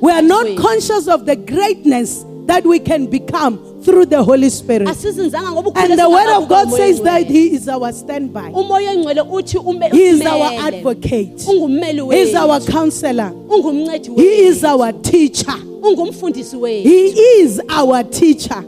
We 0.00 0.12
are 0.12 0.22
not 0.22 0.46
conscious 0.56 1.08
of 1.08 1.26
the 1.26 1.36
greatness 1.36 2.24
that 2.46 2.64
we 2.66 2.78
can 2.80 3.06
become 3.06 3.58
through 3.84 4.06
the 4.06 4.22
Holy 4.24 4.50
Spirit. 4.50 4.88
And 4.88 4.96
the 4.96 6.08
word 6.10 6.28
of 6.36 6.48
God 6.48 6.70
says 6.70 7.00
that. 7.02 7.26
He 7.26 7.54
is 7.54 7.68
our 7.68 7.92
standby. 7.92 8.50
umoya 8.52 8.90
oyingcwele 8.90 9.22
uthi 9.30 9.58
ume- 9.58 9.90
He 9.92 10.02
is 10.08 10.20
our 10.26 10.50
advocate. 10.66 11.40
He 11.42 12.20
is 12.22 12.34
our 12.34 12.60
counselor. 12.60 13.32
He 14.16 14.46
is 14.48 14.64
our 14.64 14.92
teacher. 14.92 15.52
He 16.82 17.10
is 17.42 17.60
our 17.68 18.02
teacher. 18.04 18.62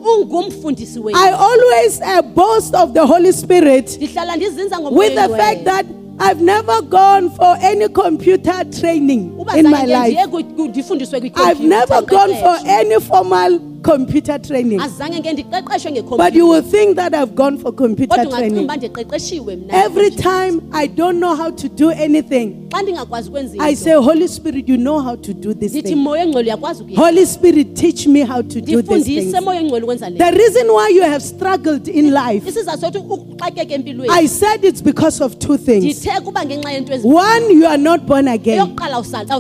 I 1.15 1.31
always 1.31 2.01
uh, 2.01 2.23
boast 2.23 2.75
of 2.75 2.95
the 2.95 3.05
Holy 3.07 3.33
Spirit 3.33 3.87
ndihlala 4.01 4.37
ndizinza 4.37 4.79
ngomoya 4.81 4.99
with 4.99 5.15
the 5.15 5.29
fact 5.37 5.65
that 5.65 5.87
I've 6.19 6.41
never 6.41 6.83
gone 6.83 7.31
for 7.31 7.57
any 7.61 7.89
computer 7.89 8.65
training 8.81 9.33
in 9.57 9.71
my 9.71 9.85
life. 9.87 10.13
ndiye 10.13 10.27
ku- 10.27 10.45
ku- 10.57 10.69
ndifundiswe 10.69 11.19
I've 11.37 11.61
never 11.61 12.03
gone 12.03 12.35
for 12.35 12.59
any 12.67 13.01
formal 13.01 13.61
computer 13.83 14.39
training. 14.39 14.81
azange 14.81 15.21
ke 15.23 15.33
ndiqeqeshwe 15.33 16.17
But 16.17 16.35
you 16.35 16.47
will 16.47 16.63
think 16.63 16.97
that 16.97 17.15
I've 17.15 17.35
gone 17.35 17.59
for 17.59 17.73
computer 17.73 18.25
training. 18.27 18.65
uba 18.65 18.77
ndiqeqeshiwe 18.77 19.57
mna 19.57 19.85
Every 19.85 20.11
time 20.11 20.63
I 20.73 20.87
don't 20.87 21.19
know 21.19 21.35
how 21.35 21.51
to 21.51 21.69
do 21.69 21.91
anything, 21.91 22.69
xa 22.71 22.83
ndingakwazi 22.83 23.29
ukwenza 23.29 23.57
I 23.61 23.75
say, 23.75 23.93
Holy 23.95 24.29
Spirit, 24.29 24.69
you 24.69 24.77
know 24.77 25.01
how 25.01 25.17
to 25.17 25.35
do 25.35 25.55
this 25.55 25.73
thing. 25.73 25.95
moya 25.97 26.23
engcwele 26.25 26.47
uyakwazi 26.47 26.83
ukuyenza. 26.83 27.05
Holy 27.07 27.27
Spirit, 27.27 27.75
teach 27.75 28.07
me 28.07 28.21
how 28.25 28.43
to 28.43 28.61
do 28.61 28.67
these 28.67 28.77
ndifundise 28.83 29.21
things. 29.33 29.45
moya 29.45 29.61
engcwele 29.61 29.83
ukwenza 29.85 30.11
le 30.11 30.19
The 30.19 30.31
reason 30.31 30.67
why 30.71 30.89
you 30.89 31.03
have 31.03 31.23
struggled 31.25 31.89
in 31.89 32.13
life, 32.15 32.49
isizathu 32.49 32.81
sokuthi 32.93 33.33
uxakeke 33.33 33.75
empilweni 33.75 34.13
I 34.13 34.27
said 34.29 34.65
it's 34.65 34.83
because 34.83 35.21
of 35.25 35.39
two 35.39 35.57
things. 35.59 35.85
ndithe 35.85 36.21
kuba 36.25 36.45
ngenxa 36.45 36.71
yento 36.73 36.93
ezi 36.95 37.07
One, 37.09 37.51
you 37.55 37.67
are 37.67 37.79
not 37.83 38.07
born 38.07 38.29
again. 38.29 38.77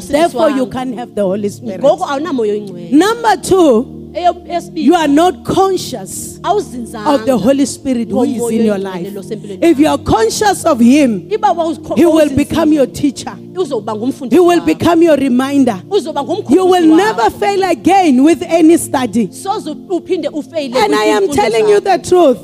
Therefore, 0.08 0.50
you 0.50 0.66
can't 0.66 0.94
have 0.98 1.14
the 1.14 1.22
Holy 1.22 1.48
Spirit. 1.48 1.80
ngoku 1.80 2.04
awunamoya 2.04 2.52
oyingcwele 2.52 2.90
Number 2.92 3.36
two, 3.42 4.01
you 4.14 4.94
are 4.94 5.08
not 5.08 5.44
conscious 5.44 6.38
of 6.44 6.72
the 7.26 7.38
Holy 7.40 7.66
Spirit 7.66 8.10
who 8.10 8.24
is 8.24 8.50
in 8.50 8.66
your 8.66 8.78
life. 8.78 9.06
If 9.62 9.78
you 9.78 9.88
are 9.88 9.98
conscious 9.98 10.64
of 10.64 10.80
Him, 10.80 11.28
He 11.30 11.36
will 12.06 12.36
become 12.36 12.72
your 12.72 12.86
teacher. 12.86 13.34
He 13.34 14.38
will 14.40 14.60
become 14.60 15.02
your 15.02 15.16
reminder. 15.16 15.82
You 16.48 16.66
will 16.66 16.96
never 16.96 17.30
fail 17.30 17.62
again 17.70 18.22
with 18.24 18.42
any 18.42 18.76
study. 18.76 19.28
soze 19.28 19.70
uphinde 19.90 20.28
ufeyile 20.28 20.76
And 20.84 20.94
I 20.94 21.04
am 21.04 21.28
telling 21.28 21.68
you 21.68 21.80
the 21.80 21.98
truth. 21.98 22.38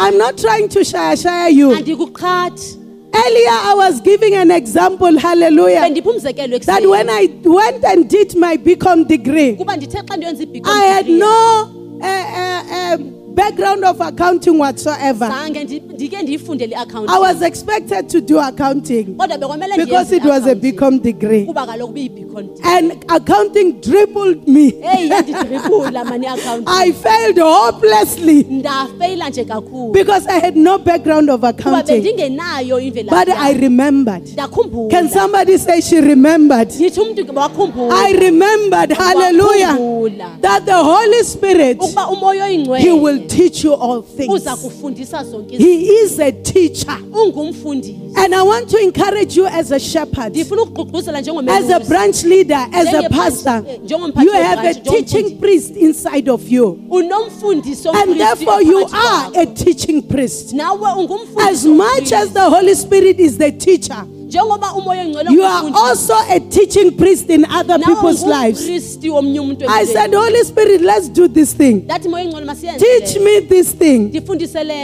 I'm 0.00 0.18
not 0.18 0.38
trying 0.38 0.68
to 0.68 0.84
shy 0.84 1.14
shy 1.14 1.48
you. 1.48 2.85
Earlier, 3.16 3.48
I 3.50 3.74
was 3.76 4.00
giving 4.02 4.34
an 4.34 4.50
example, 4.50 5.18
hallelujah, 5.18 5.80
that 5.80 6.82
when 6.86 7.08
I 7.10 7.28
went 7.44 7.84
and 7.84 8.08
did 8.10 8.36
my 8.36 8.56
BCom 8.58 9.06
degree, 9.08 9.56
kuba 9.56 9.76
ndithe 9.76 10.02
xa 10.02 10.16
ndiyenza 10.16 10.42
ibhiko 10.42 10.70
I 10.70 10.84
had 10.86 11.08
no 11.08 11.62
uh, 12.00 12.06
uh, 12.06 12.94
um, 12.94 13.15
background 13.36 13.84
of 13.84 14.00
accounting 14.00 14.58
whatsoever. 14.58 15.28
zange 15.28 15.64
ndi- 15.64 15.82
ndike 15.94 16.22
ndiyifundele 16.22 16.76
I 17.08 17.18
was 17.20 17.42
expected 17.42 18.08
to 18.08 18.20
do 18.20 18.40
accounting 18.40 19.04
because 19.76 20.16
it 20.16 20.24
was 20.24 20.46
a. 20.46 20.54
BCom 20.54 20.98
degree. 21.02 21.44
kuba 21.44 21.66
kaloku 21.66 21.92
biyibhikon 21.92 22.48
And 22.64 22.92
accounting 23.08 23.72
dribbled 23.80 24.48
me. 24.48 24.72
eyi 24.82 25.08
yandidribula 25.08 26.04
mani 26.04 26.26
iakhawunti 26.26 26.70
I 26.84 26.92
failed 26.92 27.38
hopelessly 27.38 28.42
ndafeyila 28.50 29.28
nje 29.30 29.44
kakhulu 29.44 29.92
because 29.92 30.26
I 30.28 30.40
had 30.40 30.56
no 30.56 30.78
background 30.78 31.30
of 31.30 31.44
accounting. 31.44 32.02
But 33.10 33.28
I 33.28 33.52
remembered. 33.52 34.22
Can 34.90 35.08
somebody 35.08 35.58
say 35.58 35.80
she 35.80 36.00
remembered? 36.00 36.68
ndithi 36.68 37.00
umntu 37.00 37.26
wakhumbula 37.34 37.94
I 38.06 38.12
remembered, 38.12 38.92
hallelujah, 38.92 39.76
that 40.40 40.64
the 40.64 40.74
Holy 40.74 41.22
Spirit, 41.24 41.82
He 42.78 42.92
will 42.92 43.25
teach 43.28 43.64
you 43.64 43.74
all 43.74 44.02
things. 44.02 44.32
uza 44.34 44.56
kufundisa 44.56 45.24
zonke 45.24 45.54
izinto 45.54 45.64
He 45.64 45.86
is 46.04 46.18
a 46.20 46.32
teacher. 46.32 46.98
And 48.18 48.34
I 48.34 48.42
want 48.42 48.68
to 48.70 48.78
encourage 48.78 49.36
you 49.36 49.46
as 49.46 49.70
a 49.72 49.78
shepherd, 49.78 50.36
as 50.36 51.70
a 51.70 51.80
branch 51.88 52.24
leader, 52.24 52.66
as 52.72 52.94
a 52.94 53.08
pastor. 53.10 53.64
eh, 53.68 53.78
You 53.86 54.32
have 54.32 54.64
a 54.64 54.74
teaching 54.74 55.38
priest 55.38 55.76
inside 55.76 56.28
of 56.28 56.48
you. 56.48 56.78
And 56.90 58.20
therefore, 58.20 58.62
you 58.62 58.86
are 58.92 59.30
a 59.34 59.46
teaching 59.46 60.02
priest. 60.02 60.54
As 61.38 61.64
much 61.66 62.12
as 62.12 62.30
the 62.32 62.48
Holy 62.50 62.74
Spirit 62.74 63.20
is 63.20 63.36
the 63.38 63.52
teacher, 63.52 64.04
njengoba 64.04 64.06
umoya 64.06 64.15
oyingcwele 64.15 64.15
you 64.28 65.42
are 65.42 65.70
also 65.74 66.14
a 66.28 66.40
teaching 66.40 66.96
priest 66.96 67.30
in 67.30 67.44
other 67.44 67.78
people's 67.78 68.24
lives. 68.24 68.60
ungumpristi 68.60 69.10
womnye 69.10 69.40
umuntu 69.40 69.66
I 69.68 69.84
said, 69.86 70.14
Holy 70.14 70.44
Spirit, 70.44 70.80
let's 70.80 71.08
do 71.08 71.28
this 71.28 71.54
thing. 71.54 71.82
ndathi 71.84 72.08
moya 72.08 72.24
oyingcwele 72.24 72.46
masiyenze 72.46 72.84
Teach 72.84 73.20
me 73.20 73.40
this 73.40 73.72
thing. 73.72 74.16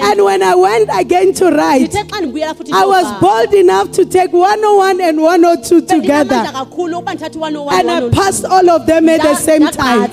And 0.03 0.21
when 0.21 0.43
I 0.43 0.55
went 0.55 0.91
again 0.93 1.35
to 1.35 1.51
write, 1.51 1.89
ndithe 1.89 2.05
xa 2.11 2.21
ndibuyela 2.21 2.55
futhi 2.55 2.73
I 2.73 2.87
was 2.87 3.21
bold 3.21 3.55
enough 3.55 3.91
to 3.93 4.05
take 4.05 4.33
101 4.33 5.01
and 5.01 5.19
102 5.19 5.81
Bendinamandla 5.81 6.03
together. 6.03 6.53
kakhulu 6.53 6.99
ukuba 6.99 7.15
ndithathe 7.15 7.39
one 7.39 7.57
oh 7.57 7.71
And 7.71 7.91
I 7.91 8.03
oh 8.03 8.11
passed 8.11 8.45
all 8.45 8.71
of 8.71 8.87
them 8.87 9.09
at 9.09 9.23
the 9.23 9.35
same 9.35 9.67
time. 9.71 10.09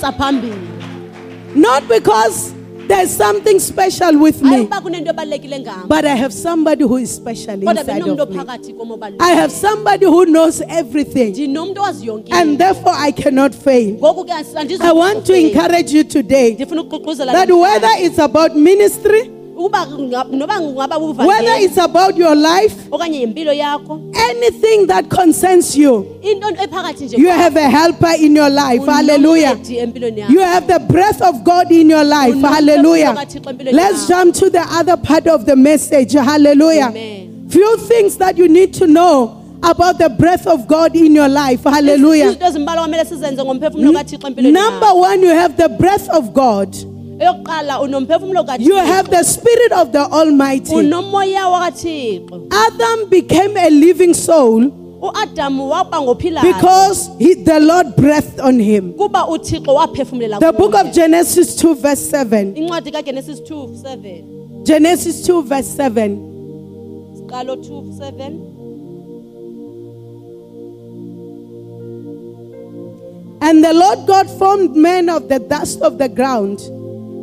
Not 1.56 1.88
because 1.88 2.59
there's 2.90 3.16
something 3.16 3.60
special 3.60 4.18
with 4.20 4.42
me, 4.42 4.58
ukuba 4.58 4.82
kunento 4.82 5.10
ebalulekile 5.10 5.60
ngam 5.60 5.88
but 5.88 6.06
I 6.06 6.16
have 6.16 6.34
somebody 6.34 6.84
who 6.84 6.98
is 6.98 7.16
special 7.16 7.54
inside 7.54 8.02
of 8.02 8.30
me. 8.30 9.16
I 9.20 9.32
have 9.34 9.52
somebody 9.52 10.06
who 10.06 10.26
knows 10.26 10.62
everything. 10.68 11.32
ndinomntu 11.34 11.82
owazi 11.82 12.08
yonke 12.08 12.34
And 12.34 12.58
therefore, 12.58 12.94
I 12.96 13.12
cannot 13.12 13.54
fail. 13.56 13.94
ngoku 13.94 14.26
ke 14.26 14.32
andizi- 14.32 14.82
I 14.82 14.92
want 14.92 15.26
to 15.26 15.34
encourage 15.34 15.94
you 15.94 16.04
today 16.04 16.56
that 16.56 17.50
whether 17.52 17.90
it's 18.06 18.18
about 18.20 18.56
ministry, 18.56 19.32
ukuba 19.60 19.86
nga- 19.88 20.24
noba 20.32 20.60
ngaba 20.62 20.98
whether 21.26 21.56
it's 21.60 21.78
about 21.78 22.18
your 22.18 22.36
life, 22.36 22.76
okanye 22.92 23.20
yimpilo 23.22 23.54
yakho 23.54 24.00
anything 24.30 24.88
that 24.88 25.10
concerns 25.10 25.76
you, 25.76 26.06
into 26.22 26.48
ephakathi 26.48 27.06
nje 27.06 27.18
you 27.18 27.30
have 27.30 27.58
a 27.58 27.70
helper 27.70 28.14
in 28.20 28.36
your 28.36 28.50
life. 28.50 28.86
Hallelujah. 28.86 29.58
You 30.30 30.40
have 30.40 30.68
the 30.68 30.80
breath 30.80 31.22
of 31.22 31.44
God 31.44 31.72
in 31.72 31.90
your 31.90 32.04
life. 32.04 32.36
Hallelujah. 32.42 33.14
Let's 33.72 34.08
jump 34.08 34.36
to 34.36 34.50
the 34.50 34.66
other 34.70 34.98
part 34.98 35.28
of 35.28 35.46
the 35.46 35.56
message. 35.56 36.14
Hallelujah. 36.14 36.88
Amen. 36.90 37.50
Few 37.50 37.78
things 37.78 38.18
that 38.18 38.38
you 38.38 38.48
need 38.48 38.74
to 38.76 38.88
know 38.88 39.36
about 39.64 39.98
the 39.98 40.10
breath 40.10 40.48
of 40.48 40.68
God 40.68 40.96
in 40.96 41.14
your 41.16 41.28
life. 41.28 41.64
Hallelujah. 41.64 42.28
izinto 42.32 42.46
ezimbalwa 42.46 42.82
kwamele 42.84 43.06
sizenze 43.06 43.44
ngomphefumulo 43.44 43.92
kathixo 43.94 44.28
empilweni 44.28 44.54
Number 44.60 44.90
one, 44.94 45.22
you 45.22 45.30
have 45.36 45.58
the 45.58 45.70
breath 45.70 46.10
of 46.10 46.34
God. 46.34 46.76
You 47.20 48.76
have 48.78 49.10
the 49.10 49.24
spirit 49.24 49.72
of 49.74 49.92
the 49.92 50.00
Almighty. 50.00 50.74
Adam 52.52 53.10
became 53.10 53.58
a 53.58 53.70
living 53.70 54.14
soul 54.14 54.80
uadamu 55.02 55.70
waba 55.70 56.02
ngophilayo 56.02 56.54
because 56.54 57.10
he, 57.20 57.34
the 57.36 57.60
Lord 57.60 57.96
breathed 57.96 58.40
on 58.40 58.60
him. 58.60 58.94
kuba 58.94 59.28
uthixo 59.28 59.74
waphefumulela 59.74 60.40
The 60.40 60.52
book 60.52 60.76
of. 60.76 60.92
Genesis 60.92 61.56
2, 61.56 61.76
verse 61.76 62.02
7. 62.10 62.56
incwadi 62.56 62.92
2 62.92 63.76
7 63.76 64.64
Genesis 64.64 65.26
2, 65.26 65.44
verse 65.44 65.68
7. 65.68 66.18
2 67.30 67.94
7 67.98 68.46
And 73.42 73.64
the 73.64 73.74
Lord 73.74 74.06
God 74.06 74.30
formed 74.38 74.76
man 74.76 75.10
of 75.10 75.30
the 75.30 75.40
dust 75.40 75.82
of 75.82 75.98
the 75.98 76.10
ground 76.10 76.60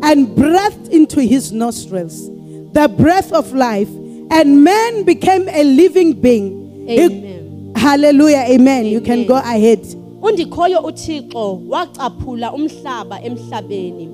and 0.02 0.34
breathed 0.34 0.88
into 0.92 1.20
his 1.20 1.52
nostrils 1.52 2.30
the 2.72 2.88
breath 2.88 3.32
of 3.32 3.52
life, 3.54 3.88
and 4.30 4.62
man 4.62 5.04
became 5.04 5.48
a 5.48 5.64
living 5.64 6.12
being. 6.12 6.84
He- 6.86 7.00
Amen. 7.00 7.72
hallelujah, 7.74 8.44
amen. 8.48 8.86
You 8.86 9.00
can 9.00 9.26
go 9.26 9.36
ahead. 9.36 9.80
undikhoyo 10.22 10.80
uthixo 10.84 11.62
wacaphula 11.68 12.52
umhlaba 12.52 13.20
emhlabeni 13.22 14.08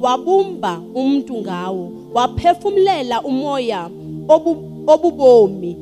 wabumba 0.00 0.80
umuntu 0.94 1.34
ngawo 1.42 1.92
waphefumlela 2.14 3.22
umoya 3.22 3.90
obubomi 4.86 5.76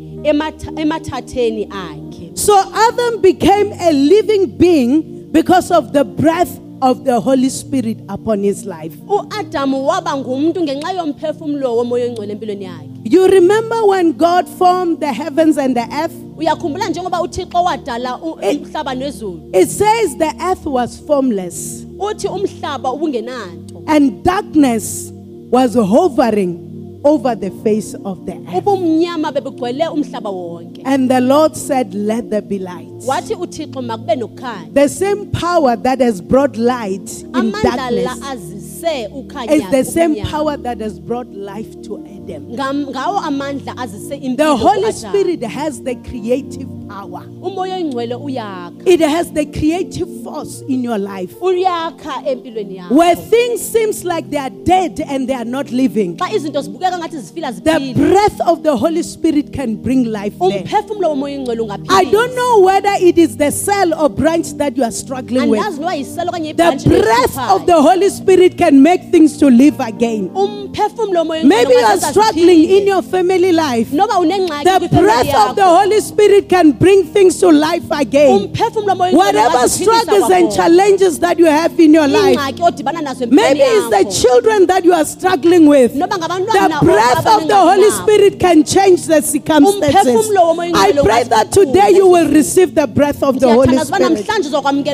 emathatheni 0.77 1.69
akhe 1.71 2.31
So 2.39 2.55
Adam 2.75 3.21
became 3.21 3.73
a 3.81 3.93
living 3.93 4.47
being 4.59 5.29
because 5.33 5.71
of 5.71 5.93
the 5.93 6.05
breath 6.05 6.61
of 6.83 7.05
the 7.05 7.21
Holy 7.21 7.51
Spirit 7.51 7.99
upon 8.09 8.43
his 8.43 8.65
life. 8.65 8.95
uadamu 9.09 9.87
waba 9.87 10.17
ngumntu 10.17 10.63
ngenxa 10.63 10.93
yomphefumulo 10.93 11.77
womoya 11.77 12.05
oyingcwele 12.05 12.33
empilweni 12.33 12.65
yakhe 12.65 12.89
You 13.05 13.27
remember 13.29 13.85
when 13.87 14.13
God 14.13 14.49
formed 14.49 14.99
the 15.01 15.13
heavens 15.13 15.59
and 15.59 15.77
the 15.77 15.87
earth? 16.03 16.13
uyakhumbula 16.37 16.89
njengoba 16.89 17.23
uthixo 17.23 17.63
wadala 17.65 18.17
u- 18.23 18.39
umhlaba 18.51 18.95
nezulu 18.95 19.41
It 19.53 19.69
says 19.69 20.17
the 20.19 20.33
earth 20.41 20.67
was 20.67 21.01
formless 21.07 21.87
uthi 21.99 22.29
umhlaba 22.29 22.93
ubungenanto 22.93 23.83
and 23.87 24.23
darkness 24.25 25.13
was 25.53 25.75
hovering 25.75 26.59
over 27.07 27.35
the 27.37 27.51
face 27.63 27.95
of 28.05 28.27
the 28.27 28.33
earth. 28.33 28.55
ubumnyama 28.55 29.33
bebugcwele 29.33 29.89
umhlaba 29.89 30.31
wonke 30.31 30.83
And 30.85 31.09
the 31.11 31.21
Lord 31.21 31.57
said, 31.57 31.95
Let 31.95 32.31
there 32.31 32.43
be 32.43 32.59
light. 32.59 32.89
wathi 33.07 33.35
uthixo 33.35 33.83
makube 33.83 34.17
nokukhanya 34.17 34.75
The 34.75 34.89
same 34.89 35.27
power 35.31 35.77
that 35.77 36.01
has 36.01 36.21
brought 36.21 36.57
light 36.57 37.23
in 37.23 37.53
darkness 37.63 38.19
is 39.51 39.71
the 39.71 39.85
same 39.85 40.17
power 40.27 40.57
that 40.57 40.81
has 40.81 40.99
brought 41.01 41.29
life 41.33 41.81
to 41.83 41.99
Adam. 41.99 42.16
Ngam- 42.35 42.87
ngawo 42.91 43.19
amandla 43.21 43.77
azise 43.77 44.37
The 44.37 44.57
Holy. 44.57 44.93
Spirit 44.93 45.43
has 45.45 45.83
the 45.83 45.95
creative 45.97 46.69
power. 46.89 47.23
umoya 47.43 47.75
oyingcwele 47.77 48.15
uyakha 48.15 48.73
It 48.87 49.01
has 49.01 49.33
the 49.33 49.45
creative 49.47 50.09
force 50.23 50.63
in 50.69 50.83
your 50.85 50.99
life. 50.99 51.35
uyakha 51.41 52.23
empilweni 52.27 52.77
yakho 52.77 52.95
Where 52.95 53.17
things 53.17 53.61
seems 53.61 54.05
like 54.05 54.31
they 54.31 54.39
are 54.39 54.51
dead 54.51 55.01
and 55.09 55.29
they 55.29 55.35
are 55.35 55.45
not 55.45 55.71
living. 55.71 56.17
xa 56.17 56.31
izinto 56.35 56.63
zibukeka 56.63 56.99
ngathi 56.99 57.19
zifila 57.19 57.53
The 57.53 57.93
breath 57.95 58.41
of 58.47 58.63
the 58.63 58.77
Holy 58.77 59.03
Spirit 59.03 59.53
can 59.53 59.77
bring 59.77 60.05
life 60.05 60.35
there. 60.39 60.63
umphefumulo 60.63 61.09
womoya 61.11 61.39
oyingcwele 61.39 61.87
I 61.89 62.05
don't 62.05 62.35
know 62.35 62.61
whether 62.61 62.93
it 63.01 63.19
is 63.19 63.37
the 63.37 63.51
cell 63.51 63.93
or 63.95 64.09
branch 64.09 64.53
that 64.59 64.77
you 64.77 64.83
are 64.85 64.93
struggling 64.93 65.49
with. 65.51 65.61
andazi 65.61 65.81
noba 65.81 65.95
yiselo 65.95 66.29
okanye 66.31 66.57
The 66.57 66.89
breath 66.89 67.39
of 67.51 67.67
the 67.67 67.81
Holy 67.81 68.11
Spirit 68.11 68.57
can 68.59 68.83
make 68.83 69.11
things 69.11 69.37
to 69.39 69.47
live 69.51 69.79
again. 69.81 70.31
umphefumulo 70.35 71.21
womoya 71.21 71.41
oyingcwele 71.43 71.49
Maybe 71.49 71.73
you 71.75 71.85
are 71.87 71.97
struggling 72.17 72.65
in 72.65 72.87
your 72.87 73.03
family 73.03 73.53
life. 73.53 73.91
The 73.91 74.89
breath 74.91 75.35
of 75.51 75.57
the 75.57 75.65
Holy 75.65 76.01
Spirit 76.01 76.49
can 76.49 76.73
bring 76.73 77.05
things 77.05 77.39
to 77.41 77.49
life 77.51 77.85
again. 77.91 78.49
umphefumulo 78.49 78.93
womoya 78.93 79.11
oyingcwele 79.11 79.17
Whatever 79.17 79.69
struggles 79.69 80.31
and 80.31 80.53
challenges 80.53 81.19
that 81.21 81.39
you 81.39 81.47
have 81.47 81.79
in 81.81 81.95
your 81.95 82.09
life, 82.09 82.39
ingxaki 82.39 82.63
odibana 82.63 83.01
nazo 83.03 83.25
empilweni 83.25 83.59
maybe 83.59 83.61
it's 83.61 83.91
the 83.91 84.23
children 84.23 84.67
that 84.67 84.85
you 84.85 84.93
are 84.93 85.05
struggling 85.05 85.67
with. 85.67 85.93
The 85.93 86.79
breath 86.83 87.27
of 87.27 87.49
the 87.49 87.57
Holy 87.57 87.91
Spirit 87.91 88.41
can 88.41 88.65
change 88.65 89.07
the 89.07 89.21
circumstances. 89.21 90.31
I 90.75 90.93
pray 91.03 91.25
that 91.25 91.53
today 91.53 91.91
you 91.91 92.07
will 92.09 92.31
receive 92.31 92.75
the 92.75 92.87
breath 92.87 93.23
of 93.23 93.41
the 93.41 93.49
Holy 93.49 93.79
Spirit. 93.79 94.25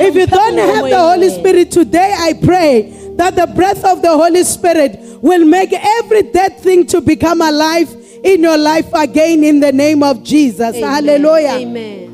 If 0.09 0.15
you 0.15 0.27
don't 0.27 0.57
have 0.57 0.89
the 0.89 0.99
Holy. 0.99 1.29
Spirit 1.33 1.71
today, 1.71 2.13
I 2.17 2.33
pray 2.33 3.02
that 3.17 3.35
the 3.35 3.47
breath 3.47 3.83
of 3.85 4.01
the 4.01 4.09
Holy 4.09 4.43
Spirit 4.43 4.99
will 5.21 5.45
make 5.45 5.71
every 5.73 6.23
dead 6.23 6.57
thing 6.59 6.85
to 6.87 7.01
become 7.01 7.41
alive 7.41 7.89
in 8.23 8.41
your 8.41 8.57
life 8.57 8.87
again 8.93 9.43
in 9.43 9.59
the 9.59 9.71
name 9.71 10.01
of 10.03 10.23
Jesus. 10.23 10.75
Amen. 10.75 10.83
Hallelujah. 10.83 11.57
Amen. 11.67 12.09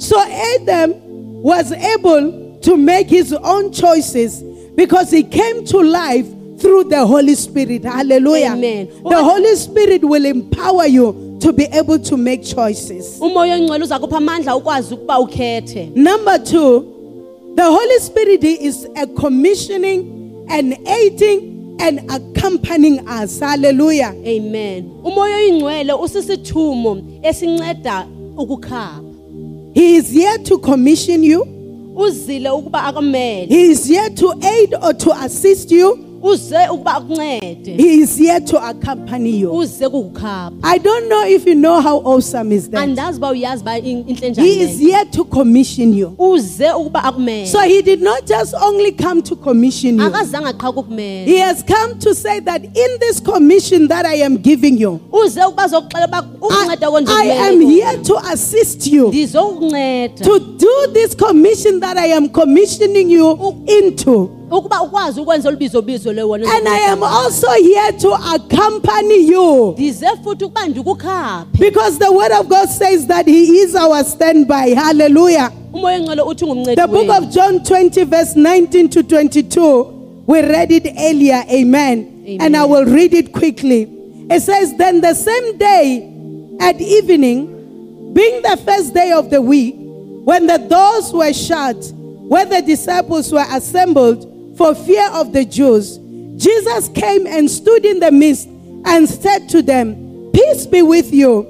So 0.00 0.20
Adam 0.20 0.92
was 1.42 1.72
able 1.72 2.58
to 2.60 2.76
make 2.76 3.08
his 3.08 3.32
own 3.32 3.72
choices 3.72 4.42
because 4.74 5.10
he 5.10 5.22
came 5.22 5.64
to 5.66 5.78
life 5.80 6.26
through 6.60 6.84
the 6.84 7.04
Holy 7.06 7.34
Spirit. 7.34 7.84
Hallelujah. 7.84 8.52
Amen. 8.52 8.86
The 9.04 9.22
Holy 9.22 9.54
Spirit 9.56 10.02
will 10.04 10.24
empower 10.24 10.86
you 10.86 11.38
to 11.40 11.52
be 11.52 11.64
able 11.64 11.98
to 11.98 12.16
make 12.16 12.42
choices. 12.44 13.18
umoya 13.20 13.54
oyingcwele 13.54 13.84
uza 13.84 13.98
kupha 13.98 14.16
amandla 14.16 14.56
ukwazi 14.56 14.94
ukuba 14.94 15.18
ukhethe 15.20 15.90
Number 15.94 16.38
two, 16.44 16.93
the 17.54 17.64
Holy 17.64 17.98
Spirit 18.00 18.44
is 18.44 18.86
a 18.96 19.06
commissioning 19.06 20.46
and 20.50 20.76
aiding 20.88 21.76
and 21.80 22.00
accompanying 22.10 23.06
us. 23.08 23.38
Hallelujah. 23.40 24.14
amen 24.26 24.90
umoya 25.04 25.36
oyingcwele 25.36 25.92
usisithumo 25.92 27.02
esinceda 27.22 28.06
He 29.74 29.96
is 29.96 30.10
here 30.10 30.38
to 30.38 30.58
commission 30.58 31.22
you. 31.24 31.42
uzile 31.96 32.50
ukuba 32.50 32.84
akumele 32.84 33.46
He 33.48 33.70
is 33.70 33.86
here 33.86 34.10
to 34.10 34.32
aid 34.42 34.74
or 34.82 34.92
to 34.94 35.12
assist 35.12 35.70
you. 35.70 36.03
Uze 36.24 36.56
ukuba 36.72 36.94
akuncede 36.94 37.76
He 37.76 37.94
is 38.02 38.16
here 38.18 38.40
to 38.40 38.58
accompany 38.58 39.30
you. 39.40 39.52
uze 39.56 39.88
kukukhapha 39.88 40.52
I 40.62 40.78
don't 40.78 41.08
know 41.08 41.24
if 41.26 41.46
you 41.46 41.54
know 41.54 41.80
how 41.80 41.98
awesome 42.04 42.52
is 42.52 42.68
that. 42.70 42.80
andazi 42.82 43.18
uba 43.18 43.30
uyazi 43.30 43.62
uba 43.62 43.78
in- 43.78 44.04
inhle 44.08 44.34
He 44.42 44.60
is 44.62 44.70
njani 44.76 44.90
here 44.92 45.04
to 45.04 45.24
commission 45.24 45.94
you. 45.94 46.14
uze 46.18 46.70
ukuba 46.72 47.04
akumele 47.04 47.46
So 47.46 47.60
he 47.60 47.82
did 47.82 48.02
not 48.02 48.26
just 48.26 48.54
only 48.54 48.92
come 48.92 49.22
to 49.22 49.36
commission 49.36 49.98
you. 49.98 50.04
akazange 50.06 50.52
qha 50.58 51.24
He 51.26 51.38
has 51.38 51.62
come 51.62 51.98
to 52.00 52.14
say 52.14 52.40
that 52.40 52.64
in 52.64 52.98
this 53.00 53.20
commission 53.20 53.88
that 53.88 54.06
I 54.06 54.22
am 54.24 54.36
giving 54.38 54.78
you, 54.78 55.00
uze 55.12 55.40
ukuba 55.44 55.62
azokuxela 55.64 56.06
uba 56.08 56.22
ukunceda 56.40 56.88
I, 57.08 57.28
I 57.30 57.48
am 57.48 57.60
here 57.60 57.98
to 58.04 58.16
assist 58.32 58.86
you 58.86 59.08
ndizokunceda 59.08 60.24
to 60.24 60.38
do 60.38 60.86
this 60.92 61.14
commission 61.14 61.80
that 61.80 61.96
I 61.96 62.06
am 62.12 62.28
commissioning 62.28 63.10
you 63.10 63.62
into. 63.66 64.30
Ukuba 64.50 64.82
ukwazi 64.82 65.20
ukwenza 65.20 65.48
olubizo-bizo 65.48 66.12
lewona 66.12 66.46
And 66.56 66.68
I 66.68 66.78
am 66.78 67.02
also 67.02 67.48
here 67.52 67.92
to 67.92 68.14
accompany 68.14 69.26
you. 69.28 69.72
ndize 69.72 70.06
futhi 70.24 70.44
ukuba 70.44 70.68
ndikukhaphe 70.68 71.58
Because 71.58 71.98
the 71.98 72.10
word 72.12 72.32
of 72.32 72.48
God 72.48 72.68
says 72.68 73.06
that 73.06 73.26
He 73.26 73.42
is 73.44 73.74
our 73.74 74.04
standby. 74.04 74.74
Hallelujah. 74.74 75.50
umoya 75.72 75.96
engcwele 75.98 76.22
uthi 76.22 76.44
ngumncedi 76.46 76.76
The 76.80 76.86
book 76.88 77.08
of 77.08 77.30
John 77.34 77.58
20, 77.58 78.04
verse 78.04 78.36
19 78.36 78.88
to 78.88 79.02
22, 79.02 80.24
we 80.26 80.40
read 80.42 80.72
it 80.72 80.86
earlier. 80.98 81.42
Amen. 81.50 82.22
Amen. 82.26 82.40
And 82.40 82.56
I 82.56 82.64
will 82.64 82.84
read 82.86 83.12
it 83.14 83.32
quickly. 83.32 83.88
It 84.30 84.40
says, 84.42 84.74
Then 84.78 85.00
the 85.00 85.14
same 85.14 85.58
day 85.58 86.10
at 86.60 86.80
evening, 86.80 88.12
being 88.14 88.40
the 88.42 88.56
first 88.64 88.94
day 88.94 89.12
of 89.12 89.28
the 89.30 89.42
week, 89.42 89.74
when 90.24 90.46
the 90.46 90.58
doors 90.58 91.12
were 91.12 91.32
shut, 91.34 91.76
where 92.28 92.46
the 92.46 92.62
disciples 92.62 93.30
were 93.32 93.44
assembled 93.50 94.30
for 94.56 94.74
fear 94.74 95.08
of 95.12 95.32
the 95.32 95.44
Jews, 95.44 95.98
Jesus 96.36 96.88
came 96.88 97.26
and 97.26 97.50
stood 97.50 97.84
in 97.84 98.00
the 98.00 98.10
midst 98.10 98.48
and 98.48 99.08
said 99.08 99.48
to 99.50 99.62
them, 99.62 100.30
Peace 100.32 100.66
be 100.66 100.82
with 100.82 101.12
you. 101.12 101.42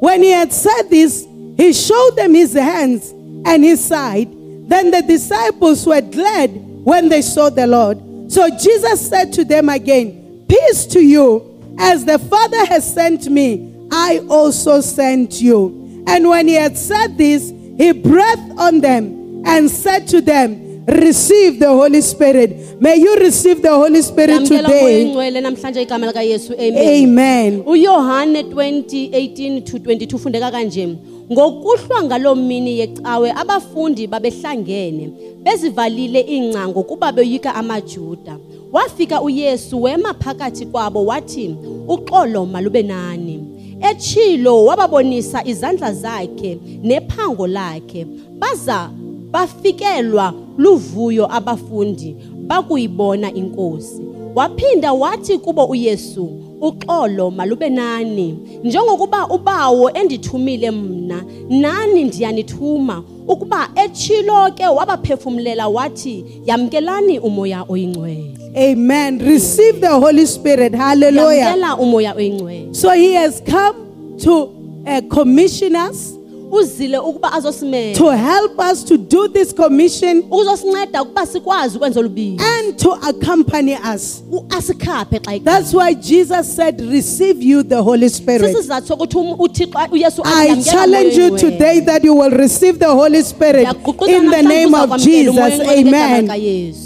When 0.00 0.22
he 0.22 0.30
had 0.30 0.52
said 0.52 0.82
this, 0.90 1.26
he 1.56 1.72
showed 1.72 2.16
them 2.16 2.34
his 2.34 2.54
hands 2.54 3.10
and 3.10 3.64
his 3.64 3.84
side. 3.84 4.28
Then 4.68 4.90
the 4.90 5.02
disciples 5.02 5.86
were 5.86 6.00
glad 6.00 6.50
when 6.84 7.08
they 7.08 7.22
saw 7.22 7.50
the 7.50 7.66
Lord. 7.66 8.32
So 8.32 8.48
Jesus 8.50 9.08
said 9.08 9.32
to 9.34 9.44
them 9.44 9.68
again, 9.68 10.44
Peace 10.48 10.86
to 10.86 11.00
you. 11.00 11.48
As 11.78 12.04
the 12.04 12.18
Father 12.18 12.66
has 12.66 12.92
sent 12.92 13.30
me, 13.30 13.88
I 13.90 14.24
also 14.28 14.80
sent 14.80 15.40
you. 15.40 16.04
And 16.06 16.28
when 16.28 16.48
he 16.48 16.54
had 16.54 16.76
said 16.76 17.16
this, 17.16 17.50
he 17.50 17.92
breathed 17.92 18.58
on 18.58 18.80
them 18.80 19.42
and 19.46 19.70
said 19.70 20.08
to 20.08 20.20
them, 20.20 20.71
Receive 20.86 21.60
the 21.60 21.68
Holy 21.68 22.00
Spirit. 22.00 22.80
May 22.80 22.96
you 22.96 23.14
receive 23.16 23.62
the 23.62 23.70
Holy 23.70 24.02
Spirit 24.02 24.30
Yamkela 24.42 24.68
umoya 24.68 24.80
today. 24.80 25.02
engcwele 25.02 25.40
namhlanje 25.40 25.82
igama 25.82 26.06
likayesu 26.06 26.52
amen 26.54 27.04
Amen. 27.04 27.62
uyohane 27.66 28.42
2018 28.42 29.62
to 29.62 29.78
22 29.78 30.14
ufundeka 30.16 30.50
kanje 30.50 30.88
ngokuhlwa 31.32 32.02
ngaloo 32.02 32.34
mini 32.34 32.78
yecawe 32.78 33.32
abafundi 33.32 34.06
babehlangene 34.06 35.10
bezivalile 35.42 36.20
iingcango 36.20 36.82
kuba 36.82 37.12
beyoyika 37.12 37.54
amajuda 37.54 38.36
wafika 38.72 39.22
uyesu 39.22 39.82
wema 39.82 40.14
phakathi 40.14 40.66
kwabo 40.66 41.04
wathi 41.06 41.56
uxolo 41.88 42.46
malube 42.46 42.82
nani 42.82 43.44
etshilo 43.90 44.64
wababonisa 44.64 45.44
izandla 45.44 45.92
zakhe 45.94 46.58
nephango 46.82 47.46
lakhe 47.46 48.06
baza 48.38 48.90
bafikelwa 49.32 50.34
luvuyo 50.58 51.34
abafundi 51.36 52.16
bakuyibona 52.46 53.34
inkosi 53.34 54.02
waphinda 54.34 54.92
wathi 54.92 55.38
kubo 55.38 55.64
uyesu 55.64 56.30
uxolo 56.60 57.30
malube 57.30 57.70
nani 57.70 58.38
njengokuba 58.64 59.28
ubawo 59.28 59.90
endithumile 59.90 60.70
mna 60.70 61.24
nani 61.48 62.04
ndiyanithuma 62.04 63.02
ukuba 63.28 63.68
etshilo 63.84 64.50
ke 64.54 64.66
wabaphefumlela 64.66 65.68
wathi 65.68 66.24
yamkelani 66.46 67.18
umoya 67.18 67.64
oyingcwele 67.68 68.38
Amen. 68.54 69.18
Receive 69.18 69.80
the 69.80 69.88
Holy 69.88 70.26
Spirit. 70.26 70.74
Hallelujah. 70.74 71.38
yamkela 71.38 71.76
umoya 71.76 72.14
oyingcwele 72.14 72.74
So 72.74 72.90
he 72.90 73.14
has 73.14 73.40
come 73.40 74.18
to 74.18 74.82
uh, 74.86 75.00
commission 75.08 75.74
us, 75.74 76.14
uzile 76.52 76.98
ukuba 76.98 77.32
azosimela 77.32 77.96
to 77.96 78.10
help 78.10 78.58
us 78.72 78.84
to 78.84 78.96
do 78.96 79.28
this 79.28 79.54
commission, 79.54 80.22
ukuba 80.30 81.26
sikwazi 81.26 81.76
ukwenza 81.76 82.00
olubizo 82.00 82.42
and 82.44 82.78
to 82.78 82.92
accompany 82.92 83.74
us. 83.94 84.22
Asikhaphe 84.48 85.20
xa. 85.20 85.44
That's 85.44 85.72
why 85.72 85.94
Jesus 85.94 86.54
said, 86.54 86.80
Receive 86.80 87.42
you 87.42 87.62
the 87.62 87.82
Holy 87.82 88.08
Spirit. 88.08 88.54
sisizathu 88.54 88.88
sokuthi 88.88 89.16
um- 89.16 89.40
uthixo 89.40 89.78
uyesu 89.92 90.22
I 90.24 90.62
challenge 90.62 91.16
you 91.16 91.38
today 91.38 91.80
that 91.80 92.04
you 92.04 92.14
will 92.14 92.30
receive 92.30 92.78
the 92.78 92.90
Holy 92.90 93.22
Spirit 93.22 93.68
in 94.08 94.30
the 94.30 94.42
name 94.42 94.74
of 94.74 94.98
Jesus. 94.98 95.60
Amen. 95.60 96.26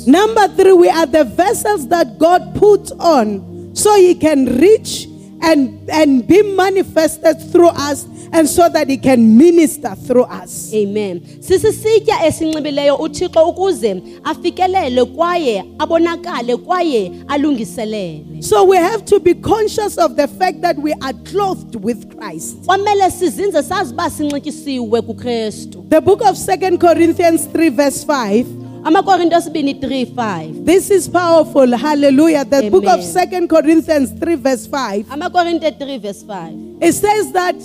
Number 0.06 0.48
three, 0.48 0.72
we 0.72 0.88
are 0.88 1.06
the 1.06 1.24
vessels 1.24 1.88
that 1.88 2.18
God 2.18 2.54
puts 2.54 2.92
on 2.92 3.70
so 3.74 3.94
He 3.96 4.14
can 4.14 4.58
reach 4.58 5.08
and, 5.42 5.90
and 5.90 6.26
be 6.26 6.42
manifested 6.54 7.40
through 7.52 7.68
us 7.68 8.06
and 8.38 8.48
so 8.48 8.68
that 8.68 8.88
He 8.88 8.96
can 8.98 9.36
minister 9.38 9.94
through 10.06 10.24
us. 10.44 10.72
amen 10.74 11.20
sisisitya 11.40 12.26
esinxibileyo 12.26 12.96
uthixo 12.96 13.44
ukuze 13.48 14.02
afikelele 14.24 15.04
kwaye 15.04 15.64
abonakale 15.78 16.56
kwaye 16.56 17.12
alungiselele 17.28 18.22
So 18.40 18.64
we 18.64 18.76
have 18.76 19.04
to 19.06 19.18
be 19.20 19.34
conscious 19.34 19.96
of 19.98 20.16
the 20.16 20.28
fact 20.28 20.60
that 20.60 20.76
we 20.78 20.92
are 21.00 21.12
clothed 21.24 21.76
with 21.84 22.16
Christ. 22.16 22.56
kwamele 22.66 23.10
sizinze 23.10 23.62
sazi 23.62 23.92
uba 23.92 24.10
sinxityisiwe 24.10 25.02
kukristu 25.02 25.84
The 25.88 26.00
book 26.00 26.20
of 26.22 26.36
Second 26.36 26.78
Corinthians 26.80 27.46
3, 27.52 27.68
verse 27.70 28.04
5. 28.06 28.44
amakorinto 28.84 29.36
esibini 29.36 29.72
3 29.74 30.04
5 30.14 30.64
This 30.64 30.90
is 30.90 31.08
powerful. 31.08 31.76
Hallelujah. 31.76 32.44
The 32.44 32.70
book 32.70 32.84
of 32.84 32.90
Amen. 33.00 33.02
Second 33.06 33.48
Corinthians 33.48 34.10
3, 34.20 34.34
verse 34.36 34.66
5. 34.68 35.06
amakorinto 35.10 35.70
3 35.70 35.98
verse 35.98 36.22
5 36.22 36.52
It 36.80 36.92
says 36.92 37.32
that, 37.32 37.56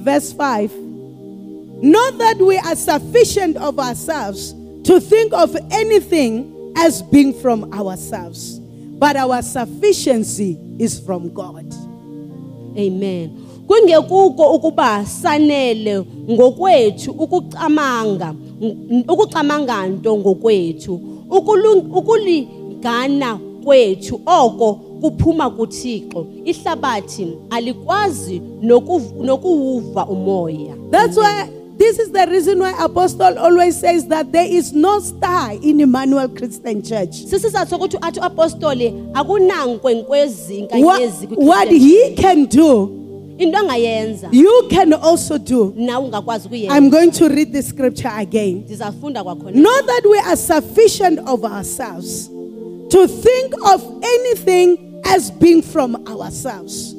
verse 0.00 0.32
5, 0.32 0.74
not 1.82 2.18
that 2.18 2.38
we 2.38 2.58
are 2.58 2.76
sufficient 2.76 3.56
of 3.56 3.78
ourselves 3.78 4.54
to 4.84 5.00
think 5.00 5.32
of 5.32 5.56
anything 5.70 6.72
as 6.76 7.02
being 7.02 7.32
from 7.40 7.72
ourselves, 7.72 8.58
but 8.58 9.16
our 9.16 9.42
sufficiency 9.42 10.58
is 10.78 10.98
from 11.00 11.32
God. 11.32 11.72
amen 12.76 13.30
kungekuko 13.66 14.54
ukuba 14.54 15.06
sanele 15.06 16.04
ngokwethu 16.30 17.10
ukucamanga 17.10 18.34
ukucamanga 19.08 19.86
nto 19.86 20.16
ngokwethu 20.16 21.00
ukulingana 21.94 23.38
kwethu 23.64 24.20
oko 24.26 24.80
kuphuma 25.00 25.50
kuthixo 25.50 26.26
ihlabathi 26.44 27.38
alikwazi 27.50 28.42
nokuwuva 29.22 30.06
umoya 30.06 30.74
That's 30.90 31.16
why 31.16 31.48
this 31.78 31.98
is 31.98 32.10
the 32.12 32.26
reason 32.26 32.58
why 32.60 32.72
Apostle 32.78 33.38
always 33.38 33.80
says 33.80 34.06
that 34.08 34.32
there 34.32 34.44
is 34.56 34.72
no 34.72 35.00
star 35.00 35.52
in 35.62 35.80
Emmanuel 35.80 36.28
Christian 36.28 36.82
Church. 36.82 37.14
sisizathu 37.14 37.70
sokuthi 37.70 37.98
athi 38.00 38.20
uapostoli 38.20 38.94
akunankwenkwezi 39.14 40.60
What, 40.60 40.72
nkanyezi 40.74 41.28
what 41.36 41.68
he 41.68 42.14
can 42.16 42.46
do, 42.46 42.90
into 43.38 43.58
angayenza 43.58 44.28
you 44.32 44.68
can 44.70 44.92
also 44.92 45.38
do. 45.38 45.72
nawe 45.76 46.04
ungakwazi 46.04 46.46
ukuyenza 46.46 46.76
I'm 46.76 46.90
going 46.90 47.10
to 47.10 47.28
read 47.28 47.52
the 47.52 47.62
scripture 47.62 48.10
again. 48.16 48.56
ndizafunda 48.64 49.24
kwakhona 49.24 49.60
Not 49.60 49.86
that 49.86 50.04
we 50.10 50.18
are 50.18 50.36
sufficient 50.36 51.18
of 51.26 51.44
ourselves 51.44 52.30
to 52.88 53.06
think 53.08 53.54
of 53.74 53.82
anything 54.02 54.78
as 55.04 55.30
being 55.30 55.62
from 55.62 56.06
ourselves, 56.06 56.94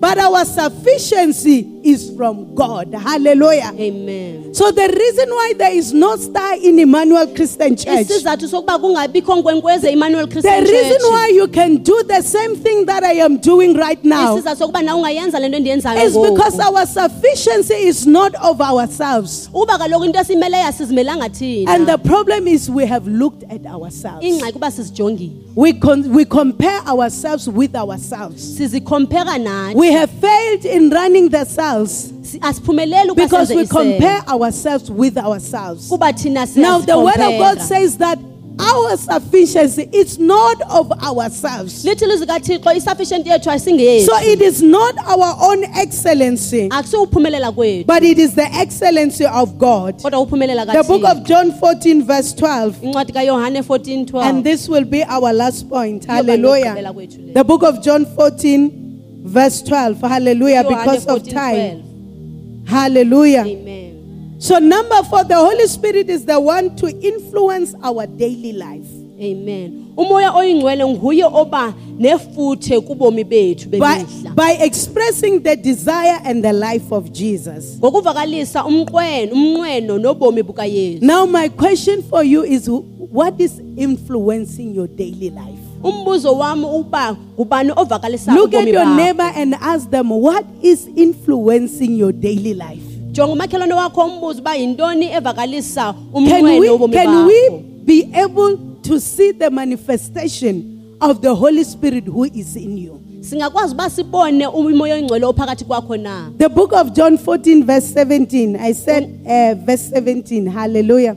but 0.00 0.18
our 0.18 0.44
sufficiency 0.44 1.80
is 1.84 2.14
from 2.16 2.54
God. 2.54 2.92
Hallelujah. 2.94 3.72
amen 3.78 4.54
So 4.54 4.70
the 4.70 4.88
reason 4.88 5.28
why 5.30 5.52
there 5.58 5.72
is 5.74 5.92
no 5.92 6.16
star 6.16 6.54
in 6.56 6.78
Emmanuel 6.78 7.26
Christian 7.34 7.76
Church, 7.76 8.06
the 8.06 8.14
isizathu 8.14 8.48
sokuba 8.48 8.78
kungabikho 8.78 9.36
nkwenkweze 9.36 9.90
emmanuel 9.92 10.26
christian 10.28 10.64
reason 10.64 11.02
why 11.10 11.28
you 11.28 11.48
can 11.48 11.76
do 11.82 12.02
the 12.04 12.22
same 12.22 12.56
thing 12.56 12.86
that 12.86 13.02
I 13.02 13.14
am 13.20 13.38
doing 13.38 13.74
right 13.76 14.02
now 14.04 14.36
isizathu 14.36 14.58
sokuba 14.58 14.82
nawe 14.82 14.98
ungayenza 14.98 15.38
le 15.40 15.48
nto 15.48 15.56
endiyenzayo 15.56 16.06
is 16.06 16.12
because 16.30 16.60
our 16.60 16.86
sufficiency 16.86 17.74
is 17.74 18.06
not 18.06 18.34
of 18.42 18.60
ourselves. 18.60 19.50
uba 19.54 19.78
kaloku 19.78 20.04
into 20.04 20.18
esimeleyo 20.18 20.66
asizimelanga 20.66 21.24
And 21.66 21.86
the 21.86 21.98
problem 21.98 22.46
is 22.48 22.70
we 22.70 22.86
have 22.86 23.06
looked 23.06 23.44
at 23.50 23.66
ourselves. 23.66 24.24
ingxaki 24.24 24.56
uba 24.56 24.70
sizijongile 24.70 25.32
We, 25.56 25.72
con- 25.72 26.12
we 26.12 26.24
compare 26.24 26.80
ourselves 26.80 27.48
with 27.48 27.76
ourselves. 27.76 28.58
We 28.60 29.92
have 29.94 30.10
failed 30.10 30.64
in 30.64 30.90
running 30.90 31.28
the 31.30 31.44
cells 31.44 32.12
Si- 32.22 32.38
asiphumeleli 32.40 33.10
ukuba 33.10 33.22
because 33.24 33.50
we 33.54 33.66
compare 33.66 34.22
ourselves 34.28 34.90
with 34.90 35.16
ourselves. 35.18 35.90
Now, 35.90 36.78
the 36.80 36.98
word 36.98 37.20
of 37.20 37.38
God 37.38 37.60
says 37.60 37.98
that 37.98 38.18
our 38.58 38.96
sufficiency 38.96 39.88
is 39.92 40.18
not 40.18 40.60
of 40.70 40.92
ourselves. 41.02 41.84
lithi 41.84 42.06
lizwi 42.06 42.26
kathixo 42.26 42.72
isufficient 42.76 43.26
yethu 43.26 43.50
ayisingeyethu 43.50 44.06
So 44.06 44.16
it 44.22 44.40
is 44.40 44.62
not 44.62 44.94
our 44.98 45.36
own 45.40 45.64
excellency, 45.64 46.68
but 46.68 48.02
it 48.02 48.18
is 48.18 48.34
the 48.34 48.48
excellency 48.52 49.26
of 49.26 49.58
God. 49.58 49.98
The 49.98 50.84
book 50.86 51.04
of 51.04 51.24
John 51.24 51.52
14, 51.52 52.04
verse 52.06 52.32
12. 52.34 52.76
incwadi 52.82 53.12
kayohane 53.12 53.62
14 53.64 54.06
12 54.06 54.24
And 54.28 54.44
this 54.44 54.68
will 54.68 54.84
be 54.84 55.02
our 55.02 55.32
last 55.32 55.68
point. 55.68 56.04
Hallelujah. 56.04 56.74
nokugqibela 56.76 56.92
kwethu 56.94 57.26
le. 57.26 57.32
The 57.34 57.44
book 57.44 57.62
of 57.64 57.82
John 57.82 58.06
14, 58.06 58.83
verse 59.24 59.62
12. 59.62 60.00
Hallelujah. 60.00 60.62
Because 60.62 61.06
of 61.06 61.28
time. 61.28 61.82
12. 61.82 62.68
Hallelujah. 62.68 63.44
amen 63.44 64.36
So, 64.38 64.58
number 64.58 65.02
four, 65.04 65.24
the 65.24 65.36
Holy 65.36 65.66
Spirit 65.66 66.08
is 66.10 66.24
the 66.24 66.38
one 66.38 66.76
to 66.76 66.86
influence 66.88 67.74
our 67.82 68.06
daily 68.06 68.52
life 68.52 68.86
amen 69.20 69.92
umoya 69.96 70.34
oyingcwele 70.34 70.86
nguye 70.86 71.24
oba 71.24 71.74
nefuthe 71.98 72.80
kubomi 72.80 73.24
bethu 73.24 73.68
by, 73.68 74.04
by 74.34 74.52
expressing 74.60 75.40
the 75.42 75.56
desire 75.56 76.20
and 76.24 76.44
the 76.44 76.52
life 76.52 76.92
of 76.92 77.12
Jesus. 77.12 77.78
ngokuvakalisa 77.78 78.64
umnqweno 78.64 79.32
umnqweno 79.32 79.98
nobomi 79.98 80.42
bukayesu 80.42 81.04
Now, 81.04 81.26
my 81.26 81.48
question 81.48 82.02
for 82.02 82.24
you 82.24 82.42
is 82.44 82.68
what 82.68 83.40
is 83.40 83.60
influencing 83.76 84.74
your 84.74 84.88
daily 84.88 85.30
life? 85.30 85.53
Umbuzo 85.84 86.32
wami 86.32 86.64
uba 86.64 87.16
ngubani 87.34 87.72
ovakalisa 87.76 88.34
Look 88.34 88.54
at 88.54 88.66
your 88.66 88.86
neighbor 88.96 89.30
and 89.36 89.54
ask 89.60 89.90
them, 89.90 90.10
what 90.10 90.44
is 90.62 90.88
influencing 90.96 91.96
your 91.96 92.12
daily 92.12 92.54
life? 92.54 92.82
jonga 93.12 93.32
umakhelwane 93.32 93.74
wakho 93.74 94.00
umbuzo 94.04 94.40
uba 94.40 94.54
yintoni 94.54 95.06
evakalisa 95.12 95.94
Can 96.12 96.44
we, 96.44 96.68
wobomi 96.70 96.92
can 96.94 97.26
we 97.26 97.48
bakho 97.50 97.84
be 97.84 98.08
able 98.14 98.56
to 98.82 98.98
see 99.00 99.32
the 99.32 99.50
manifestation 99.50 100.96
of 101.00 101.20
the 101.20 101.34
Holy 101.34 101.64
Spirit 101.64 102.04
who 102.06 102.24
is 102.24 102.56
in 102.56 102.78
you? 102.78 103.00
singakwazi 103.20 103.74
uba 103.74 103.90
sibone 103.90 104.46
umoya 104.46 104.94
oyingcwele 104.94 105.26
ophakathi 105.26 105.64
kwakho 105.64 105.96
na 105.96 106.30
The 106.38 106.48
book 106.48 106.72
of 106.72 106.92
John 106.92 107.16
14, 107.18 107.64
verse 107.64 107.86
17. 107.94 108.56
I 108.56 108.72
said 108.72 109.04
uh, 109.26 109.54
verse 109.64 109.88
17. 109.90 110.46
Hallelujah. 110.46 111.16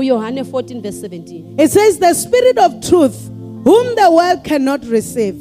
Uyohane 0.00 0.42
14 0.44 0.80
verse 0.82 1.00
17 1.08 1.54
It 1.58 1.70
says, 1.70 1.98
The 1.98 2.14
Spirit 2.14 2.58
of 2.58 2.80
truth, 2.88 3.28
whom 3.64 3.94
the 3.96 4.10
world 4.10 4.44
cannot 4.44 4.84
receive, 4.86 5.34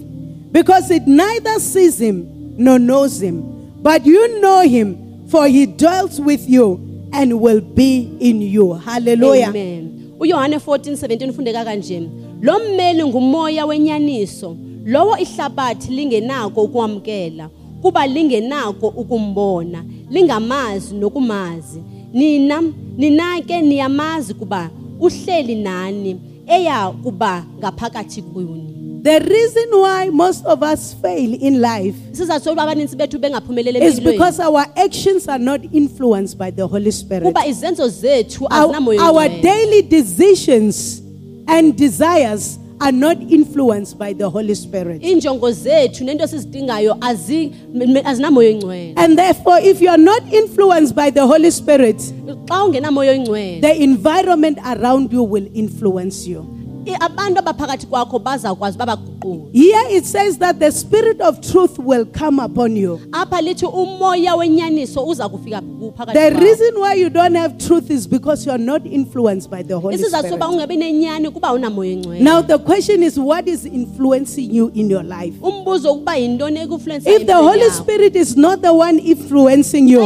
because 0.52 0.92
it 0.92 1.08
neither 1.08 1.60
sees 1.60 2.00
him 2.02 2.26
nor 2.58 2.80
knows 2.80 3.22
him. 3.22 3.44
But 3.82 4.06
you 4.06 4.40
know 4.42 4.62
him, 4.62 5.28
for 5.30 5.48
he 5.48 5.66
dwells 5.66 6.20
with 6.20 6.48
you 6.50 7.10
and 7.14 7.40
will 7.42 7.62
be 7.62 8.16
in 8.20 8.42
you. 8.42 8.74
Hallelujah. 8.74 9.48
amen 9.50 9.90
uyohane 10.20 10.58
14 10.58 10.94
17 10.96 11.30
ufundeka 11.30 11.66
kanje 11.66 12.10
lo 12.42 12.60
mmeli 12.60 13.04
ngumoya 13.06 13.66
wenyaniso 13.66 14.58
lowo 14.86 15.18
ihlabathi 15.18 15.92
lingenako 15.94 16.64
ukwamkela 16.64 17.50
kuba 17.82 18.08
lingenako 18.08 18.88
ukumbona 18.88 19.84
lingamazi 20.10 20.96
nokumazi 20.96 21.82
nina 22.14 22.62
nina 22.98 23.42
ke 23.42 23.62
niyamazi 23.62 24.34
kuba 24.34 24.70
uhleli 25.00 25.56
nani 25.56 26.20
eya 26.48 26.92
kuba 27.04 27.44
ngaphakathi 27.60 28.22
kuni 28.22 28.76
The 29.02 29.20
reason 29.20 29.70
why 29.80 30.10
most 30.10 30.46
of 30.46 30.62
us 30.62 30.94
fail 31.02 31.34
in 31.42 31.62
life 31.62 31.96
isizathu 32.14 32.44
sokuba 32.44 32.64
abaninzi 32.64 32.96
bethu 32.96 33.20
bengaphumeleli 33.20 33.80
is 33.86 34.00
because 34.02 34.40
our 34.44 34.66
actions 34.76 35.28
are 35.30 35.40
not 35.44 35.62
influenced 35.74 36.38
by 36.38 36.52
the 36.52 36.68
Holy 36.68 36.92
Spirit. 36.92 37.24
kuba 37.24 37.46
izenzo 37.48 37.88
zethu 37.88 38.46
Our, 38.46 38.52
azinamoya 38.64 39.02
our 39.02 39.30
daily 39.30 39.82
decisions 39.82 41.02
and 41.48 41.76
desires 41.78 42.60
are 42.82 42.92
not 42.92 43.18
influenced 43.32 43.98
by 43.98 44.14
the 44.14 44.30
Holy 44.30 44.56
Spirit. 44.56 45.02
injongo 45.02 45.52
zethu 45.52 46.04
nento 46.04 46.28
sizidingayo 46.28 46.94
azi- 47.02 47.52
m- 47.76 47.82
m- 47.98 48.06
azinamoya 48.06 48.50
oyingcwele 48.50 48.94
And 48.96 49.18
therefore, 49.18 49.60
if 49.64 49.82
you 49.82 49.90
are 49.90 50.02
not 50.04 50.24
influenced 50.34 50.96
by 50.96 51.12
the 51.12 51.26
Holy 51.28 51.52
Spirit, 51.52 51.98
xa 52.46 52.64
ungenamoya 52.66 53.12
oyingcwele 53.12 53.62
the 53.62 53.84
environment 53.84 54.58
around 54.66 55.14
you 55.14 55.24
will 55.24 55.48
influence 55.54 56.28
you. 56.28 56.46
I- 56.92 56.98
abantu 57.00 57.40
abaphakathi 57.40 57.86
kwakho 57.88 58.20
bazawukwazi 58.20 58.78
babaguqule 58.78 59.40
Here 59.54 59.98
it 59.98 60.06
says 60.06 60.38
that 60.40 60.60
the 60.60 60.72
Spirit 60.72 61.22
of 61.22 61.40
truth 61.42 61.78
will 61.80 62.06
come 62.06 62.40
upon 62.44 62.76
you. 62.78 63.00
apha 63.12 63.42
lithi 63.42 63.66
umoya 63.66 64.36
wenyaniso 64.36 65.06
uza 65.08 65.30
kufika 65.30 65.62
phakathi 65.98 66.14
The 66.20 66.30
reason 66.30 66.76
why 66.82 66.94
you 66.96 67.10
don't 67.10 67.36
have 67.36 67.58
truth 67.58 67.90
is 67.92 68.08
because 68.08 68.46
you 68.46 68.52
are 68.52 68.64
not 68.64 68.86
influenced 68.86 69.50
by 69.50 69.64
the 69.64 69.74
Holy 69.80 69.98
Spirit. 69.98 70.42
ungabi 70.50 70.78
nenyani 70.78 71.30
kuba 71.32 71.54
unamoya 71.54 71.90
oyingcwele 71.92 72.24
Now, 72.24 72.42
the 72.42 72.58
question 72.58 73.04
is 73.04 73.18
what 73.20 73.48
is 73.48 73.66
influencing 73.66 74.52
you 74.56 74.72
in 74.76 74.90
your 74.90 75.04
life? 75.04 75.34
umbuzo 75.42 75.94
ukuba 75.94 76.16
yintoni 76.18 76.60
ekufluensa 76.60 77.10
If 77.12 77.26
the 77.26 77.34
Holy 77.36 77.70
Spirit 77.70 78.16
is 78.16 78.36
not 78.38 78.62
the 78.62 78.74
one 78.74 79.00
influencing 79.00 79.88
you, 79.88 80.02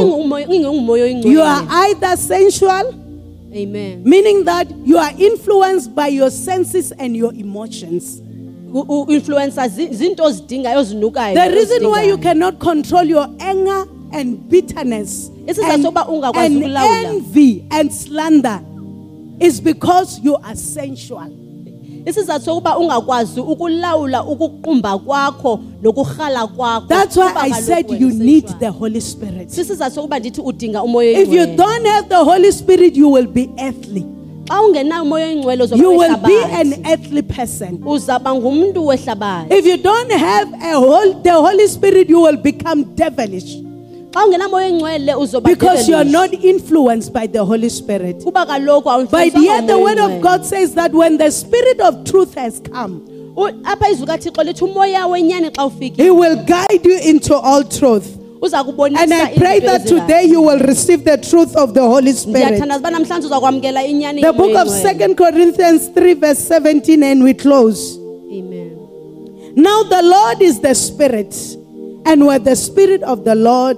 you 1.24 1.42
are 1.42 1.66
either 1.70 2.18
sensual, 2.18 2.94
amen 3.56 4.04
meaning 4.04 4.44
that 4.46 4.68
you 4.86 4.98
are 4.98 5.12
influenced 5.18 5.94
by 5.96 6.08
your 6.08 6.30
senses 6.32 6.92
and 6.94 7.16
your 7.16 7.34
emotions. 7.34 8.22
U- 8.74 8.86
u- 8.90 9.06
influencer 9.10 9.70
zi- 9.70 9.94
zinto 9.94 10.24
ozidingayo 10.24 10.80
ozinukayo 10.80 11.36
The 11.36 11.50
reason 11.56 11.84
why 11.90 12.04
you 12.04 12.18
cannot 12.18 12.60
control 12.60 13.04
your 13.04 13.28
anger 13.40 13.86
and 14.12 14.50
bitterness 14.50 15.30
Isizathu 15.46 15.88
and, 15.88 15.96
ungakwazi 16.10 16.46
and 16.46 16.56
ukulawula. 16.64 17.10
envy 17.14 17.64
and 17.72 17.92
slander 17.94 18.62
is 19.40 19.60
because 19.62 20.20
you 20.24 20.36
are 20.38 20.56
sensual. 20.56 21.30
Isizathu 22.06 22.46
sokuba 22.46 22.78
ungakwazi 22.78 23.40
ukulawula 23.40 24.24
ukuqumba 24.24 24.98
kwakho 24.98 25.60
nokurhala 25.84 26.48
kwakho 26.48 26.88
That's 26.88 27.18
why 27.18 27.32
I 27.36 27.52
said 27.62 27.90
you 27.92 28.10
need 28.10 28.48
the 28.60 28.70
Holy 28.72 29.02
Spirit. 29.02 29.50
sisizathu 29.50 29.96
sokuba 29.96 30.20
ndithi 30.20 30.42
udinga 30.42 30.84
umoya 30.84 31.20
If 31.20 31.30
you 31.34 31.46
don't 31.46 31.86
have 31.88 32.10
the 32.10 32.24
Holy 32.24 32.52
Spirit, 32.52 32.96
you 32.98 33.10
will 33.12 33.28
be 33.28 33.50
earthly. 33.60 34.06
xa 34.48 34.62
ungenayo 34.62 35.04
umoya 35.04 35.26
oyingcwele 35.28 35.64
uzoba 35.64 35.82
You 35.84 35.90
will 35.98 36.18
be 36.18 36.44
an 36.44 36.74
earthly 36.86 37.22
person. 37.22 37.80
uzaba 37.86 38.36
ngumntu 38.36 38.86
wehlabathi 38.88 39.54
If 39.58 39.66
you 39.66 39.78
don't 39.78 40.12
have 40.12 40.54
a 40.62 40.74
whole, 40.80 41.14
the 41.24 41.32
Holy 41.34 41.68
Spirit, 41.68 42.10
you 42.10 42.22
will 42.22 42.38
become 42.38 42.84
devilish 42.96 43.58
xa 44.14 44.26
ungenamoya 44.26 44.66
oyingcwele 44.68 45.16
uzoba 45.16 45.50
because 45.50 45.90
you 45.90 45.96
are 45.96 46.04
not 46.10 46.34
influenced 46.34 47.12
by 47.14 47.28
the 47.28 47.44
Holy 47.44 47.70
Spirit. 47.70 48.24
But 48.26 49.34
yet, 49.42 49.68
the 49.68 49.80
word 49.80 49.98
of. 50.00 50.22
God 50.22 50.46
says 50.46 50.76
that 50.76 50.92
when 50.92 51.18
the 51.18 51.32
Spirit 51.32 51.80
of 51.82 52.04
truth 52.06 52.36
has 52.36 52.60
come, 52.60 53.02
U- 53.36 53.62
apha 53.64 53.90
izwi 53.90 54.06
kathixo 54.08 54.44
lithi 54.44 54.64
umoya 54.64 55.08
wenyani 55.08 55.50
xa 55.52 55.66
ufike 55.66 55.98
He 56.04 56.12
will 56.12 56.36
guide 56.46 56.86
you 56.86 57.00
into 57.00 57.36
all 57.36 57.64
truth. 57.64 58.20
And 58.44 59.14
I 59.14 59.34
pray 59.38 59.60
that 59.62 59.88
today 59.88 60.26
you 60.26 60.42
will 60.42 60.60
receive 60.60 61.06
the 61.06 61.16
truth 61.18 61.56
of 61.56 61.74
the 61.74 61.82
Holy 61.82 62.12
Spirit. 62.12 62.60
ndiyathandaza 62.60 62.80
uba 62.80 62.92
namhlanje 62.92 63.26
uza 63.28 63.40
kwamkela 63.40 63.84
inyani 63.86 64.22
The 64.22 64.34
book 64.34 64.50
of 64.56 64.68
oyingcwele. 64.68 64.82
Second 64.82 65.16
Corinthians 65.18 65.88
3, 65.96 66.14
verse 66.16 66.40
17, 66.40 67.04
and 67.04 67.24
we 67.24 67.34
close. 67.34 67.98
Amen. 68.32 68.78
Now 69.56 69.84
the 69.84 70.02
Lord 70.04 70.42
is 70.42 70.60
the 70.60 70.76
Spirit, 70.76 71.34
and 72.06 72.26
where 72.28 72.40
the 72.40 72.56
Spirit 72.56 73.02
of 73.04 73.24
the 73.24 73.36
Lord 73.36 73.78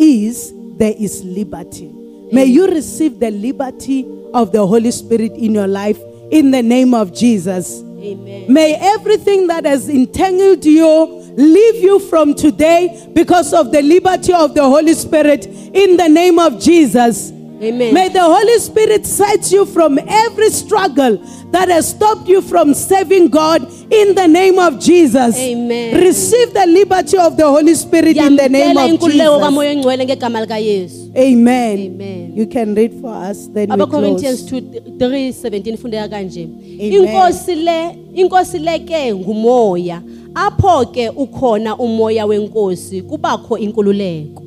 is, 0.00 0.52
there 0.76 0.94
is 0.98 1.22
liberty. 1.22 1.92
May 2.32 2.46
you 2.46 2.68
receive 2.68 3.20
the 3.20 3.30
liberty 3.30 4.06
of 4.32 4.52
the 4.52 4.66
Holy 4.66 4.90
Spirit 4.90 5.32
in 5.32 5.52
your 5.52 5.66
life 5.66 5.98
in 6.30 6.50
the 6.50 6.62
name 6.62 6.94
of 6.94 7.12
Jesus. 7.12 7.80
Amen. 7.80 8.52
May 8.52 8.76
everything 8.76 9.46
that 9.48 9.64
has 9.66 9.88
entangled 9.88 10.64
you 10.64 11.20
leave 11.36 11.76
you 11.76 11.98
from 11.98 12.34
today 12.34 13.08
because 13.12 13.52
of 13.52 13.72
the 13.72 13.82
liberty 13.82 14.32
of 14.32 14.54
the 14.54 14.62
Holy 14.64 14.94
Spirit 14.94 15.46
in 15.46 15.96
the 15.96 16.08
name 16.08 16.38
of 16.38 16.60
Jesus. 16.60 17.30
Amen. 17.62 17.92
May 17.92 18.08
the 18.08 18.22
Holy 18.22 18.58
Spirit 18.58 19.04
set 19.04 19.52
you 19.52 19.66
from 19.66 19.98
every 20.08 20.48
struggle 20.50 21.18
that 21.50 21.68
has 21.68 21.90
stopped 21.90 22.26
you 22.26 22.40
from 22.40 22.72
serving 22.72 23.28
God 23.28 23.62
in 23.92 24.14
the 24.14 24.26
name 24.26 24.58
of 24.58 24.80
Jesus. 24.80 25.36
Amen. 25.36 26.00
Receive 26.02 26.54
the 26.54 26.66
liberty 26.66 27.18
of 27.18 27.36
the 27.36 27.46
Holy 27.46 27.74
Spirit 27.74 28.16
in 28.16 28.36
the 28.36 28.48
name 28.48 28.76
of 28.76 29.00
Jesus. 29.00 29.20
kamoya 29.20 29.70
oyingcwele 29.70 30.04
ngegama 30.04 30.40
likayesu 30.40 31.12
Amen. 31.16 31.78
Amen. 31.78 32.32
You 32.36 32.46
can 32.46 32.74
read 32.74 32.94
for 33.00 33.12
us, 33.30 33.48
then 33.48 33.68
we 33.68 33.74
abacorinthians 33.74 34.48
close. 34.48 34.62
2 34.62 34.98
3:17 34.98 35.74
ifundeka 35.74 36.08
kanje 36.08 36.48
inkosi 36.78 37.54
le 37.54 37.96
inkosi 38.14 38.58
leke 38.58 39.14
ngumoya 39.14 40.02
apho 40.34 40.86
ke 40.86 41.08
ukhona 41.08 41.76
umoya 41.76 42.26
wenkosi 42.26 43.02
kubakho 43.02 43.58
inkululeko 43.58 44.42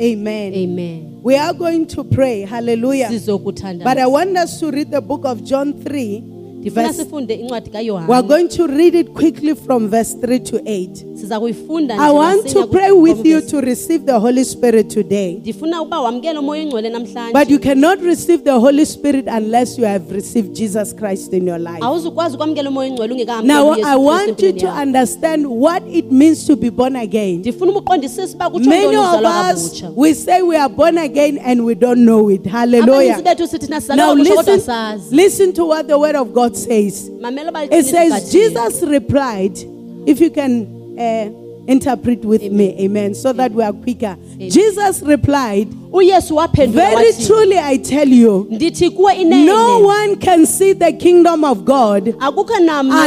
Amen. 0.00 0.54
amen 0.54 1.17
We 1.28 1.36
are 1.36 1.52
going 1.52 1.86
to 1.88 2.04
pray. 2.04 2.40
Hallelujah. 2.40 3.10
But 3.84 3.98
I 3.98 4.06
want 4.06 4.34
us 4.38 4.58
to 4.60 4.70
read 4.70 4.90
the 4.90 5.02
book 5.02 5.26
of 5.26 5.44
John 5.44 5.74
3. 5.74 6.37
Verse, 6.60 6.98
we 6.98 8.14
are 8.14 8.22
going 8.22 8.48
to 8.48 8.66
read 8.66 8.94
it 8.96 9.14
quickly 9.14 9.54
from 9.54 9.88
verse 9.88 10.14
3 10.14 10.40
to 10.40 10.62
8. 10.66 11.04
I 11.30 12.10
want 12.10 12.48
to 12.48 12.66
pray 12.66 12.90
with 12.90 13.24
you 13.24 13.40
to 13.40 13.60
receive 13.60 14.04
the 14.04 14.18
Holy 14.18 14.42
Spirit 14.44 14.90
today. 14.90 15.34
ndifuna 15.40 15.82
ukuba 15.82 16.00
wamkele 16.00 16.38
umoya 16.38 16.60
oyingcwele 16.62 16.90
namhlanje 16.90 17.32
But 17.32 17.50
you 17.50 17.58
cannot 17.58 18.00
receive 18.02 18.44
the 18.44 18.58
Holy 18.58 18.86
Spirit 18.86 19.26
unless 19.28 19.78
you 19.78 19.84
have 19.84 20.10
received 20.12 20.54
Jesus 20.56 20.92
Christ 20.94 21.32
in 21.32 21.46
your 21.46 21.58
life. 21.58 21.80
awuzukwazi 21.80 22.34
ukwamkela 22.36 22.70
umoya 22.70 22.92
oyingcwele 22.92 23.24
Now, 23.44 23.72
I 23.72 23.96
want 23.96 24.42
you 24.42 24.52
to 24.52 24.66
understand 24.66 25.46
what 25.46 25.82
it 25.86 26.10
means 26.10 26.46
to 26.46 26.56
be 26.56 26.70
born 26.70 26.96
again. 26.96 27.38
ndifuna 27.38 27.70
ubuqondisisa 27.70 28.34
uba 28.34 28.50
kutsho 28.50 28.70
Many 28.70 28.96
of 28.96 29.24
us, 29.52 29.82
we 29.96 30.14
say 30.14 30.42
we 30.42 30.56
are 30.56 30.74
born 30.74 30.98
again 30.98 31.38
and 31.38 31.64
we 31.64 31.74
don't 31.74 32.04
know 32.04 32.30
it. 32.30 32.46
Hallelujah. 32.46 33.22
bethu 33.22 33.46
sithi 33.46 33.66
thina 33.66 33.76
Now, 33.76 33.80
sizalwa 33.80 34.06
kabutsha 34.16 34.34
kodwa 34.34 34.94
listen, 34.94 35.16
listen 35.16 35.52
to 35.52 35.66
what 35.66 35.86
the 35.86 35.98
word 35.98 36.16
of 36.16 36.32
God 36.32 36.47
says. 36.56 37.10
It 37.72 37.84
says. 37.86 38.32
Jesus 38.32 38.82
replied, 38.82 39.58
if 40.06 40.20
you 40.20 40.30
can 40.30 40.66
uh, 40.98 41.30
interpret 41.66 42.24
with 42.24 42.42
me, 42.50 42.74
amen, 42.80 43.14
so 43.14 43.32
that 43.34 43.52
we 43.52 43.62
are 43.62 43.72
quicker. 43.72 44.16
Jesus 44.38 45.02
replied, 45.02 45.68
Very 46.72 47.12
truly 47.26 47.58
I 47.58 47.76
tell 47.76 48.08
you, 48.08 48.46
ndithi 48.50 48.90
kuwe 48.90 49.14
inene 49.20 49.46
no 49.46 49.80
one 49.80 50.16
can 50.16 50.46
see 50.46 50.72
the 50.72 50.92
kingdom 50.92 51.44
of 51.44 51.64
God 51.64 52.14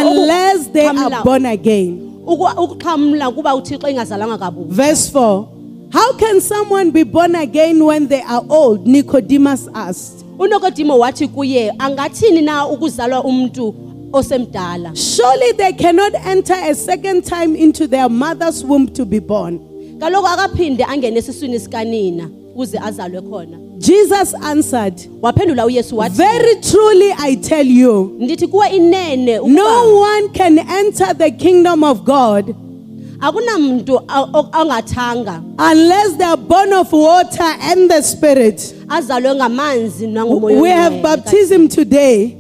unless 0.08 0.68
they 0.68 0.86
are 0.88 1.10
born 1.24 1.46
again. 1.46 2.22
uku- 2.28 2.62
ukuxhamla 2.64 3.32
kuba 3.36 3.56
uthixo 3.56 3.88
engazalanga 3.88 4.38
kabutsha 4.38 4.74
Verse 4.74 5.10
4 5.10 5.48
How 5.92 6.14
can 6.14 6.40
someone 6.40 6.92
be 6.92 7.04
born 7.04 7.36
again 7.36 7.84
when 7.84 8.08
they 8.08 8.22
are 8.22 8.44
old? 8.50 8.88
Nicodemus 8.88 9.68
asked. 9.74 10.24
Unokodimo 10.42 10.98
wathi 11.00 11.28
kuye 11.28 11.74
angathini 11.80 12.42
na 12.42 12.68
ukuzalwa 12.68 13.24
umntu 13.24 13.76
osemdala 14.14 14.92
Surely 14.96 15.54
they 15.58 15.72
cannot 15.74 16.14
enter 16.26 16.56
a 16.70 16.76
second 16.76 17.24
time 17.26 17.56
into 17.56 17.88
their 17.88 18.10
mother's 18.10 18.64
womb 18.64 18.88
to 18.88 19.06
be 19.06 19.20
born. 19.20 19.60
kaloku 20.00 20.28
akaphinde 20.28 20.84
angene 20.84 21.18
esiswini 21.20 21.60
sikanina 21.60 22.30
ukuze 22.54 22.80
azalwe 22.80 23.22
khona 23.22 23.58
Jesus 23.78 24.34
answered, 24.44 24.94
waphendula 25.22 25.66
uyesu 25.66 25.98
wathi 25.98 26.16
Very 26.18 26.56
truly 26.62 27.12
I 27.18 27.36
tell 27.36 27.68
you, 27.68 28.16
ndithi 28.20 28.48
kuwe 28.48 28.68
inene 28.70 29.40
no 29.40 30.00
one 30.00 30.30
can 30.34 30.60
enter 30.60 31.18
the 31.18 31.32
kingdom 31.32 31.84
of 31.84 32.04
God 32.04 32.56
akunamntu 33.20 33.98
a- 34.08 34.22
o- 34.34 34.50
angathanga 34.52 35.42
unless 35.72 36.18
they 36.18 36.26
are 36.26 36.38
born 36.38 36.74
of 36.74 36.92
water 36.94 37.56
and 37.62 37.90
the 37.92 38.02
Spirit. 38.02 38.76
Azalwe 38.92 39.36
ngamanzi 39.36 40.08
nangomoya 40.08 40.62
We 40.62 40.70
have 40.70 41.02
baptism 41.02 41.68
today. 41.68 42.38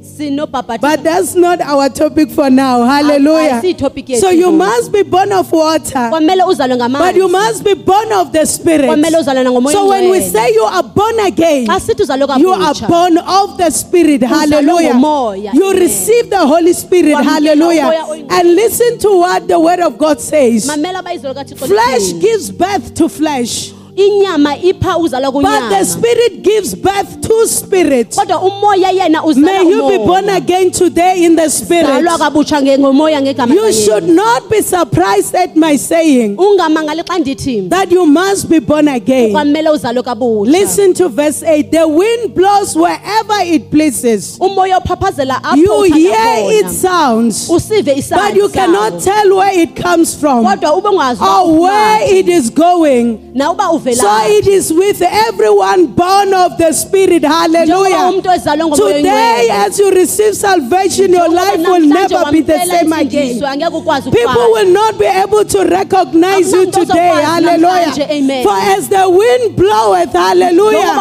But 0.82 1.04
that's 1.04 1.36
not 1.36 1.62
our 1.62 1.90
topic 1.90 2.30
for 2.30 2.50
now. 2.50 2.82
Ah, 2.82 3.02
Hallelujah. 3.02 3.74
topic 3.74 4.08
yethu 4.08 4.20
So 4.22 4.30
you 4.30 4.52
must 4.52 4.92
be 4.92 5.04
born 5.04 5.32
of 5.32 5.52
water, 5.52 6.10
but 6.12 7.16
you 7.16 7.28
must 7.28 7.64
be 7.64 7.74
born 7.74 8.12
of 8.12 8.32
the 8.32 8.46
Spirit. 8.46 8.86
kwamele 8.86 9.18
uzalwe 9.18 9.44
nangomoya 9.44 9.74
So 9.74 9.90
when 9.90 10.12
we 10.12 10.22
say 10.22 10.54
you 10.54 10.64
are 10.64 10.84
born 10.84 11.20
again, 11.22 11.68
xa 11.68 11.80
sithi 11.80 12.04
uzalwe 12.04 12.40
you 12.40 12.52
are 12.52 12.88
born 12.88 13.18
of 13.18 13.58
the 13.58 13.70
Spirit. 13.72 14.22
Hallelujah. 14.22 15.52
You 15.54 15.74
receive 15.74 16.30
the 16.30 16.46
Holy 16.46 16.74
Spirit. 16.74 17.16
Hallelujah. 17.24 17.92
And 18.30 18.56
listen 18.56 19.00
to 19.00 19.10
what 19.18 19.48
the 19.48 19.60
Word 19.60 19.80
of 19.80 19.98
God 19.98 20.20
says. 20.20 20.68
mamela 20.68 21.02
bayizolo 21.02 21.34
kathixo 21.34 21.68
Flesh 21.68 22.14
gives 22.22 22.52
birth 22.52 22.94
to 22.96 23.10
flesh, 23.10 23.74
inyama 23.96 24.58
ipha 24.58 24.98
uzalwa 24.98 25.32
but 25.32 25.70
the 25.70 25.86
Spirit 25.86 26.42
gives 26.44 26.76
birth 26.76 27.22
to 27.22 27.48
spirit. 27.48 28.16
kodwa 28.16 28.42
umoya 28.42 28.92
yena 28.92 29.22
May 29.38 29.64
you 29.70 29.90
be 29.90 29.98
born 29.98 30.30
again 30.30 30.72
today 30.72 31.24
in 31.26 31.36
the 31.36 31.50
Spirit. 31.50 32.06
kabutsha 32.20 32.62
ngomoya 32.62 33.22
ngegama 33.22 33.54
You 33.54 33.72
should 33.74 34.08
not 34.08 34.50
be 34.50 34.62
surprised 34.62 35.36
at 35.36 35.56
my 35.56 35.76
saying 35.78 36.38
ungamangali 36.38 37.04
xa 37.04 37.20
ndithi 37.20 37.70
that 37.70 37.92
you 37.92 38.06
must 38.06 38.50
be 38.50 38.60
born 38.60 38.88
again. 38.88 39.32
kwamele 39.32 39.70
uzalwe 39.70 40.04
kabutsha 40.04 40.52
Listen 40.52 40.94
to 40.94 41.10
verse 41.10 41.42
8. 41.44 41.72
The 41.72 41.88
wind 41.88 42.34
blows 42.36 42.76
wherever 42.76 43.42
it 43.46 43.70
pleases. 43.72 44.38
umoya 44.40 44.78
uphaphazela 44.80 45.44
apho 45.44 45.58
You 45.58 45.84
hear 45.84 46.52
its 46.52 46.64
khona. 46.64 46.90
sounds, 46.92 47.50
usive 47.50 47.86
but 47.86 48.36
you 48.36 48.50
cannot 48.50 49.02
tell 49.02 49.36
where 49.36 49.60
it 49.60 49.76
comes 49.76 50.16
from 50.16 50.46
kodwa 50.46 50.78
ube 50.78 50.90
ungazi 50.90 51.22
or 51.22 51.62
where 51.62 52.02
it 52.18 52.28
is 52.30 52.50
going. 52.50 53.32
na 53.34 53.52
uba 53.52 53.72
So 53.82 54.10
it 54.28 54.48
is 54.48 54.72
with 54.72 55.02
everyone 55.02 55.88
born 55.88 56.34
of 56.34 56.58
the 56.58 56.72
Spirit. 56.74 57.24
Hallelujah. 57.24 58.10
umuntu 58.10 58.30
ezalwe 58.32 58.66
ngomoya 58.66 58.96
Today, 58.96 59.50
as 59.50 59.80
you 59.80 59.92
receive 59.92 60.36
salvation, 60.36 61.12
your 61.14 61.30
life 61.30 61.58
will 61.58 61.86
never 61.86 62.32
be 62.32 62.42
the 62.42 62.60
same 62.60 62.94
again. 62.94 63.30
insindiso, 63.30 63.48
angeke 63.48 63.76
ukwazi 63.76 64.12
People 64.12 64.52
will 64.54 64.72
not 64.72 64.98
be 65.00 65.06
able 65.06 65.46
to 65.46 65.64
recognize 65.66 66.52
you 66.52 66.72
today. 66.72 67.22
Hallelujah. 67.24 68.44
For 68.44 68.58
as 68.78 68.90
the 68.90 69.10
wind 69.10 69.56
bloweth, 69.56 70.14
hallelujah. 70.14 70.94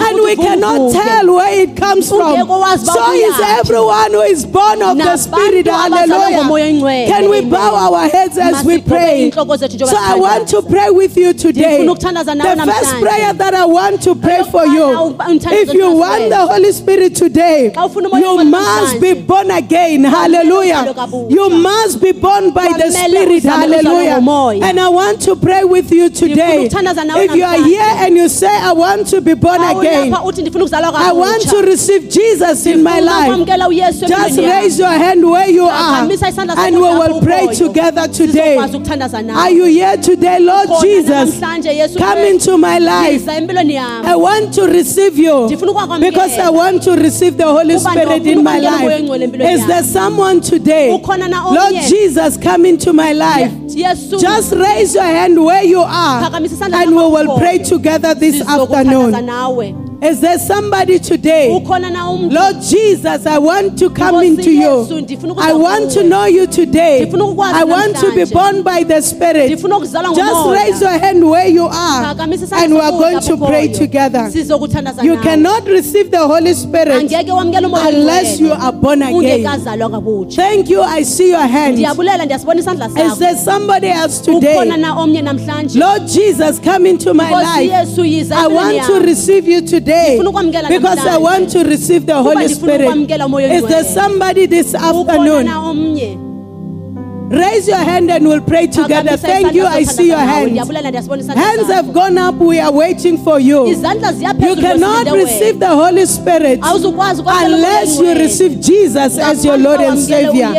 And 0.00 0.16
we 0.22 0.36
cannot 0.36 0.92
tell 0.92 1.34
where 1.34 1.60
it 1.62 1.76
comes 1.76 2.08
from. 2.08 2.34
Ungeke 2.34 2.60
wazi 2.60 2.82
uba 2.82 2.92
So 2.92 3.12
is 3.12 3.40
everyone 3.40 4.12
who 4.12 4.22
is 4.22 4.44
born 4.46 4.82
of 4.82 4.98
the 4.98 5.16
Spirit. 5.16 5.66
Hallelujah. 5.66 7.06
Can 7.06 7.30
we 7.30 7.40
bow 7.42 7.74
our 7.74 8.08
heads 8.08 8.38
as 8.38 8.64
we 8.64 8.80
pray? 8.80 9.30
inhloko 9.30 9.56
zethu 9.56 9.76
njengoba 9.76 9.90
So 9.92 9.98
I 9.98 10.18
want 10.18 10.48
to 10.48 10.62
pray 10.62 10.90
with 10.90 11.16
you 11.16 11.32
today. 11.34 11.78
The 11.98 12.72
first 12.72 13.00
prayer 13.00 13.32
that 13.34 13.54
I 13.54 13.64
want 13.64 14.02
to 14.02 14.14
pray 14.14 14.42
for 14.50 14.66
you. 14.66 15.16
If 15.28 15.74
you 15.74 15.92
want 15.92 16.28
the 16.30 16.46
Holy 16.46 16.72
Spirit 16.72 17.14
today, 17.16 17.70
Xa 17.74 17.84
ufuna 17.86 18.08
umoya 18.08 18.20
you 18.20 18.44
must 18.44 19.00
be 19.00 19.14
born 19.14 19.50
again. 19.50 20.04
Hallelujah. 20.04 20.94
You 21.28 21.50
must 21.50 22.00
be 22.00 22.12
born 22.12 22.50
by 22.52 22.68
the 22.78 22.90
Spirit. 22.90 23.42
Hallelujah. 23.42 24.20
And 24.62 24.80
I 24.80 24.88
want 24.88 25.20
to 25.22 25.36
pray 25.36 25.64
with 25.64 25.92
you 25.92 26.08
today. 26.08 26.66
If 26.66 27.34
you 27.34 27.44
are 27.44 27.62
here 27.62 27.94
and 27.98 28.16
you 28.16 28.28
say, 28.28 28.48
I 28.48 28.72
want 28.72 29.06
to 29.08 29.20
be 29.20 29.34
born 29.34 29.62
again, 29.62 30.10
ulapha 30.12 30.24
uthi 30.24 30.42
ndifuna 30.42 30.64
ukuzalwa 30.64 30.92
I 30.94 31.12
want 31.12 31.42
to 31.50 31.62
receive 31.62 32.08
Jesus 32.08 32.66
in 32.66 32.82
my 32.82 33.00
life. 33.00 33.46
Just 34.08 34.38
raise 34.38 34.78
your 34.78 34.88
hand 34.90 35.24
where 35.24 35.48
you 35.50 35.66
are 35.68 36.08
and 36.56 36.76
we 36.76 36.80
will 36.82 37.20
pray 37.20 37.46
together 37.54 38.08
today. 38.08 38.56
Sizokwazi 38.56 38.76
ukuthandaza 38.76 39.22
nawe. 39.22 39.38
Are 39.42 39.50
you 39.54 39.64
here 39.64 39.96
today, 39.96 40.38
Lord 40.38 40.68
Jesus? 40.80 41.40
Come 41.98 42.18
into 42.26 42.58
my 42.58 42.78
life. 42.78 43.12
Yiza 43.12 43.36
empilweni 43.36 43.74
yami. 43.74 44.06
I 44.06 44.16
want 44.16 44.54
to 44.54 44.66
receive 44.66 45.18
you 45.18 45.48
because 46.00 46.38
I 46.38 46.50
want 46.50 46.82
to 46.84 46.92
receive 46.96 47.36
the 47.36 47.44
Holy 47.44 47.78
Spirit 47.78 48.26
in 48.26 48.42
my 48.42 48.58
life. 48.58 49.00
Is 49.54 49.66
there 49.66 49.82
someone 49.82 50.40
today? 50.40 50.98
Lord? 50.98 51.74
Jesus, 51.88 52.36
come 52.38 52.66
into 52.66 52.92
my 52.92 53.12
life. 53.12 53.52
Just 54.20 54.52
raise 54.52 54.94
your 54.94 55.04
hand 55.04 55.38
where 55.44 55.64
you 55.64 55.80
are 55.80 56.30
and 56.72 56.90
we 56.90 57.04
will 57.04 57.38
pray 57.38 57.58
together 57.58 58.14
this 58.14 58.40
afternoon. 58.46 59.81
Is 60.02 60.20
there 60.20 60.36
somebody 60.36 60.98
today? 60.98 61.48
ukhona 61.48 61.90
na 61.90 62.10
umntu 62.10 62.34
Lord 62.34 62.56
Jesus, 62.60 63.24
I 63.24 63.38
want 63.38 63.78
to 63.78 63.88
come 63.90 64.20
into 64.26 64.50
you. 64.50 64.84
I 65.38 65.52
want 65.52 65.92
to 65.92 66.02
know 66.02 66.24
you 66.24 66.48
today. 66.48 67.02
I 67.02 67.62
want 67.64 67.96
to 67.98 68.12
be 68.12 68.24
born 68.24 68.64
by 68.64 68.82
the 68.82 69.00
Spirit. 69.00 69.48
Just 69.50 70.48
raise 70.50 70.80
your 70.80 70.98
hand 70.98 71.22
where 71.24 71.46
you 71.46 71.66
are 71.66 72.16
and 72.52 72.74
we 72.74 72.80
are 72.80 72.90
going 72.90 73.20
to 73.20 73.36
pray 73.36 73.68
together. 73.72 74.28
You 75.02 75.20
cannot 75.20 75.68
receive 75.68 76.10
the 76.10 76.26
Holy 76.26 76.54
Spirit 76.54 76.88
angeke 76.88 77.30
wamkela 77.32 77.68
umoya 77.68 77.88
unless 77.88 78.40
you 78.40 78.52
are 78.52 78.72
born 78.72 79.02
again. 79.02 79.44
Thank 80.34 80.68
you. 80.68 80.82
I 80.82 81.04
see 81.04 81.30
your 81.30 81.46
hand. 81.46 81.74
ndiyabulela 81.74 82.24
ndiyasibona 82.24 82.60
isandla 82.60 82.90
Is 83.06 83.18
there 83.18 83.36
somebody 83.36 83.86
else 83.86 84.20
today? 84.20 84.68
na 84.76 84.94
omnye 84.94 85.22
namhlanje 85.22 85.78
Lord 85.78 86.06
Jesus, 86.08 86.58
come 86.58 86.90
into 86.90 87.14
my 87.14 87.30
life. 87.30 87.72
I 88.32 88.46
want 88.48 88.86
to 88.86 89.00
receive 89.00 89.46
you 89.46 89.60
today 89.60 89.91
Ukwamkela 90.28 90.68
because 90.68 91.06
I 91.06 91.18
want 91.18 91.50
to 91.52 91.64
receive 91.64 92.06
the 92.06 92.22
Holy 92.22 92.48
Spirit. 92.48 93.10
Is 93.52 93.64
there 93.68 93.84
somebody 93.84 94.46
this 94.46 94.74
afternoon? 94.74 95.48
Raise 97.32 97.66
your 97.66 97.78
hand 97.78 98.10
and 98.10 98.28
we'll 98.28 98.42
pray 98.42 98.66
together. 98.66 99.16
Thank 99.16 99.54
you. 99.54 99.64
I 99.64 99.84
see 99.84 100.08
your 100.08 100.18
hands. 100.18 100.50
Ndiyabulela, 100.50 100.88
ndiyasibona 100.88 101.22
isandla 101.22 101.44
Hands 101.44 101.68
have 101.68 101.92
gone 101.92 102.18
up. 102.28 102.40
We 102.40 102.60
are 102.60 102.70
waiting 102.76 103.16
for 103.24 103.40
you. 103.40 103.68
You 103.68 104.56
cannot 104.56 105.06
receive 105.12 105.58
the 105.58 105.68
Holy 105.68 106.06
Spirit 106.06 106.60
unless 106.62 107.98
you 107.98 108.14
receive 108.14 108.60
Jesus 108.60 109.18
as 109.18 109.44
your 109.44 109.56
Lord 109.56 109.80
and 109.80 109.98
Savior. 109.98 110.54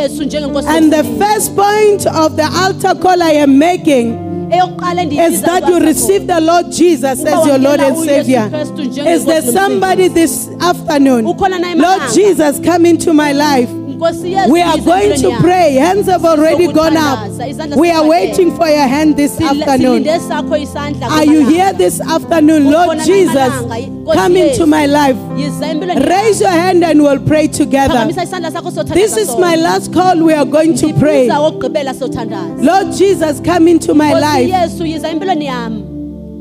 And 0.66 0.92
the 0.92 1.04
first 1.18 1.54
point 1.54 2.06
of 2.06 2.36
the 2.36 2.50
altar 2.62 2.94
call 3.00 3.22
I 3.22 3.34
am 3.42 3.56
making 3.58 4.23
is 4.52 5.42
that 5.42 5.68
you 5.68 5.80
receive 5.80 6.26
the 6.26 6.40
Lord 6.40 6.70
Jesus 6.72 7.24
as 7.24 7.46
your 7.46 7.58
Lord 7.58 7.80
and 7.80 7.96
Savior. 7.98 8.50
Is 9.06 9.24
there 9.24 9.42
somebody 9.42 10.08
this 10.08 10.48
afternoon? 10.60 11.24
Lord. 11.24 12.12
Jesus, 12.12 12.60
come 12.60 12.86
into 12.86 13.12
my 13.12 13.32
life. 13.32 13.83
We 14.48 14.62
are 14.62 14.78
going 14.78 15.20
to 15.20 15.36
pray. 15.40 15.74
Hands 15.74 16.06
have 16.06 16.24
already 16.24 16.72
gone 16.72 16.96
up. 16.96 17.28
We 17.76 17.90
are 17.90 18.06
waiting 18.06 18.54
for 18.56 18.68
your 18.68 18.86
hand 18.86 19.16
this 19.16 19.40
afternoon. 19.40 20.04
silinde 20.04 20.20
sakho 20.20 20.56
isandla 20.56 21.06
Are 21.10 21.24
you 21.24 21.48
here 21.48 21.72
this 21.72 22.00
afternoon? 22.00 22.70
Lord 22.70 22.98
Jesus, 23.00 23.52
come 24.14 24.36
into 24.36 24.66
my 24.66 24.86
life. 24.86 25.16
Raise 26.08 26.40
your 26.40 26.50
hand 26.50 26.84
and 26.84 27.02
we'll 27.02 27.20
pray 27.20 27.46
together. 27.48 27.94
Phakamisa 27.94 28.22
isandla 28.22 28.50
sakho 28.50 28.70
sothandaza 28.70 28.94
This 28.94 29.16
is 29.16 29.36
my 29.38 29.56
last 29.56 29.92
call. 29.92 30.22
We 30.22 30.34
are 30.34 30.44
going 30.46 30.74
to 30.76 30.92
pray. 30.94 31.26
Ndibiza 31.26 31.40
wokugqibela 31.40 31.94
sothandaza 31.94 32.62
Lord 32.62 32.92
Jesus, 32.96 33.40
come 33.40 33.68
into 33.68 33.94
my 33.94 34.12
life. 34.12 35.93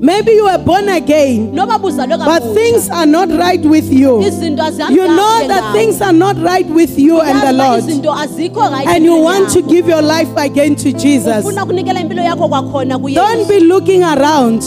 Maybe 0.04 0.34
you 0.34 0.44
were 0.44 0.58
born 0.58 0.90
again, 0.90 1.56
but 1.56 2.44
things 2.54 2.90
are 2.90 3.06
not 3.06 3.30
right 3.30 3.62
with 3.62 3.90
you. 3.90 4.22
You 4.22 5.08
know 5.08 5.48
that 5.48 5.72
things 5.74 6.02
are 6.02 6.12
not 6.12 6.36
right 6.40 6.66
with 6.68 7.00
you 7.00 7.22
and 7.22 7.40
the 7.42 7.54
Lord. 7.54 7.84
izinto 7.84 8.12
azikho 8.12 8.70
right 8.70 8.86
And 8.86 9.06
you 9.06 9.16
want 9.16 9.50
to 9.52 9.62
give 9.62 9.88
your 9.88 10.02
life 10.02 10.28
again 10.36 10.76
to 10.76 10.92
Jesus. 10.92 11.46
ufuna 11.46 11.64
ukunikela 11.64 12.00
impilo 12.00 12.22
yakho 12.22 12.48
kwakhona 12.50 13.00
kuyesu 13.00 13.22
Don't 13.22 13.48
be 13.48 13.60
looking 13.62 14.04
around. 14.04 14.62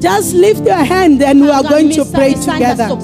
Just 0.00 0.34
lift 0.34 0.64
your 0.64 0.84
hand 0.84 1.20
and 1.22 1.42
we 1.42 1.50
are 1.50 1.64
going 1.64 1.90
to 1.90 2.04
pray 2.04 2.34
together. 2.34 2.96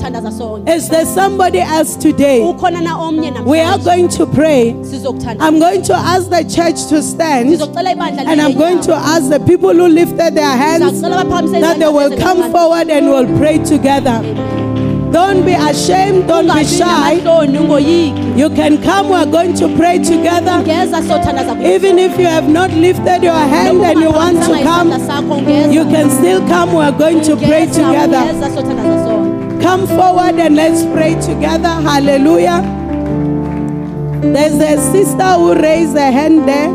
Is 0.68 0.88
there 0.88 1.04
somebody 1.06 1.58
else 1.58 1.96
today? 1.96 2.42
ukhona 2.42 2.80
na 2.80 2.96
omnye 2.96 3.32
We 3.44 3.58
are 3.60 3.78
going 3.78 4.08
to 4.10 4.26
pray. 4.26 4.70
I'm 5.40 5.58
going 5.58 5.82
to 5.82 5.94
ask 5.94 6.30
the 6.30 6.44
church 6.44 6.86
to 6.90 7.02
stand 7.02 7.50
and 7.50 8.40
I'm 8.40 8.56
going 8.56 8.80
to 8.82 8.94
ask 8.94 9.28
the 9.30 9.40
people 9.40 9.74
who 9.74 9.88
lifted 9.88 10.36
their 10.36 10.56
hands 10.56 10.75
That 10.78 11.76
they 11.78 11.88
will 11.88 12.16
come 12.18 12.50
forward 12.52 12.90
and 12.90 13.06
we'll 13.06 13.38
pray 13.38 13.58
together. 13.58 14.22
Don't 15.12 15.46
be 15.46 15.52
ashamed, 15.52 16.28
don't 16.28 16.46
be 16.46 16.64
shy. 16.64 17.14
You 18.36 18.50
can 18.50 18.82
come, 18.82 19.08
we're 19.08 19.24
going 19.24 19.54
to 19.54 19.74
pray 19.76 19.98
together. 19.98 20.62
ngeza 20.62 21.02
sothandaza 21.02 21.54
kuYesu. 21.54 21.74
Even 21.74 21.98
if 21.98 22.18
you 22.18 22.26
have 22.26 22.48
not 22.48 22.70
lifted 22.72 23.22
your 23.22 23.32
hand 23.32 23.82
and 23.82 24.00
you 24.00 24.10
want 24.10 24.38
to 24.42 24.52
come, 24.62 24.90
isandla 24.90 25.06
sakho, 25.06 25.38
ungeza. 25.38 25.72
you 25.72 25.84
can 25.84 26.10
still 26.10 26.40
come. 26.48 26.74
We're 26.74 26.98
going 26.98 27.22
to 27.22 27.36
pray 27.36 27.66
together. 27.66 28.18
ungeza 28.18 28.50
sothandaza 28.54 29.04
sonke. 29.06 29.62
Come 29.62 29.86
forward 29.86 30.38
and 30.38 30.56
let's 30.56 30.84
pray 30.92 31.14
together. 31.14 31.68
Hallelujah. 31.68 32.62
There's 34.20 34.60
a 34.60 34.76
sister 34.92 35.32
who 35.34 35.54
raised 35.54 35.96
her 35.96 36.10
hand 36.10 36.46
there. 36.48 36.70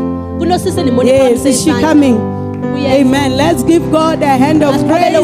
Yes, 1.04 1.44
is 1.44 1.62
she 1.62 1.70
coming? 1.70 2.31
Amen. 2.62 3.36
Let's 3.36 3.62
give 3.62 3.82
God 3.90 4.22
a 4.22 4.26
hand 4.26 4.62
of 4.62 4.74
praise. 4.86 5.14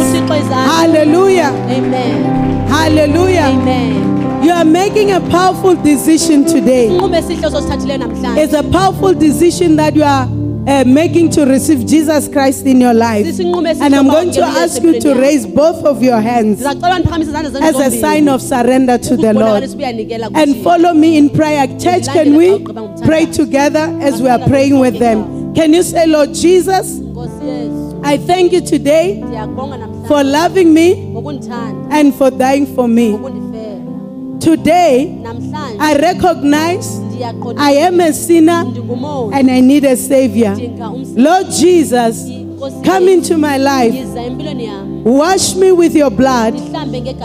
Hallelujah. 0.50 1.52
Amen. 1.68 2.68
Hallelujah. 2.68 3.42
Amen. 3.42 4.42
You 4.42 4.52
are 4.52 4.64
making 4.64 5.12
a 5.12 5.20
powerful 5.20 5.74
decision 5.74 6.44
today. 6.44 6.88
Inqumo 6.88 7.16
esihle 7.16 7.46
ososithathileyo 7.46 7.98
namhlanje. 7.98 8.42
It's 8.42 8.54
a 8.54 8.62
powerful 8.62 9.14
decision 9.14 9.76
that 9.76 9.94
you 9.96 10.04
are 10.04 10.28
uh, 10.68 10.84
making 10.86 11.30
to 11.30 11.44
receive 11.44 11.86
Jesus 11.86 12.28
Christ 12.28 12.66
in 12.66 12.80
your 12.80 12.94
life. 12.94 13.26
And 13.26 13.94
I'm 13.94 14.06
going 14.06 14.30
to 14.32 14.42
ask 14.42 14.82
you 14.82 15.00
to 15.00 15.14
raise 15.14 15.46
both 15.46 15.84
of 15.84 16.02
your 16.02 16.20
hands 16.20 16.60
Ndizacela 16.60 16.98
niphakamise 16.98 17.30
izandla 17.30 17.50
zenu 17.50 17.64
as 17.66 17.76
a 17.76 18.00
sign 18.00 18.28
of 18.28 18.42
surrender 18.42 18.98
to 18.98 19.16
the 19.16 19.32
Lord. 19.32 19.62
And 20.34 20.62
follow 20.62 20.94
me 20.94 21.16
in 21.18 21.30
prayer. 21.30 21.66
Church, 21.78 22.06
can 22.06 22.36
we 22.36 22.64
pray 23.06 23.26
together 23.26 23.98
as 24.00 24.22
we 24.22 24.28
are 24.28 24.46
praying 24.48 24.78
with 24.78 24.98
them? 24.98 25.54
Can 25.54 25.74
you 25.74 25.82
say, 25.82 26.06
Lord 26.06 26.34
Jesus, 26.34 27.00
I 28.04 28.16
thank 28.16 28.52
you 28.52 28.60
today 28.60 29.20
for 30.06 30.22
loving 30.24 30.72
me 30.72 31.14
and 31.90 32.14
for 32.14 32.30
dying 32.30 32.66
for 32.74 32.86
me. 32.88 33.18
Today, 34.40 35.20
I 35.80 35.98
recognize 36.00 37.00
I 37.56 37.72
am 37.72 38.00
a 38.00 38.12
sinner 38.12 38.64
and 39.34 39.50
I 39.50 39.60
need 39.60 39.84
a 39.84 39.96
Savior. 39.96 40.54
Lord 40.54 41.46
Jesus, 41.50 42.22
come 42.84 43.08
into 43.08 43.36
my 43.36 43.56
life. 43.58 43.94
yiza 43.94 44.22
empilweni 44.22 44.64
yami. 44.64 45.02
Wash 45.04 45.54
me 45.56 45.72
with 45.72 45.94
your 45.96 46.10
blood. 46.10 46.54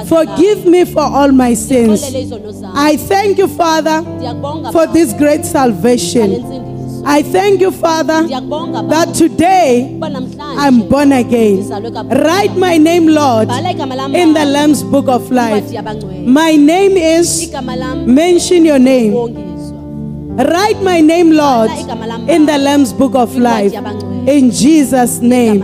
Forgive 0.07 0.65
me 0.65 0.85
for 0.85 1.03
all 1.03 1.31
my 1.31 1.53
sins. 1.55 2.01
Ndikholele 2.01 2.21
izono 2.21 2.51
zami. 2.51 2.73
I 2.75 2.97
thank 2.97 3.37
you, 3.37 3.47
Father, 3.47 4.03
for 4.71 4.87
this 4.87 5.13
great 5.13 5.45
salvation. 5.45 6.72
I 7.05 7.21
thank 7.21 7.59
you, 7.61 7.71
Father, 7.71 8.23
that 8.27 9.13
today 9.15 9.99
I'm 10.01 10.87
born 10.87 11.11
again. 11.11 11.67
Write 12.09 12.55
my 12.55 12.77
name, 12.77 13.07
Lord, 13.07 13.49
Bhala 13.49 13.73
igama 13.73 13.95
lam 13.95 14.15
in 14.15 14.33
the 14.33 14.45
Lamb's 14.45 14.83
book 14.83 15.07
of 15.07 15.29
life. 15.31 15.65
My 16.25 16.55
name 16.55 16.93
is, 16.97 17.51
mention 18.05 18.65
your 18.65 18.79
name. 18.79 19.13
Write 20.37 20.81
my 20.81 21.01
name, 21.01 21.31
Lord, 21.31 21.69
Bhala 21.69 21.83
igama 21.83 22.07
lam 22.07 22.29
in 22.29 22.45
the 22.45 22.57
Lamb's 22.57 22.93
book 22.93 23.15
of 23.15 23.35
life. 23.35 23.73
In 24.27 24.51
Jesus' 24.51 25.19
name. 25.19 25.61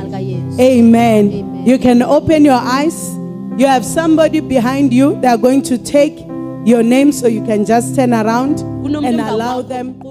Amen. 0.59 1.65
You 1.65 1.77
can 1.79 2.01
open 2.01 2.43
your 2.43 2.59
eyes. 2.59 3.15
You 3.57 3.65
have 3.67 3.85
somebody 3.85 4.39
behind 4.41 4.93
you. 4.93 5.19
They 5.21 5.27
are 5.27 5.37
going 5.37 5.61
to 5.63 5.77
take 5.77 6.19
your 6.65 6.83
name 6.83 7.11
so 7.13 7.27
you 7.27 7.43
can 7.45 7.65
just 7.65 7.95
turn 7.95 8.13
around 8.13 8.59
and 8.59 9.19
allow 9.21 9.61
them 9.61 10.01